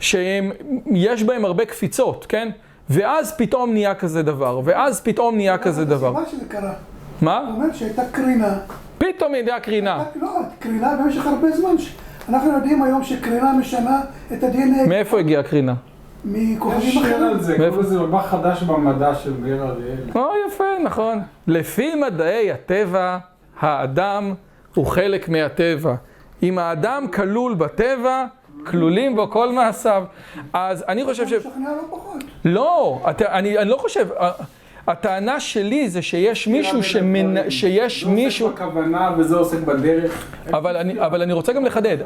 שהם, 0.00 0.52
יש 0.90 1.22
בהם 1.22 1.44
הרבה 1.44 1.64
קפיצות, 1.64 2.26
כן? 2.28 2.48
ואז 2.90 3.36
פתאום 3.36 3.72
נהיה 3.72 3.94
כזה 3.94 4.22
דבר, 4.22 4.60
ואז 4.64 5.00
פתאום 5.00 5.36
נהיה 5.36 5.58
כזה 5.58 5.84
דבר. 5.84 6.12
מה 6.12 6.26
שזה 6.30 6.44
קרה. 6.48 6.72
מה? 7.22 7.38
הוא 7.38 7.48
אומר 7.48 7.72
שהייתה 7.72 8.02
קרינה. 8.12 8.58
פתאום 8.98 9.32
נהיה 9.32 9.60
קרינה. 9.60 10.04
לא, 10.20 10.30
קרינה 10.58 10.96
במשך 10.96 11.26
הרבה 11.26 11.50
זמן. 11.50 11.70
אנחנו 12.28 12.52
יודעים 12.52 12.82
היום 12.82 13.04
שקרינה 13.04 13.52
משנה 13.52 14.00
את 14.32 14.44
ה-DNA 14.44 14.88
מאיפה 14.88 15.18
הגיעה 15.18 15.42
קרינה? 15.42 15.72
יש 15.72 15.78
מכוכבים 16.24 16.80
שיר 16.80 17.02
אחרים. 17.02 17.22
על 17.22 17.40
זה? 17.40 17.56
קוראים 17.56 17.80
לזה 17.80 18.00
מבע 18.00 18.22
חדש 18.22 18.62
במדע 18.62 19.14
של 19.14 19.32
מאיר 19.40 19.62
אריאל. 19.62 19.96
או, 20.14 20.30
יפה, 20.48 20.64
נכון. 20.84 21.20
לפי 21.46 21.94
מדעי 21.94 22.52
הטבע, 22.52 23.18
האדם 23.60 24.34
הוא 24.74 24.86
חלק 24.86 25.28
מהטבע. 25.28 25.94
אם 26.42 26.58
האדם 26.58 27.06
כלול 27.12 27.54
בטבע, 27.54 28.24
כלולים 28.70 29.16
בו 29.16 29.30
כל 29.30 29.52
מעשיו. 29.52 30.04
אז 30.52 30.84
אני 30.88 31.04
חושב 31.04 31.28
ש... 31.28 31.32
משכנע 31.32 31.70
לא 31.70 31.96
פחות. 31.96 32.24
לא, 32.44 33.00
אני, 33.20 33.58
אני 33.58 33.68
לא 33.70 33.76
חושב, 33.76 34.08
הטענה 34.86 35.40
שלי 35.40 35.88
זה 35.88 36.02
שיש 36.02 36.48
מישהו 36.48 36.82
שמנ... 36.82 37.50
שיש 37.50 38.04
מישהו... 38.04 38.48
זה 38.48 38.52
עוסק 38.52 38.62
בכוונה 38.62 39.14
וזה 39.18 39.36
עוסק 39.36 39.58
בדרך. 39.58 40.26
אבל 40.52 40.76
אני, 40.76 41.00
אבל 41.00 41.22
אני 41.22 41.32
רוצה 41.32 41.52
גם 41.52 41.64
לחדד, 41.64 41.96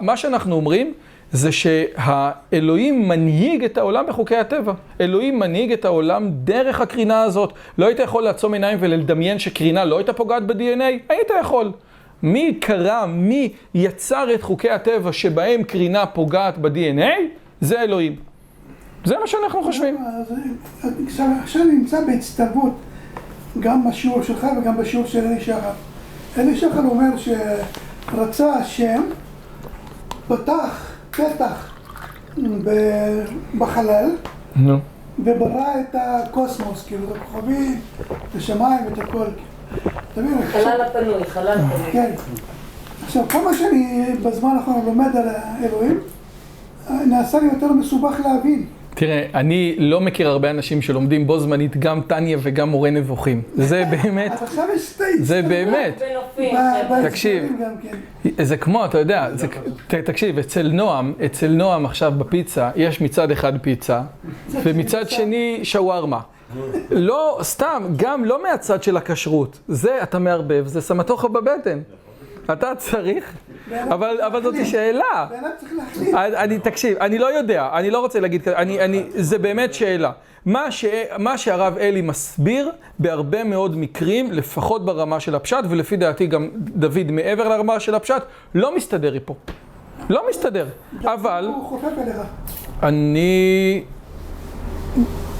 מה 0.00 0.16
שאנחנו 0.16 0.54
אומרים 0.54 0.92
זה 1.32 1.52
שהאלוהים 1.52 3.08
מנהיג 3.08 3.64
את 3.64 3.78
העולם 3.78 4.06
בחוקי 4.06 4.36
הטבע. 4.36 4.72
אלוהים 5.00 5.38
מנהיג 5.38 5.72
את 5.72 5.84
העולם 5.84 6.30
דרך 6.30 6.80
הקרינה 6.80 7.22
הזאת. 7.22 7.52
לא 7.78 7.86
היית 7.86 7.98
יכול 7.98 8.22
לעצום 8.22 8.52
עיניים 8.52 8.78
ולדמיין 8.80 9.38
שקרינה 9.38 9.84
לא 9.84 9.98
הייתה 9.98 10.12
פוגעת 10.12 10.46
ב-DNA? 10.46 10.84
היית 11.08 11.30
יכול. 11.40 11.72
מי 12.22 12.54
קרא, 12.60 13.06
מי 13.06 13.52
יצר 13.74 14.34
את 14.34 14.42
חוקי 14.42 14.70
הטבע 14.70 15.12
שבהם 15.12 15.62
קרינה 15.62 16.06
פוגעת 16.06 16.58
ב-DNA? 16.58 17.04
זה 17.60 17.80
אלוהים. 17.82 18.16
זה 19.04 19.14
מה 19.20 19.26
שאנחנו 19.26 19.62
חושבים. 19.62 19.96
אז 20.82 21.20
עכשיו, 21.42 21.64
נמצא 21.64 22.04
בהצטלבות, 22.06 22.72
גם 23.60 23.88
בשיעור 23.90 24.22
שלך 24.22 24.46
וגם 24.60 24.76
בשיעור 24.76 25.06
של 25.06 25.26
אלי 25.26 25.40
שחר. 25.40 25.70
אלי 26.38 26.56
שחר 26.56 26.80
אומר 26.84 27.10
שרצה 27.16 28.52
השם, 28.54 29.02
פתח 30.28 30.88
פתח 31.10 31.74
בחלל. 33.58 34.10
וברא 35.24 35.80
את 35.80 35.94
הקוסמוס, 35.94 36.86
כאילו, 36.86 37.04
את 37.04 37.16
הכוכבים, 37.16 37.80
את 38.00 38.36
השמיים, 38.36 38.86
את 38.92 38.98
הכל. 38.98 39.26
חלל 40.52 40.80
הפנוי, 40.80 41.24
חלל 41.24 41.58
פנוי. 41.58 41.92
כן. 41.92 42.10
עכשיו, 43.04 43.24
כמה 43.28 43.54
שאני 43.54 44.06
בזמן 44.22 44.56
האחרון 44.58 44.84
לומד 44.86 45.16
על 45.16 45.28
האלוהים, 45.28 46.00
נעשה 46.90 47.38
לי 47.40 47.46
יותר 47.46 47.72
מסובך 47.72 48.20
להבין. 48.24 48.66
תראה, 48.94 49.26
אני 49.34 49.74
לא 49.78 50.00
מכיר 50.00 50.28
הרבה 50.28 50.50
אנשים 50.50 50.82
שלומדים 50.82 51.26
בו 51.26 51.40
זמנית 51.40 51.76
גם 51.76 52.00
טניה 52.06 52.38
וגם 52.42 52.68
מורה 52.68 52.90
נבוכים. 52.90 53.42
זה 53.54 53.84
באמת, 54.02 54.32
אז 54.32 54.42
עכשיו 54.42 54.64
יש 54.76 54.82
שתי... 54.82 55.04
זה 55.18 55.42
באמת. 55.42 56.02
חבר'ה. 56.34 57.08
תקשיב. 57.08 57.52
כן. 57.82 58.44
זה 58.44 58.56
כמו, 58.56 58.84
אתה 58.84 58.98
יודע, 58.98 59.28
תקשיב, 60.04 60.38
אצל 60.38 60.70
נועם, 60.72 61.12
אצל 61.26 61.48
נועם 61.48 61.86
עכשיו 61.86 62.12
בפיצה, 62.18 62.70
יש 62.76 63.00
מצד 63.00 63.30
אחד 63.30 63.52
פיצה, 63.58 64.00
ומצד 64.50 65.10
שני 65.10 65.60
שווארמה. 65.62 66.20
לא, 66.90 67.38
סתם, 67.42 67.82
גם 67.96 68.24
לא 68.24 68.42
מהצד 68.42 68.82
של 68.82 68.96
הכשרות. 68.96 69.58
זה, 69.68 70.02
אתה 70.02 70.18
מערבב, 70.18 70.66
זה 70.66 70.80
סמטוחה 70.80 71.28
בבטן. 71.28 71.78
אתה 72.52 72.74
צריך, 72.74 73.32
אבל, 73.72 74.20
אבל 74.26 74.42
זאת 74.42 74.54
שאלה. 74.64 75.26
אני, 76.14 76.58
תקשיב, 76.58 76.98
אני 76.98 77.18
לא 77.18 77.38
יודע, 77.38 77.68
אני 77.72 77.90
לא 77.90 78.00
רוצה 78.00 78.20
להגיד 78.20 78.48
אני, 78.48 78.84
אני, 78.84 79.04
זה 79.14 79.38
באמת 79.38 79.74
שאלה. 79.74 80.12
מה, 80.46 80.70
ש, 80.70 80.84
מה 81.18 81.38
שהרב 81.38 81.78
אלי 81.78 82.00
מסביר, 82.00 82.70
בהרבה 82.98 83.44
מאוד 83.44 83.76
מקרים, 83.76 84.32
לפחות 84.32 84.84
ברמה 84.84 85.20
של 85.20 85.34
הפשט, 85.34 85.64
ולפי 85.68 85.96
דעתי 85.96 86.26
גם 86.26 86.50
דוד 86.54 87.10
מעבר 87.10 87.48
לרמה 87.48 87.80
של 87.80 87.94
הפשט, 87.94 88.22
לא 88.54 88.76
מסתדר 88.76 89.14
פה. 89.24 89.34
לא 90.08 90.22
מסתדר. 90.30 90.66
אבל. 91.04 91.48
אני... 92.82 93.84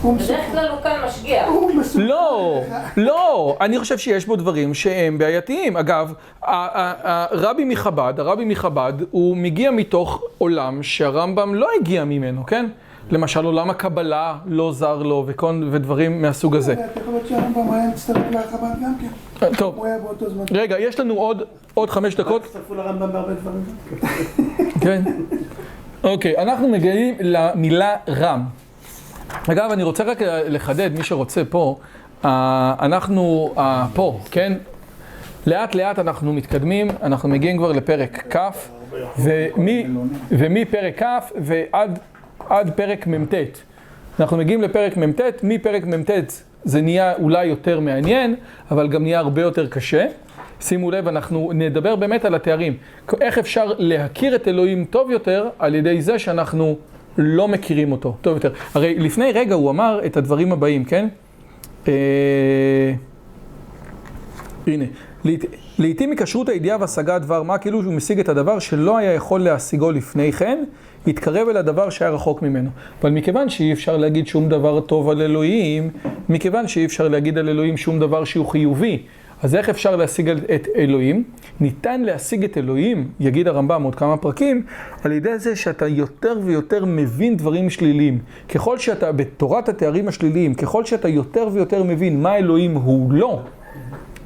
בדרך 0.05 0.41
כלל 0.53 0.69
הוא 0.69 0.81
כאן 0.83 1.01
משגיח. 1.07 1.49
לא, 1.95 2.61
לא, 2.97 3.57
אני 3.61 3.79
חושב 3.79 3.99
שיש 3.99 4.27
בו 4.27 4.37
דברים 4.37 4.75
שהם 4.75 5.19
בעייתיים. 5.19 5.77
אגב, 5.77 6.13
הרבי 6.43 7.65
מחב"ד, 7.65 8.15
הרבי 8.21 8.45
מחב"ד, 8.45 8.93
הוא 9.11 9.37
מגיע 9.37 9.71
מתוך 9.71 10.23
עולם 10.39 10.83
שהרמב"ם 10.83 11.55
לא 11.55 11.69
הגיע 11.81 12.05
ממנו, 12.05 12.47
כן? 12.47 12.67
למשל 13.11 13.45
עולם 13.45 13.71
הקבלה 13.71 14.37
לא 14.47 14.73
זר 14.73 15.03
לו 15.03 15.25
וכל, 15.27 15.69
ודברים 15.71 16.23
מהסוג 16.23 16.57
הזה. 16.57 16.73
יכול 16.73 17.13
להיות 17.13 17.29
שהרמב"ם 17.29 17.73
היה 17.73 17.89
מצטרף 17.89 18.23
לחב"ד 18.31 18.83
גם 18.83 18.95
כן. 19.01 19.47
אה, 19.47 19.57
טוב, 19.57 19.75
הוא 19.77 19.87
היה 19.87 19.99
באותו 19.99 20.31
זמן. 20.31 20.45
רגע, 20.51 20.79
יש 20.79 21.01
לנו 21.01 21.15
עוד, 21.15 21.43
עוד 21.75 21.91
חמש 21.91 22.15
דקות. 22.15 22.45
הצטרפו 22.45 22.75
לרמב"ם 22.75 23.13
בהרבה 23.13 23.35
דברים. 23.35 23.65
כן. 24.81 25.03
אוקיי, 26.05 26.39
אנחנו 26.39 26.69
מגיעים 26.69 27.15
למילה 27.21 27.97
רם. 28.09 28.45
אגב, 29.53 29.71
אני 29.73 29.83
רוצה 29.83 30.05
רק 30.05 30.23
לחדד, 30.23 30.91
מי 30.99 31.05
שרוצה 31.05 31.43
פה, 31.45 31.79
אה, 32.25 32.75
אנחנו 32.81 33.55
אה, 33.59 33.87
פה, 33.95 34.21
כן? 34.31 34.53
לאט 35.47 35.75
לאט 35.75 35.99
אנחנו 35.99 36.33
מתקדמים, 36.33 36.89
אנחנו 37.03 37.29
מגיעים 37.29 37.57
כבר 37.57 37.73
לפרק 37.73 38.37
כ', 38.37 38.69
ומפרק 40.31 41.03
כ' 41.03 41.33
ועד 41.37 41.99
עד 42.49 42.71
פרק 42.75 43.07
מ"ט. 43.07 43.35
אנחנו 44.21 44.37
מגיעים 44.37 44.63
לפרק 44.63 44.97
מ"ט, 44.97 45.21
מפרק 45.43 45.85
מ"ט 45.85 46.11
זה 46.65 46.81
נהיה 46.81 47.15
אולי 47.17 47.47
יותר 47.47 47.81
מעניין, 47.81 48.35
אבל 48.71 48.89
גם 48.89 49.03
נהיה 49.03 49.19
הרבה 49.19 49.43
יותר 49.43 49.67
קשה. 49.67 50.07
שימו 50.61 50.91
לב, 50.91 51.09
אנחנו 51.09 51.51
נדבר 51.55 51.97
באמת 51.97 52.25
על 52.25 52.35
התארים. 52.35 52.77
איך 53.21 53.39
אפשר 53.39 53.73
להכיר 53.79 54.35
את 54.35 54.49
אלוהים 54.49 54.85
טוב 54.85 55.11
יותר 55.11 55.49
על 55.59 55.75
ידי 55.75 56.03
זה 56.03 56.19
שאנחנו 56.19 56.77
לא 57.19 57.49
מכירים 57.49 57.93
אותו 57.93 58.17
טוב 58.21 58.35
יותר. 58.35 58.51
הרי 58.75 58.95
לפני 58.99 59.33
רגע 59.33 59.55
הוא 59.55 59.71
אמר 59.71 60.01
את 60.07 60.17
הדברים 60.17 60.53
הבאים, 60.53 60.85
כן? 60.85 61.09
אה, 61.89 61.93
הנה, 64.67 64.85
לעת- 65.25 65.45
לעתים 65.79 66.11
מכשרות 66.11 66.49
הידיעה 66.49 66.77
והשגת 66.81 67.23
דבר 67.23 67.43
מה 67.43 67.59
כאילו 67.59 67.83
שהוא 67.83 67.95
משיג 67.95 68.21
את 68.21 68.29
הדבר 68.29 68.59
שלא 68.59 68.97
היה 68.99 69.13
יכול 69.15 69.41
להשיגו 69.41 69.91
לפני 69.91 70.33
כן, 70.33 70.65
התקרב 71.07 71.49
אל 71.49 71.57
הדבר 71.57 71.91
שהיה 71.91 72.11
רחוק 72.11 72.43
ממנו. 72.43 72.71
אבל 73.03 73.11
מכיוון 73.11 73.49
שאי 73.49 73.73
אפשר 73.73 73.97
להגיד 73.97 74.27
שום 74.27 74.49
דבר 74.49 74.81
טוב 74.81 75.11
על 75.11 75.23
אלוהים, 75.23 75.91
מכיוון 76.29 76.69
שאי 76.69 76.85
אפשר 76.85 77.09
להגיד 77.09 77.39
על 77.39 77.49
אלוהים 77.49 77.77
שום 77.77 78.01
דבר 78.01 78.25
שהוא 78.25 78.47
חיובי, 78.47 79.03
אז 79.43 79.55
איך 79.55 79.69
אפשר 79.69 79.97
להשיג 79.97 80.29
את 80.31 80.69
אלוהים? 80.77 81.25
ניתן 81.61 82.01
להשיג 82.01 82.45
את 82.45 82.59
אלוהים, 82.59 83.09
יגיד 83.21 83.49
הרמב"ם 83.49 83.83
עוד 83.83 83.95
כמה 83.95 84.17
פרקים, 84.17 84.63
על 85.05 85.13
ידי 85.13 85.39
זה 85.39 85.57
שאתה 85.57 85.87
יותר 85.87 86.39
ויותר 86.45 86.85
מבין 86.85 87.37
דברים 87.37 87.71
שליליים. 87.71 88.19
ככל 88.49 88.79
שאתה, 88.79 89.13
בתורת 89.13 89.69
התארים 89.69 90.09
השליליים, 90.09 90.55
ככל 90.55 90.85
שאתה 90.85 91.09
יותר 91.09 91.49
ויותר 91.53 91.83
מבין 91.83 92.23
מה 92.23 92.37
אלוהים 92.37 92.75
הוא 92.75 93.13
לא, 93.13 93.41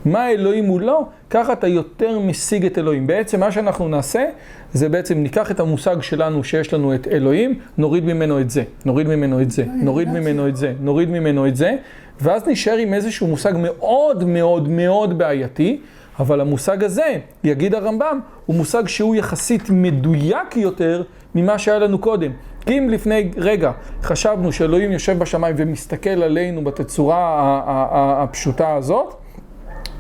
מה 0.05 0.31
אלוהים 0.31 0.65
הוא 0.65 0.81
לא, 0.81 1.07
ככה 1.31 1.53
אתה 1.53 1.67
יותר 1.67 2.19
משיג 2.19 2.67
את 2.67 2.79
אלוהים. 2.79 3.07
בעצם 3.07 3.41
מה 3.41 3.53
שאנחנו 3.53 3.89
נעשה, 3.89 4.25
זה 4.73 4.89
בעצם 4.89 5.19
ניקח 5.19 5.51
את 5.51 5.61
המושג 5.61 6.03
שלנו 6.03 6.45
שיש 6.45 6.75
לנו 6.75 6.95
את 6.95 7.09
אלוהים, 7.09 7.59
נוריד 7.79 8.05
ממנו 8.05 8.41
את 8.41 8.51
זה, 8.51 8.63
נוריד 8.85 9.09
ממנו 9.09 9.43
את 9.43 9.51
זה, 9.51 9.65
נוריד 9.83 10.09
ממנו 10.09 10.49
את 10.49 10.57
זה, 10.57 10.73
נוריד 10.81 11.11
ממנו 11.11 11.47
את 11.49 11.57
זה, 11.57 11.77
ואז 12.23 12.49
נשאר 12.49 12.77
עם 12.77 12.95
איזשהו 12.95 13.27
מושג 13.27 13.53
מאוד 13.57 14.25
מאוד 14.25 14.68
מאוד 14.68 15.18
בעייתי, 15.18 15.81
אבל 16.18 16.41
המושג 16.41 16.85
הזה, 16.85 17.18
יגיד 17.45 17.75
הרמב"ם, 17.75 18.20
הוא 18.47 18.57
מושג 18.57 18.89
שהוא 18.89 19.14
יחסית 19.14 19.70
מדויק 19.70 20.57
יותר 20.57 21.03
ממה 21.35 21.59
שהיה 21.59 21.79
לנו 21.79 21.99
קודם. 21.99 22.31
כי 22.66 22.79
אם 22.79 22.89
לפני 22.91 23.31
רגע 23.37 23.73
חשבנו 24.03 24.53
שאלוהים 24.53 24.93
יושב 24.93 25.18
בשמיים 25.18 25.55
ומסתכל 25.59 26.11
עלינו 26.11 26.64
בתצורה 26.64 27.62
הפשוטה 28.23 28.75
הזאת, 28.75 29.14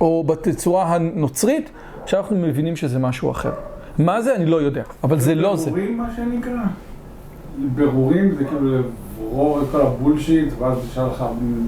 או 0.00 0.24
בתצורה 0.26 0.94
הנוצרית, 0.94 1.70
עכשיו 2.02 2.20
אנחנו 2.20 2.36
מבינים 2.36 2.76
שזה 2.76 2.98
משהו 2.98 3.30
אחר. 3.30 3.52
מה 3.98 4.22
זה? 4.22 4.34
אני 4.34 4.46
לא 4.46 4.62
יודע, 4.62 4.82
אבל 5.04 5.18
זה 5.18 5.34
לא 5.34 5.56
זה. 5.56 5.70
מה 5.70 6.08
שנקרא? 6.16 6.52
בירורים 7.58 8.34
זה 8.34 8.44
כאילו 8.44 8.78
לברור 8.78 9.62
את 9.62 9.66
כל 9.72 9.80
הבולשיט, 9.80 10.48
ואז 10.58 10.78
נשאר 10.90 11.08
לך 11.08 11.24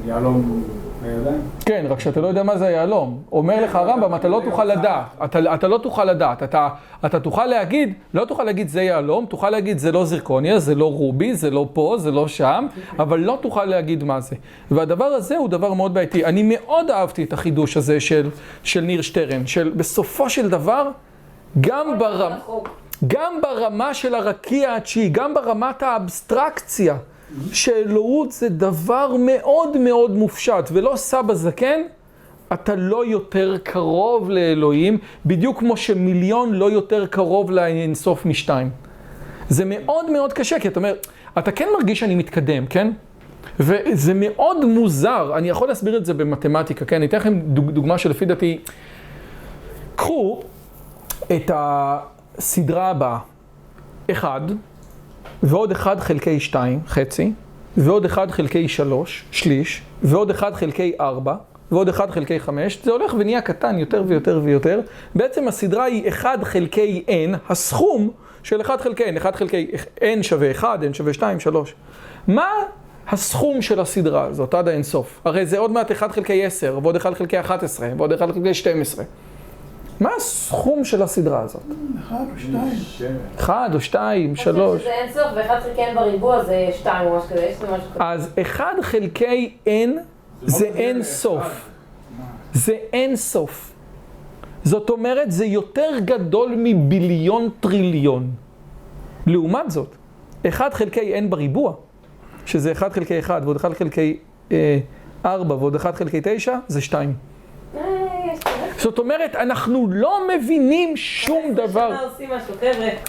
יהלום 0.06 0.62
בידיים? 1.02 1.40
כן, 1.66 1.86
רק 1.88 2.00
שאתה 2.00 2.20
לא 2.20 2.26
יודע 2.26 2.42
מה 2.42 2.58
זה 2.58 2.66
היהלום. 2.66 3.18
אומר 3.32 3.64
לך 3.64 3.74
הרמב"ם, 3.74 4.14
אתה 4.14 4.28
לא 4.28 4.40
תוכל 4.44 4.64
לדעת. 4.64 5.04
אתה, 5.24 5.54
אתה 5.54 5.68
לא 5.68 5.78
תוכל 5.78 6.04
לדעת. 6.04 6.42
אתה, 6.42 6.68
אתה 7.04 7.20
תוכל 7.20 7.46
להגיד, 7.46 7.92
לא 8.14 8.24
תוכל 8.24 8.44
להגיד 8.44 8.68
זה 8.68 8.82
יהלום, 8.82 9.26
תוכל 9.26 9.50
להגיד 9.50 9.78
זה 9.78 9.92
לא 9.92 10.04
זירקוניה, 10.04 10.58
זה 10.58 10.74
לא 10.74 10.92
רובי, 10.92 11.34
זה 11.34 11.50
לא 11.50 11.68
פה, 11.72 11.96
זה 11.98 12.10
לא 12.10 12.28
שם, 12.28 12.66
אבל 12.98 13.20
לא 13.20 13.38
תוכל 13.42 13.64
להגיד 13.64 14.04
מה 14.04 14.20
זה. 14.20 14.36
והדבר 14.70 15.04
הזה 15.04 15.36
הוא 15.36 15.48
דבר 15.48 15.74
מאוד 15.74 15.94
בעייתי. 15.94 16.24
אני 16.24 16.42
מאוד 16.42 16.90
אהבתי 16.90 17.24
את 17.24 17.32
החידוש 17.32 17.76
הזה 17.76 18.00
של, 18.00 18.30
של 18.62 18.80
ניר 18.80 19.02
שטרן, 19.02 19.46
של 19.46 19.72
בסופו 19.76 20.30
של 20.30 20.48
דבר, 20.48 20.88
גם 21.60 21.98
ברמה... 21.98 22.36
גם 23.06 23.40
ברמה 23.42 23.94
של 23.94 24.14
הרקיע 24.14 24.74
התשיעי, 24.74 25.08
גם 25.08 25.34
ברמת 25.34 25.82
האבסטרקציה, 25.82 26.96
שאלוהות 27.52 28.32
זה 28.32 28.48
דבר 28.48 29.16
מאוד 29.18 29.76
מאוד 29.76 30.10
מופשט, 30.10 30.68
ולא 30.72 30.92
סבא 30.96 31.34
זקן, 31.34 31.80
אתה 32.52 32.74
לא 32.74 33.06
יותר 33.06 33.56
קרוב 33.62 34.30
לאלוהים, 34.30 34.98
בדיוק 35.26 35.58
כמו 35.58 35.76
שמיליון 35.76 36.52
לא 36.52 36.70
יותר 36.70 37.06
קרוב 37.06 37.50
לאינסוף 37.50 38.26
משתיים. 38.26 38.70
זה 39.48 39.64
מאוד 39.64 40.10
מאוד 40.10 40.32
קשה, 40.32 40.60
כי 40.60 40.68
אתה 40.68 40.80
אומר, 40.80 40.94
אתה 41.38 41.52
כן 41.52 41.68
מרגיש 41.78 42.00
שאני 42.00 42.14
מתקדם, 42.14 42.66
כן? 42.66 42.90
וזה 43.60 44.12
מאוד 44.14 44.64
מוזר, 44.64 45.32
אני 45.36 45.48
יכול 45.48 45.68
להסביר 45.68 45.96
את 45.96 46.06
זה 46.06 46.14
במתמטיקה, 46.14 46.84
כן? 46.84 46.96
אני 46.96 47.06
אתן 47.06 47.16
לכם 47.16 47.40
דוגמה 47.48 47.98
שלפי 47.98 48.24
דעתי, 48.24 48.58
קחו 49.96 50.42
את 51.36 51.50
ה... 51.50 52.13
סדרה 52.38 52.90
הבאה, 52.90 53.18
1 54.12 54.42
ועוד 55.42 55.72
1 55.72 56.00
חלקי 56.00 56.40
2, 56.40 56.80
חצי, 56.86 57.32
ועוד 57.76 58.04
1 58.04 58.30
חלקי 58.30 58.68
3, 58.68 59.24
שליש, 59.30 59.82
ועוד 60.02 60.30
1 60.30 60.54
חלקי 60.54 60.92
4, 61.00 61.34
ועוד 61.70 61.88
1 61.88 62.10
חלקי 62.10 62.40
5, 62.40 62.78
זה 62.84 62.90
הולך 62.90 63.14
ונהיה 63.18 63.40
קטן 63.40 63.78
יותר 63.78 64.02
ויותר 64.06 64.40
ויותר. 64.44 64.80
בעצם 65.14 65.48
הסדרה 65.48 65.84
היא 65.84 66.08
1 66.08 66.44
חלקי 66.44 67.04
n, 67.08 67.36
הסכום 67.48 68.10
של 68.42 68.60
1 68.60 68.80
חלקי 68.80 69.04
n, 69.04 69.16
1 69.16 69.36
חלקי 69.36 69.70
n 70.00 70.22
שווה 70.22 70.50
1, 70.50 70.78
n 70.90 70.94
שווה 70.94 71.12
2, 71.12 71.40
3. 71.40 71.74
מה 72.28 72.48
הסכום 73.08 73.62
של 73.62 73.80
הסדרה 73.80 74.24
הזאת 74.24 74.54
עד 74.54 74.68
האינסוף? 74.68 75.20
הרי 75.24 75.46
זה 75.46 75.58
עוד 75.58 75.70
מעט 75.70 75.92
1 75.92 76.12
חלקי 76.12 76.44
10, 76.44 76.78
ועוד 76.82 76.96
1 76.96 77.14
חלקי 77.14 77.40
11, 77.40 77.88
ועוד 77.96 78.12
1 78.12 78.30
חלקי 78.30 78.54
12. 78.54 79.04
מה 80.00 80.10
הסכום 80.16 80.84
של 80.84 81.02
הסדרה 81.02 81.40
הזאת? 81.40 81.62
אחד 81.98 82.24
או 82.32 82.38
שתיים. 82.38 83.16
אחד 83.36 83.70
או 83.74 83.80
שתיים, 83.80 84.36
שלוש. 84.36 84.82
זה 84.82 84.90
אין 84.90 85.12
סוף, 85.12 85.26
ואחד 85.36 85.60
חלקי 85.60 85.92
n 85.92 85.94
בריבוע 85.94 86.44
זה 86.44 86.68
שתיים 86.72 87.08
או 87.08 87.16
משהו 87.16 87.28
כזה, 87.28 87.44
יש 87.44 87.62
לי 87.62 87.68
משהו 87.68 87.90
כזה. 87.94 88.04
אז 88.04 88.30
אחד 88.40 88.74
חלקי 88.82 89.54
n 89.66 89.70
זה 90.42 90.66
אין 90.66 91.02
סוף. 91.02 91.68
זה 92.52 92.72
אין 92.92 93.16
סוף. 93.16 93.72
זאת 94.64 94.90
אומרת, 94.90 95.32
זה 95.32 95.44
יותר 95.44 95.90
גדול 96.04 96.54
מביליון 96.56 97.48
טריליון. 97.60 98.30
לעומת 99.26 99.70
זאת, 99.70 99.94
1 100.48 100.74
חלקי 100.74 101.18
n 101.18 101.24
בריבוע, 101.28 101.72
שזה 102.46 102.72
1 102.72 102.92
חלקי 102.92 103.18
1 103.18 103.42
ועוד 103.44 103.56
1 103.56 103.72
חלקי 103.72 104.18
4 105.24 105.54
ועוד 105.54 105.76
1 105.76 105.94
חלקי 105.94 106.20
9, 106.22 106.58
זה 106.68 106.80
2. 106.80 107.14
זאת 108.84 108.98
אומרת, 108.98 109.36
אנחנו 109.36 109.86
לא 109.90 110.20
מבינים 110.28 110.96
שום 110.96 111.54
דבר. 111.54 111.96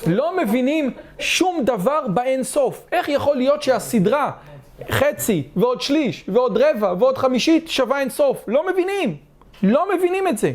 לא 0.08 0.38
מבינים 0.38 0.92
שום 1.20 1.64
דבר 1.64 2.08
באין 2.08 2.44
סוף. 2.44 2.86
איך 2.92 3.10
יכול 3.10 3.38
להיות 3.38 3.64
שהסדרה 3.64 4.32
חצי 4.92 5.44
ועוד 5.56 5.82
שליש 5.82 6.26
ועוד 6.28 6.58
רבע 6.58 6.94
ועוד 7.00 7.18
חמישית 7.18 7.70
שווה 7.70 8.00
אין 8.00 8.10
סוף? 8.10 8.44
לא 8.48 8.72
מבינים. 8.72 9.16
לא 9.64 9.96
מבינים 9.96 10.28
את 10.28 10.38
זה. 10.38 10.52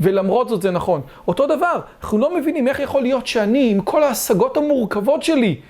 ולמרות 0.00 0.48
זאת 0.48 0.62
זה 0.62 0.70
נכון. 0.70 1.00
אותו 1.28 1.46
דבר, 1.46 1.80
אנחנו 2.02 2.18
לא 2.18 2.36
מבינים 2.36 2.68
איך 2.68 2.80
יכול 2.80 3.02
להיות 3.02 3.26
שאני, 3.26 3.70
עם 3.70 3.80
כל 3.80 4.02
ההשגות 4.02 4.56
המורכבות 4.56 5.22
שלי, 5.22 5.60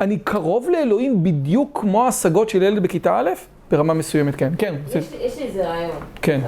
אני 0.00 0.18
קרוב 0.18 0.70
לאלוהים 0.70 1.22
בדיוק 1.24 1.80
כמו 1.80 2.04
ההשגות 2.04 2.48
של 2.48 2.62
ילד 2.62 2.82
בכיתה 2.82 3.18
א'? 3.18 3.30
ברמה 3.70 3.94
מסוימת, 3.94 4.34
כן. 4.34 4.52
כן. 4.58 4.74
יש 5.20 5.38
לי 5.38 5.44
איזה 5.44 5.68
רעיון. 5.68 5.96
כן. 6.22 6.40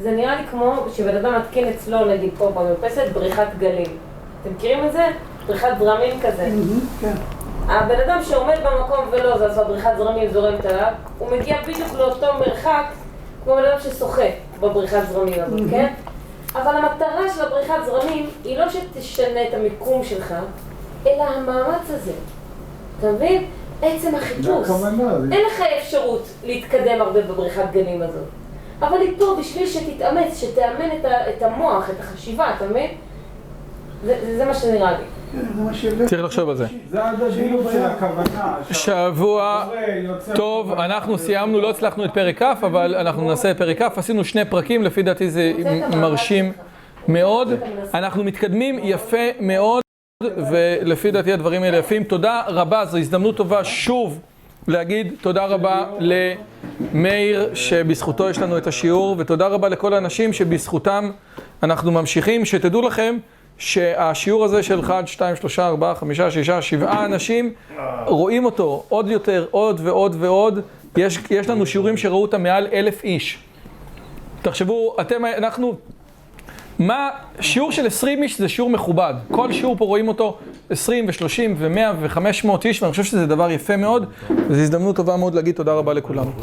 זה 0.00 0.10
נראה 0.10 0.40
לי 0.40 0.46
כמו 0.50 0.74
שבן 0.92 1.16
אדם 1.16 1.40
מתקין 1.40 1.68
אצלו, 1.68 2.04
נגיד 2.04 2.30
פה 2.38 2.50
במרפסת, 2.50 3.04
בריחת 3.12 3.48
גלים. 3.58 3.96
אתם 4.42 4.50
מכירים 4.54 4.86
את 4.86 4.92
זה? 4.92 5.06
בריחת 5.46 5.68
זרמים 5.78 6.20
כזה. 6.20 6.50
כן. 7.00 7.12
הבן 7.68 8.00
אדם 8.06 8.18
שעומד 8.22 8.56
במקום 8.64 9.04
ולא 9.10 9.38
זז, 9.38 9.58
והבריחת 9.58 9.92
זרמים 9.96 10.30
זורמת 10.32 10.66
עליו, 10.66 10.92
הוא 11.18 11.30
מגיע 11.30 11.56
בדיוק 11.62 11.88
לאותו 11.98 12.26
מרחק 12.38 12.84
כמו 13.44 13.54
בן 13.54 13.64
אדם 13.64 13.80
ששוחה 13.80 14.26
בבריחת 14.60 15.08
זרמים 15.12 15.42
הזאת, 15.42 15.60
כן? 15.70 15.92
אבל 16.54 16.76
המטרה 16.76 17.34
של 17.36 17.42
הבריחת 17.42 17.74
זרמים 17.86 18.30
היא 18.44 18.58
לא 18.58 18.64
שתשנה 18.68 19.48
את 19.48 19.54
המיקום 19.54 20.04
שלך, 20.04 20.34
אלא 21.06 21.22
המאמץ 21.22 21.90
הזה. 21.90 22.12
אתה 22.98 23.12
מבין? 23.12 23.46
עצם 23.82 24.14
החיפוש. 24.14 24.68
אין 25.32 25.40
לך 25.46 25.62
אפשרות 25.78 26.22
להתקדם 26.44 27.00
הרבה 27.00 27.20
בבריחת 27.20 27.72
גלים 27.72 28.02
הזאת. 28.02 28.41
אבל 28.82 29.00
היא 29.00 29.12
פה 29.18 29.36
בשביל 29.40 29.66
שתתאמץ, 29.66 30.40
שתאמן 30.40 30.88
את, 31.00 31.04
ה, 31.04 31.30
את 31.30 31.42
המוח, 31.42 31.90
את 31.90 32.00
החשיבה, 32.00 32.54
אתה 32.56 32.64
מבין? 32.64 32.90
זה, 34.04 34.36
זה, 34.36 34.44
מה 34.44 34.54
שנראה 34.54 34.92
לי. 34.92 35.04
כן. 35.80 36.06
צריך 36.06 36.24
לחשוב 36.24 36.48
על 36.48 36.56
זה. 36.56 36.66
זה 36.90 37.04
הדדיות 37.04 37.72
של 37.72 37.82
הכוונה. 37.82 38.56
שבוע 38.70 39.68
טוב. 40.34 40.72
אנחנו 40.72 41.18
סיימנו, 41.18 41.60
לא 41.60 41.70
הצלחנו 41.70 42.04
את 42.04 42.10
פרק 42.14 42.42
כ', 42.42 42.42
אבל 42.42 42.94
אנחנו 42.94 43.28
נעשה 43.28 43.54
פרק 43.54 43.82
כ', 43.82 43.98
עשינו 43.98 44.24
שני 44.24 44.44
פרקים, 44.44 44.82
לפי 44.82 45.02
דעתי 45.02 45.30
זה 45.30 45.52
מרשים 45.96 46.52
מאוד. 47.08 47.48
אנחנו 47.94 48.24
מתקדמים 48.24 48.78
יפה 48.82 49.26
מאוד, 49.40 49.82
ולפי 50.22 51.10
דעתי 51.10 51.32
הדברים 51.32 51.62
האלה 51.62 51.76
יפים. 51.76 52.04
תודה 52.04 52.42
רבה, 52.46 52.84
זו 52.86 52.98
הזדמנות 52.98 53.36
טובה 53.36 53.64
שוב 53.64 54.20
להגיד 54.68 55.12
תודה 55.20 55.46
רבה 55.46 55.86
למאיר, 55.98 57.54
שבזכותו 57.54 58.30
יש 58.30 58.38
לנו 58.38 58.58
את 58.58 58.66
השיעור, 58.66 59.16
ותודה 59.18 59.46
רבה 59.46 59.68
לכל 59.68 59.94
האנשים 59.94 60.32
שבזכותם 60.32 61.10
אנחנו 61.62 61.92
ממשיכים. 61.92 62.44
שתדעו 62.44 62.82
לכם 62.82 63.16
שהשיעור 63.58 64.44
הזה 64.44 64.62
של 64.62 64.80
1, 64.80 65.08
2, 65.08 65.36
3, 65.36 65.58
4, 65.58 65.94
5, 65.94 66.20
6, 66.20 66.50
7 66.50 67.04
אנשים, 67.04 67.52
רואים 68.06 68.44
אותו 68.44 68.84
עוד 68.88 69.10
יותר, 69.10 69.46
עוד 69.50 69.80
ועוד 69.84 70.16
ועוד. 70.18 70.60
יש, 70.96 71.18
יש 71.30 71.48
לנו 71.48 71.66
שיעורים 71.66 71.96
שראו 71.96 72.22
אותם 72.22 72.42
מעל 72.42 72.66
אלף 72.72 73.04
איש. 73.04 73.38
תחשבו, 74.42 74.96
אתם, 75.00 75.24
אנחנו, 75.24 75.76
מה, 76.86 77.08
שיעור 77.40 77.72
של 77.72 77.86
20 77.86 78.22
איש 78.22 78.38
זה 78.38 78.48
שיעור 78.48 78.70
מכובד. 78.70 79.14
כל 79.30 79.52
שיעור 79.52 79.76
פה 79.76 79.84
רואים 79.84 80.08
אותו 80.08 80.38
20 80.70 81.06
ו-30 81.06 81.40
ו-100 81.56 81.78
ו-500 82.00 82.48
איש, 82.64 82.82
ואני 82.82 82.90
חושב 82.90 83.04
שזה 83.04 83.26
דבר 83.26 83.50
יפה 83.50 83.76
מאוד, 83.76 84.06
וזו 84.48 84.60
הזדמנות 84.60 84.96
טובה 84.96 85.16
מאוד 85.16 85.34
להגיד 85.34 85.54
תודה 85.54 85.72
רבה 85.72 85.92
לכולם. 85.92 86.24